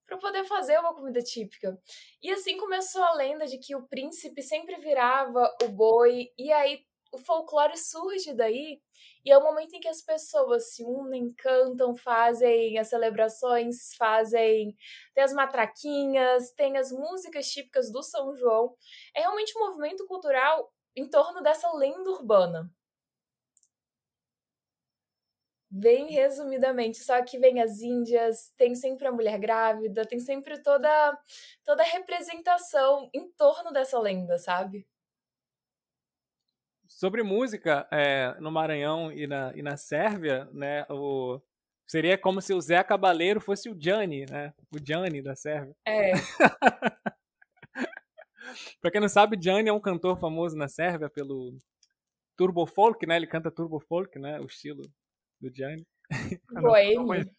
para 0.10 0.18
poder 0.18 0.43
fazer 0.45 0.80
uma 0.80 0.93
comida 0.93 1.22
típica. 1.22 1.80
E 2.22 2.32
assim 2.32 2.57
começou 2.57 3.03
a 3.03 3.14
lenda 3.14 3.45
de 3.45 3.60
que 3.60 3.76
o 3.76 3.88
príncipe 3.88 4.41
sempre 4.41 4.76
virava 4.78 5.55
o 5.64 5.68
boi 5.70 6.32
e 6.36 6.51
aí 6.51 6.84
o 7.12 7.18
folclore 7.20 7.78
surge 7.78 8.34
daí 8.34 8.82
e 9.24 9.32
é 9.32 9.38
o 9.38 9.43
momento 9.43 9.76
em 9.76 9.80
que 9.80 9.88
as 9.88 10.01
pessoas 10.01 10.74
se 10.74 10.84
unem, 10.84 11.34
cantam, 11.36 11.95
fazem 11.95 12.78
as 12.80 12.88
celebrações, 12.88 13.95
fazem 13.95 14.76
tem 15.14 15.24
as 15.24 15.34
matraquinhas, 15.34 16.51
tem 16.51 16.76
as 16.78 16.91
músicas 16.91 17.47
típicas 17.47 17.91
do 17.91 18.01
São 18.01 18.36
João. 18.36 18.76
É 19.16 19.22
realmente 19.22 19.55
um 19.57 19.68
movimento 19.68 20.07
cultural 20.07 20.72
em 20.95 21.07
torno 21.07 21.41
dessa 21.41 21.72
lenda 21.74 22.10
urbana. 22.10 22.72
Bem 25.72 26.07
resumidamente, 26.11 27.03
só 27.03 27.24
que 27.24 27.38
vem 27.38 27.61
as 27.61 27.80
índias, 27.80 28.51
tem 28.57 28.74
sempre 28.74 29.07
a 29.07 29.11
mulher 29.11 29.38
grávida, 29.38 30.03
tem 30.03 30.20
sempre 30.20 30.59
toda 30.63 31.15
toda 31.63 31.84
a 31.84 31.86
representação 31.86 33.07
em 33.13 33.32
torno 33.34 33.72
dessa 33.72 33.99
lenda, 33.99 34.39
sabe? 34.39 34.88
Sobre 36.88 37.22
música, 37.22 37.88
é, 37.91 38.36
no 38.39 38.51
Maranhão 38.51 39.11
e 39.11 39.28
na, 39.28 39.53
e 39.55 39.61
na 39.61 39.78
Sérvia, 39.78 40.49
né, 40.51 40.88
o, 40.89 41.39
seria 41.89 42.17
como 42.17 42.41
se 42.41 42.53
o 42.53 42.59
Zé 42.59 42.84
Cabaleiro 42.84 43.39
fosse 43.39 43.70
o 43.70 43.80
Gianni, 43.80 44.26
né? 44.30 44.53
O 44.72 44.78
Gianni 44.84 45.22
da 45.22 45.36
Sérvia. 45.36 45.76
É. 45.86 46.13
pra 48.82 48.91
quem 48.91 49.01
não 49.01 49.09
sabe, 49.09 49.39
Gianni 49.41 49.70
é 49.70 49.74
um 49.74 49.80
cantor 49.80 50.20
famoso 50.20 50.55
na 50.55 50.67
Sérvia 50.67 51.09
pelo 51.09 51.57
Turbo 52.36 52.65
Folk, 52.65 53.05
né? 53.05 53.15
Ele 53.15 53.28
canta 53.28 53.51
Turbo 53.51 53.80
Folk, 53.80 54.17
né? 54.17 54.39
O 54.39 54.45
estilo 54.45 54.84
do 55.40 55.54
Gianni. 55.54 55.88
Boêmio. 56.52 57.36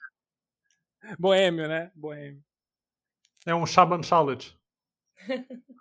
Boêmio, 1.19 1.69
né? 1.69 1.91
Boêmio. 1.95 2.43
É 3.47 3.55
um 3.55 3.67
Shaban 3.67 4.03
Shalit. 4.03 4.59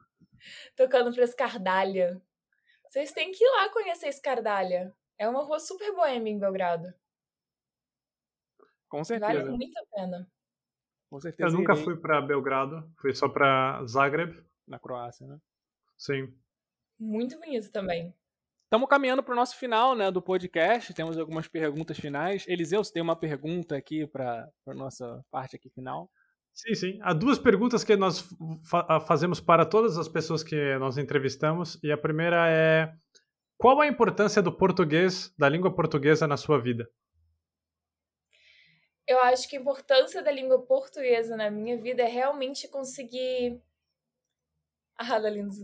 Tocando 0.75 1.13
pra 1.13 1.23
Escardalha. 1.23 2.21
Vocês 2.87 3.11
têm 3.11 3.31
que 3.31 3.43
ir 3.43 3.49
lá 3.49 3.69
conhecer 3.69 4.07
Escardalha. 4.07 4.93
É 5.17 5.27
uma 5.27 5.43
rua 5.43 5.59
super 5.59 5.93
boêmia 5.93 6.31
em 6.31 6.39
Belgrado. 6.39 6.93
Com 8.87 9.03
certeza. 9.03 9.33
Vale 9.33 9.49
muito 9.49 9.77
a 9.77 9.85
pena. 9.95 10.31
Com 11.09 11.19
certeza. 11.19 11.49
Eu 11.49 11.53
nunca 11.53 11.73
irei. 11.73 11.83
fui 11.83 11.97
para 11.97 12.21
Belgrado, 12.21 12.91
fui 12.97 13.13
só 13.13 13.27
para 13.27 13.85
Zagreb. 13.85 14.43
Na 14.67 14.77
Croácia, 14.77 15.25
né? 15.25 15.39
Sim. 15.97 16.31
Muito 16.99 17.39
bonito 17.39 17.71
também. 17.71 18.13
Estamos 18.69 18.87
caminhando 18.87 19.23
para 19.23 19.33
o 19.33 19.35
nosso 19.35 19.57
final 19.57 19.95
né, 19.95 20.11
do 20.11 20.21
podcast. 20.21 20.93
Temos 20.93 21.17
algumas 21.17 21.47
perguntas 21.47 21.97
finais. 21.97 22.45
Eliseu, 22.47 22.83
você 22.83 22.93
tem 22.93 23.01
uma 23.01 23.15
pergunta 23.15 23.75
aqui 23.75 24.05
para 24.05 24.47
a 24.67 24.73
nossa 24.75 25.25
parte 25.31 25.55
aqui 25.55 25.71
final? 25.71 26.07
Sim, 26.53 26.75
sim. 26.75 26.99
Há 27.01 27.11
duas 27.11 27.39
perguntas 27.39 27.83
que 27.83 27.95
nós 27.95 28.29
fa 28.69 28.99
fazemos 28.99 29.41
para 29.41 29.65
todas 29.65 29.97
as 29.97 30.07
pessoas 30.07 30.43
que 30.43 30.77
nós 30.77 30.99
entrevistamos. 30.99 31.79
E 31.81 31.91
a 31.91 31.97
primeira 31.97 32.47
é: 32.47 32.93
qual 33.57 33.81
a 33.81 33.87
importância 33.87 34.39
do 34.39 34.55
português, 34.55 35.33
da 35.35 35.49
língua 35.49 35.73
portuguesa 35.73 36.27
na 36.27 36.37
sua 36.37 36.61
vida? 36.61 36.87
Eu 39.07 39.19
acho 39.21 39.49
que 39.49 39.57
a 39.57 39.59
importância 39.59 40.21
da 40.21 40.31
língua 40.31 40.61
portuguesa 40.61 41.35
na 41.35 41.49
minha 41.49 41.75
vida 41.81 42.03
é 42.03 42.07
realmente 42.07 42.67
conseguir. 42.67 43.59
Ah, 44.95 45.17
da 45.17 45.27
linda 45.27 45.47
dos 45.47 45.59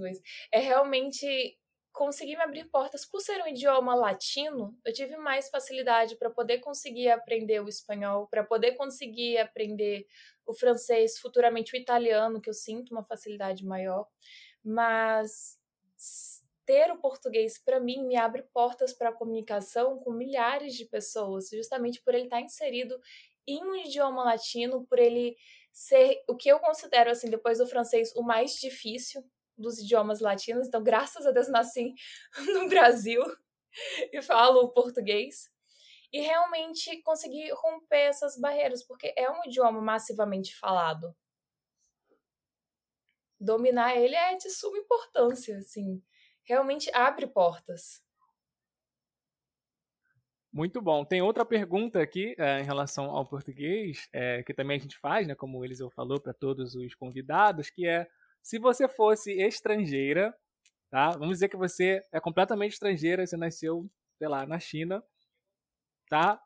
É 0.52 0.58
realmente 0.58 1.56
conseguir 1.96 2.36
me 2.36 2.44
abrir 2.44 2.66
portas. 2.66 3.06
Por 3.06 3.22
ser 3.22 3.42
um 3.42 3.48
idioma 3.48 3.96
latino, 3.96 4.78
eu 4.86 4.94
tive 4.94 5.16
mais 5.18 5.50
facilidade 5.50 6.16
para 6.18 6.30
poder 6.30 6.60
conseguir 6.60 7.10
aprender 7.10 7.62
o 7.62 7.70
espanhol, 7.70 8.28
para 8.28 8.44
poder 8.44 8.74
conseguir 8.74 9.38
aprender 9.38 10.06
o 10.46 10.54
francês, 10.54 11.18
futuramente 11.18 11.74
o 11.74 11.78
italiano, 11.78 12.42
que 12.42 12.50
eu 12.50 12.54
sinto 12.54 12.92
uma 12.92 13.04
facilidade 13.04 13.66
maior. 13.66 14.08
Mas 14.64 15.60
ter 16.66 16.92
o 16.92 17.00
português 17.00 17.58
para 17.58 17.80
mim 17.80 18.06
me 18.06 18.18
abre 18.18 18.44
portas 18.54 18.94
para 18.94 19.10
a 19.10 19.14
comunicação 19.14 19.98
com 20.00 20.12
milhares 20.12 20.76
de 20.76 20.86
pessoas, 20.86 21.50
justamente 21.50 22.02
por 22.02 22.14
ele 22.14 22.26
estar 22.26 22.42
inserido 22.42 23.00
em 23.48 23.64
um 23.64 23.76
idioma 23.76 24.24
latino, 24.24 24.86
por 24.86 25.00
ele 25.00 25.38
ser 25.72 26.24
o 26.28 26.36
que 26.36 26.50
eu 26.50 26.60
considero 26.60 27.12
assim 27.12 27.30
depois 27.30 27.60
do 27.60 27.68
francês 27.68 28.12
o 28.16 28.24
mais 28.24 28.56
difícil 28.56 29.24
dos 29.58 29.80
idiomas 29.80 30.20
latinos. 30.20 30.68
Então, 30.68 30.84
graças 30.84 31.26
a 31.26 31.32
Deus 31.32 31.48
nasci 31.48 31.94
no 32.54 32.68
Brasil 32.68 33.22
e 34.12 34.22
falo 34.22 34.72
português. 34.72 35.50
E 36.12 36.22
realmente 36.22 37.02
conseguir 37.02 37.52
romper 37.54 38.08
essas 38.08 38.40
barreiras, 38.40 38.84
porque 38.84 39.14
é 39.18 39.30
um 39.30 39.44
idioma 39.46 39.82
massivamente 39.82 40.56
falado. 40.56 41.14
Dominar 43.40 43.98
ele 43.98 44.16
é 44.16 44.38
de 44.38 44.50
suma 44.50 44.78
importância, 44.78 45.58
assim. 45.58 46.02
Realmente 46.44 46.90
abre 46.94 47.28
portas. 47.28 48.06
Muito 50.56 50.82
bom. 50.82 51.04
Tem 51.04 51.22
outra 51.22 51.44
pergunta 51.44 52.02
aqui 52.02 52.34
é, 52.38 52.62
em 52.62 52.64
relação 52.64 53.12
ao 53.12 53.26
português, 53.26 54.08
é, 54.14 54.42
que 54.42 54.54
também 54.54 54.78
a 54.78 54.80
gente 54.80 54.98
faz, 54.98 55.28
né, 55.28 55.36
como 55.36 55.58
o 55.60 55.66
Eliseu 55.66 55.90
falou, 55.90 56.18
para 56.18 56.34
todos 56.34 56.76
os 56.76 56.96
convidados, 56.96 57.70
que 57.70 57.86
é 57.86 58.08
se 58.46 58.60
você 58.60 58.88
fosse 58.88 59.32
estrangeira, 59.42 60.32
tá? 60.92 61.10
Vamos 61.10 61.30
dizer 61.30 61.50
que 61.50 61.58
você 61.58 62.06
é 62.12 62.20
completamente 62.20 62.74
estrangeira, 62.74 63.26
você 63.26 63.36
nasceu, 63.36 63.90
sei 64.20 64.28
lá, 64.28 64.46
na 64.46 64.60
China, 64.60 65.04
tá? 66.08 66.40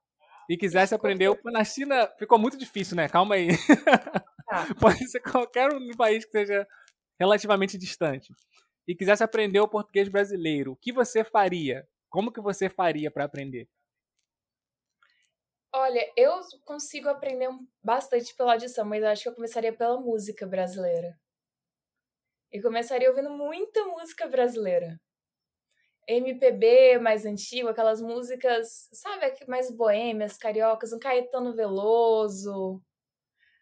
E 0.49 0.55
quisesse 0.55 0.95
aprender. 0.95 1.29
Na 1.51 1.65
China 1.65 2.07
ficou 2.17 2.39
muito 2.39 2.57
difícil, 2.57 2.95
né? 2.95 3.09
Calma 3.09 3.35
aí. 3.35 3.49
Tá. 4.47 4.65
Pode 4.79 5.05
ser 5.09 5.19
qualquer 5.19 5.73
um 5.73 5.91
país 5.97 6.23
que 6.23 6.31
seja 6.31 6.65
relativamente 7.19 7.77
distante. 7.77 8.33
E 8.87 8.95
quisesse 8.95 9.21
aprender 9.21 9.59
o 9.59 9.67
português 9.67 10.07
brasileiro, 10.07 10.71
o 10.71 10.77
que 10.77 10.93
você 10.93 11.25
faria? 11.25 11.85
Como 12.09 12.31
que 12.31 12.39
você 12.39 12.69
faria 12.69 13.11
para 13.11 13.25
aprender? 13.25 13.67
Olha, 15.73 16.09
eu 16.15 16.39
consigo 16.63 17.09
aprender 17.09 17.49
bastante 17.83 18.33
pela 18.35 18.53
audição, 18.53 18.85
mas 18.85 19.03
eu 19.03 19.09
acho 19.09 19.23
que 19.23 19.29
eu 19.29 19.35
começaria 19.35 19.73
pela 19.73 19.99
música 19.99 20.47
brasileira. 20.47 21.19
E 22.51 22.61
começaria 22.61 23.09
ouvindo 23.09 23.29
muita 23.29 23.85
música 23.85 24.27
brasileira. 24.27 24.99
MPB 26.07 26.97
mais 26.99 27.25
antigo, 27.25 27.69
aquelas 27.69 28.01
músicas, 28.01 28.89
sabe, 28.91 29.31
mais 29.47 29.69
boêmias, 29.69 30.37
cariocas, 30.37 30.91
um 30.91 30.99
Caetano 30.99 31.53
Veloso. 31.55 32.81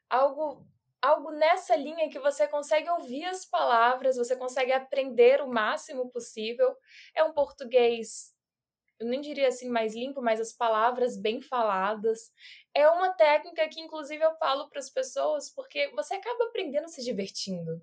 Algo 0.09 0.65
algo 1.01 1.31
nessa 1.31 1.75
linha 1.75 2.09
que 2.09 2.19
você 2.19 2.47
consegue 2.47 2.89
ouvir 2.89 3.25
as 3.25 3.45
palavras, 3.45 4.17
você 4.17 4.35
consegue 4.35 4.71
aprender 4.73 5.41
o 5.41 5.47
máximo 5.47 6.09
possível. 6.09 6.75
É 7.15 7.23
um 7.23 7.33
português, 7.33 8.33
eu 8.99 9.07
nem 9.07 9.21
diria 9.21 9.47
assim 9.49 9.69
mais 9.69 9.95
limpo, 9.95 10.21
mas 10.21 10.39
as 10.41 10.53
palavras 10.53 11.17
bem 11.17 11.41
faladas. 11.41 12.31
É 12.73 12.89
uma 12.89 13.13
técnica 13.13 13.67
que 13.69 13.79
inclusive 13.81 14.23
eu 14.23 14.35
falo 14.38 14.69
para 14.69 14.79
as 14.79 14.89
pessoas 14.89 15.49
porque 15.53 15.89
você 15.95 16.15
acaba 16.15 16.45
aprendendo 16.45 16.89
se 16.89 17.03
divertindo. 17.03 17.81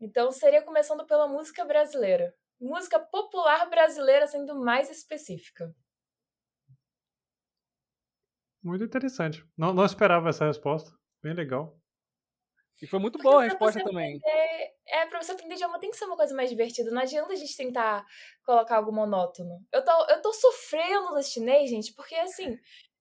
Então 0.00 0.30
seria 0.32 0.62
começando 0.62 1.06
pela 1.06 1.28
música 1.28 1.64
brasileira. 1.64 2.34
Música 2.60 2.98
popular 2.98 3.68
brasileira 3.68 4.26
sendo 4.26 4.54
mais 4.58 4.90
específica. 4.90 5.74
Muito 8.62 8.84
interessante. 8.84 9.44
Não, 9.56 9.72
não 9.72 9.84
esperava 9.84 10.28
essa 10.28 10.46
resposta. 10.46 10.90
Bem 11.22 11.34
legal. 11.34 11.78
E 12.82 12.86
foi 12.86 12.98
muito 12.98 13.18
Porque 13.18 13.28
boa 13.28 13.36
a 13.44 13.44
pra 13.44 13.48
resposta 13.48 13.82
também. 13.84 14.16
aprender- 14.16 14.72
é, 14.88 15.06
pra 15.06 15.22
você 15.22 15.32
aprender 15.32 15.54
idioma 15.54 15.78
tem 15.78 15.90
que 15.90 15.96
ser 15.96 16.06
uma 16.06 16.16
coisa 16.16 16.34
mais 16.34 16.48
divertida. 16.50 16.90
Não 16.90 17.02
adianta 17.02 17.32
a 17.32 17.36
gente 17.36 17.56
tentar 17.56 18.06
colocar 18.44 18.76
algo 18.76 18.92
monótono. 18.92 19.60
Eu 19.72 19.84
tô, 19.84 20.06
eu 20.08 20.22
tô 20.22 20.32
sofrendo 20.32 21.10
no 21.14 21.22
chinês, 21.22 21.68
gente, 21.70 21.92
porque 21.94 22.14
assim, 22.14 22.58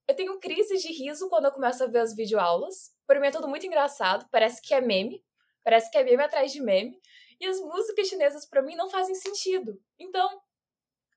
eu 0.07 0.15
tenho 0.15 0.37
crises 0.39 0.81
de 0.81 0.91
riso 0.91 1.29
quando 1.29 1.45
eu 1.45 1.51
começo 1.51 1.81
a 1.83 1.87
ver 1.87 1.99
as 1.99 2.13
videoaulas. 2.15 2.93
Para 3.07 3.19
mim 3.21 3.27
é 3.27 3.31
tudo 3.31 3.47
muito 3.47 3.65
engraçado, 3.65 4.27
parece 4.31 4.61
que 4.61 4.73
é 4.73 4.81
meme, 4.81 5.23
parece 5.63 5.89
que 5.91 5.97
é 5.97 6.03
meme 6.03 6.23
atrás 6.23 6.51
de 6.51 6.61
meme. 6.61 6.99
E 7.39 7.45
as 7.45 7.59
músicas 7.59 8.07
chinesas 8.07 8.45
para 8.45 8.61
mim 8.61 8.75
não 8.75 8.89
fazem 8.89 9.15
sentido. 9.15 9.79
Então, 9.97 10.41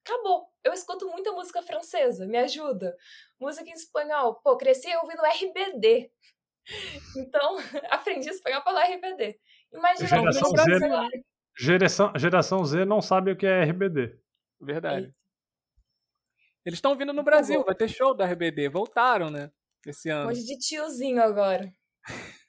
acabou. 0.04 0.48
Eu 0.62 0.72
escuto 0.72 1.08
muita 1.08 1.32
música 1.32 1.62
francesa, 1.62 2.26
me 2.26 2.38
ajuda. 2.38 2.96
Música 3.40 3.68
em 3.68 3.72
espanhol, 3.72 4.36
pô, 4.36 4.56
cresci 4.56 4.94
ouvindo 4.96 5.22
RBD. 5.24 6.10
Então, 7.16 7.56
aprendi 7.90 8.28
espanhol 8.28 8.62
pelo 8.62 8.78
RBD. 8.78 9.36
Imagina, 9.72 10.06
geração 10.08 10.50
Z, 10.50 11.24
geração, 11.58 12.12
geração 12.16 12.64
Z 12.64 12.84
não 12.84 13.02
sabe 13.02 13.32
o 13.32 13.36
que 13.36 13.44
é 13.44 13.64
RBD. 13.64 14.16
Verdade. 14.60 15.12
Eles 16.64 16.76
estão 16.76 16.94
vindo 16.94 17.12
no 17.12 17.24
Brasil, 17.24 17.64
vai 17.64 17.74
ter 17.74 17.88
show 17.88 18.14
da 18.14 18.24
RBD. 18.24 18.68
Voltaram, 18.68 19.28
né? 19.28 19.50
Esse 19.84 20.08
ano. 20.08 20.28
Hoje 20.28 20.44
de 20.44 20.56
tiozinho 20.58 21.20
agora. 21.20 21.72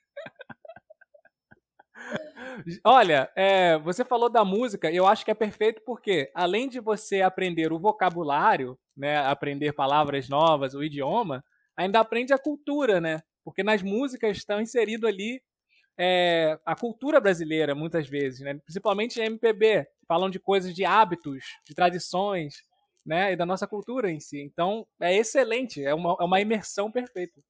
Olha, 2.84 3.30
é, 3.36 3.78
você 3.78 4.04
falou 4.04 4.28
da 4.30 4.44
música, 4.44 4.90
eu 4.90 5.06
acho 5.06 5.24
que 5.24 5.30
é 5.30 5.34
perfeito 5.34 5.82
porque, 5.84 6.30
além 6.34 6.68
de 6.68 6.80
você 6.80 7.22
aprender 7.22 7.72
o 7.72 7.78
vocabulário, 7.78 8.78
né, 8.96 9.16
aprender 9.18 9.72
palavras 9.72 10.28
novas, 10.28 10.74
o 10.74 10.82
idioma, 10.82 11.44
ainda 11.76 12.00
aprende 12.00 12.32
a 12.32 12.38
cultura, 12.38 13.00
né? 13.00 13.22
Porque 13.44 13.62
nas 13.62 13.82
músicas 13.82 14.36
estão 14.36 14.60
inserido 14.60 15.06
ali 15.06 15.42
é, 15.98 16.58
a 16.64 16.76
cultura 16.76 17.20
brasileira, 17.20 17.74
muitas 17.74 18.08
vezes, 18.08 18.40
né? 18.40 18.54
Principalmente 18.54 19.20
MPB, 19.20 19.86
falam 20.08 20.30
de 20.30 20.38
coisas 20.38 20.74
de 20.74 20.84
hábitos, 20.84 21.44
de 21.66 21.74
tradições, 21.74 22.54
né? 23.06 23.32
E 23.32 23.36
da 23.36 23.46
nossa 23.46 23.66
cultura 23.66 24.10
em 24.10 24.20
si. 24.20 24.40
Então, 24.42 24.86
é 25.00 25.14
excelente, 25.16 25.84
é 25.84 25.94
uma, 25.94 26.16
é 26.20 26.24
uma 26.24 26.40
imersão 26.40 26.90
perfeita. 26.90 27.40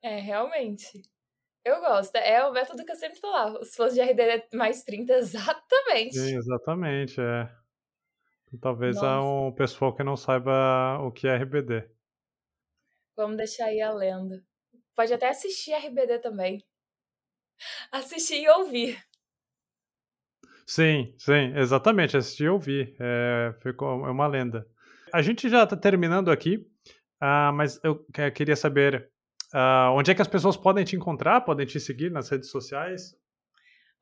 É, 0.00 0.18
realmente. 0.20 1.02
Eu 1.64 1.80
gosto. 1.80 2.16
É 2.16 2.44
o 2.44 2.52
método 2.52 2.84
que 2.84 2.92
eu 2.92 2.96
sempre 2.96 3.20
tô 3.20 3.30
lá. 3.30 3.58
Os 3.60 3.74
fãs 3.74 3.94
de 3.94 4.00
RD 4.00 4.48
mais 4.54 4.82
30, 4.82 5.12
exatamente. 5.18 6.14
Sim, 6.14 6.36
exatamente, 6.36 7.20
é. 7.20 7.48
Talvez 8.60 8.96
Nossa. 8.96 9.08
há 9.08 9.24
um 9.24 9.52
pessoal 9.52 9.94
que 9.94 10.02
não 10.02 10.16
saiba 10.16 10.98
o 11.00 11.10
que 11.10 11.26
é 11.26 11.36
RBD. 11.36 11.88
Vamos 13.16 13.36
deixar 13.36 13.66
aí 13.66 13.80
a 13.80 13.92
lenda. 13.92 14.44
Pode 14.94 15.12
até 15.12 15.28
assistir 15.28 15.72
RBD 15.72 16.18
também. 16.18 16.62
Assistir 17.90 18.42
e 18.42 18.48
ouvir. 18.48 19.02
Sim, 20.66 21.14
sim, 21.18 21.56
exatamente. 21.56 22.16
Assistir 22.16 22.44
e 22.44 22.48
ouvir. 22.48 22.94
É, 23.00 23.54
ficou, 23.62 24.06
é 24.06 24.10
uma 24.10 24.26
lenda. 24.26 24.66
A 25.12 25.22
gente 25.22 25.48
já 25.48 25.64
está 25.64 25.76
terminando 25.76 26.30
aqui, 26.30 26.56
uh, 27.22 27.52
mas 27.54 27.80
eu 27.84 28.04
queria 28.34 28.56
saber 28.56 29.10
Uh, 29.54 29.92
onde 29.92 30.10
é 30.10 30.14
que 30.14 30.22
as 30.22 30.28
pessoas 30.28 30.56
podem 30.56 30.84
te 30.84 30.96
encontrar, 30.96 31.42
podem 31.42 31.66
te 31.66 31.78
seguir 31.78 32.10
nas 32.10 32.28
redes 32.28 32.50
sociais? 32.50 33.14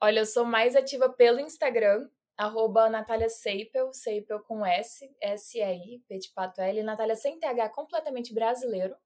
Olha, 0.00 0.20
eu 0.20 0.26
sou 0.26 0.44
mais 0.44 0.76
ativa 0.76 1.08
pelo 1.08 1.40
Instagram, 1.40 2.08
arroba 2.36 2.88
Natália 2.88 3.28
Seipel, 3.28 3.92
Seipel 3.92 4.40
com 4.40 4.64
S, 4.64 5.10
S-E-I, 5.20 6.02
P 6.08 6.18
de 6.18 6.30
pato 6.32 6.60
L, 6.60 6.82
Natália 6.82 7.16
sem 7.16 7.38
TH, 7.38 7.68
completamente 7.70 8.32
brasileiro. 8.32 8.96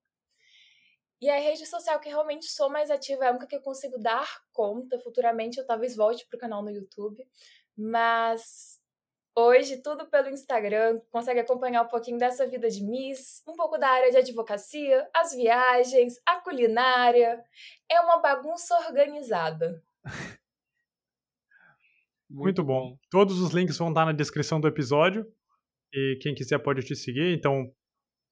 E 1.20 1.30
a 1.30 1.38
rede 1.38 1.64
social 1.64 1.98
que 1.98 2.08
realmente 2.08 2.44
sou 2.46 2.68
mais 2.68 2.90
ativa 2.90 3.24
é 3.24 3.28
a 3.28 3.30
única 3.30 3.46
que 3.46 3.56
eu 3.56 3.62
consigo 3.62 3.98
dar 3.98 4.28
conta. 4.52 5.00
Futuramente 5.00 5.58
eu 5.58 5.66
talvez 5.66 5.96
volte 5.96 6.26
pro 6.28 6.38
canal 6.38 6.62
no 6.62 6.70
YouTube. 6.70 7.26
Mas 7.76 8.73
Hoje, 9.36 9.82
tudo 9.82 10.06
pelo 10.06 10.28
Instagram, 10.28 11.00
consegue 11.10 11.40
acompanhar 11.40 11.82
um 11.82 11.88
pouquinho 11.88 12.18
dessa 12.18 12.46
vida 12.46 12.70
de 12.70 12.84
Miss, 12.84 13.42
um 13.48 13.56
pouco 13.56 13.76
da 13.76 13.88
área 13.88 14.10
de 14.10 14.18
advocacia, 14.18 15.08
as 15.12 15.34
viagens, 15.34 16.20
a 16.24 16.36
culinária. 16.36 17.42
É 17.90 18.00
uma 18.00 18.18
bagunça 18.18 18.76
organizada. 18.86 19.82
Muito 22.30 22.62
bom. 22.62 22.96
Todos 23.10 23.40
os 23.40 23.52
links 23.52 23.76
vão 23.76 23.88
estar 23.88 24.06
na 24.06 24.12
descrição 24.12 24.60
do 24.60 24.68
episódio. 24.68 25.26
E 25.92 26.16
quem 26.20 26.32
quiser 26.32 26.60
pode 26.60 26.82
te 26.82 26.94
seguir. 26.94 27.36
Então, 27.36 27.72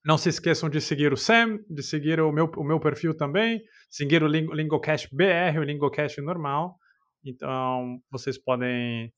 não 0.05 0.17
se 0.17 0.29
esqueçam 0.29 0.69
de 0.69 0.81
seguir 0.81 1.13
o 1.13 1.17
Sam, 1.17 1.59
de 1.69 1.83
seguir 1.83 2.21
o 2.21 2.31
meu, 2.31 2.47
o 2.57 2.65
meu 2.65 2.79
perfil 2.79 3.17
também, 3.17 3.61
seguir 3.91 4.23
o 4.23 4.29
Lingocast 4.29 5.09
BR, 5.13 5.59
o 5.59 5.65
Lingocast 5.65 6.21
normal. 6.21 6.77
Então, 7.25 8.01
vocês 8.11 8.39
podem 8.39 9.13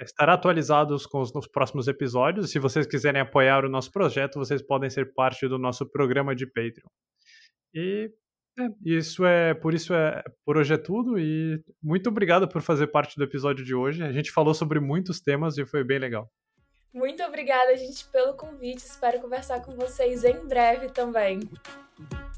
estar 0.00 0.28
atualizados 0.28 1.06
com 1.06 1.20
os, 1.20 1.32
próximos 1.48 1.88
episódios. 1.88 2.50
Se 2.50 2.58
vocês 2.58 2.86
quiserem 2.86 3.20
apoiar 3.20 3.64
o 3.64 3.68
nosso 3.68 3.90
projeto, 3.90 4.38
vocês 4.38 4.62
podem 4.62 4.90
ser 4.90 5.14
parte 5.14 5.46
do 5.48 5.58
nosso 5.58 5.86
programa 5.90 6.34
de 6.34 6.46
Patreon. 6.46 6.88
E 7.74 8.10
é, 8.58 8.68
isso 8.84 9.24
é 9.24 9.54
por 9.54 9.74
isso 9.74 9.94
é 9.94 10.22
por 10.44 10.56
hoje 10.56 10.74
é 10.74 10.78
tudo 10.78 11.18
e 11.18 11.62
muito 11.82 12.08
obrigado 12.08 12.48
por 12.48 12.60
fazer 12.60 12.88
parte 12.88 13.16
do 13.16 13.24
episódio 13.24 13.64
de 13.64 13.74
hoje. 13.74 14.02
A 14.02 14.12
gente 14.12 14.30
falou 14.30 14.54
sobre 14.54 14.80
muitos 14.80 15.20
temas 15.20 15.56
e 15.56 15.64
foi 15.64 15.84
bem 15.84 15.98
legal. 15.98 16.28
Muito 16.92 17.22
obrigada, 17.22 17.76
gente, 17.76 18.04
pelo 18.06 18.34
convite. 18.34 18.78
Espero 18.78 19.20
conversar 19.20 19.60
com 19.62 19.76
vocês 19.76 20.24
em 20.24 20.46
breve 20.46 20.88
também. 20.88 21.38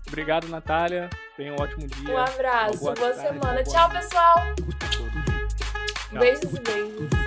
Obrigado, 0.06 0.46
Natália. 0.48 1.08
Tenha 1.36 1.52
um 1.52 1.56
ótimo 1.56 1.86
dia. 1.86 2.14
Um 2.14 2.18
abraço, 2.18 2.78
boa, 2.78 2.94
boa 2.94 3.14
tarde, 3.14 3.28
semana. 3.28 3.62
Boa 3.62 3.64
Tchau, 3.64 3.90
pessoal. 3.90 4.36
Tchau. 6.10 6.20
Beijos 6.20 6.52
e 6.52 6.60
beijos. 6.60 7.21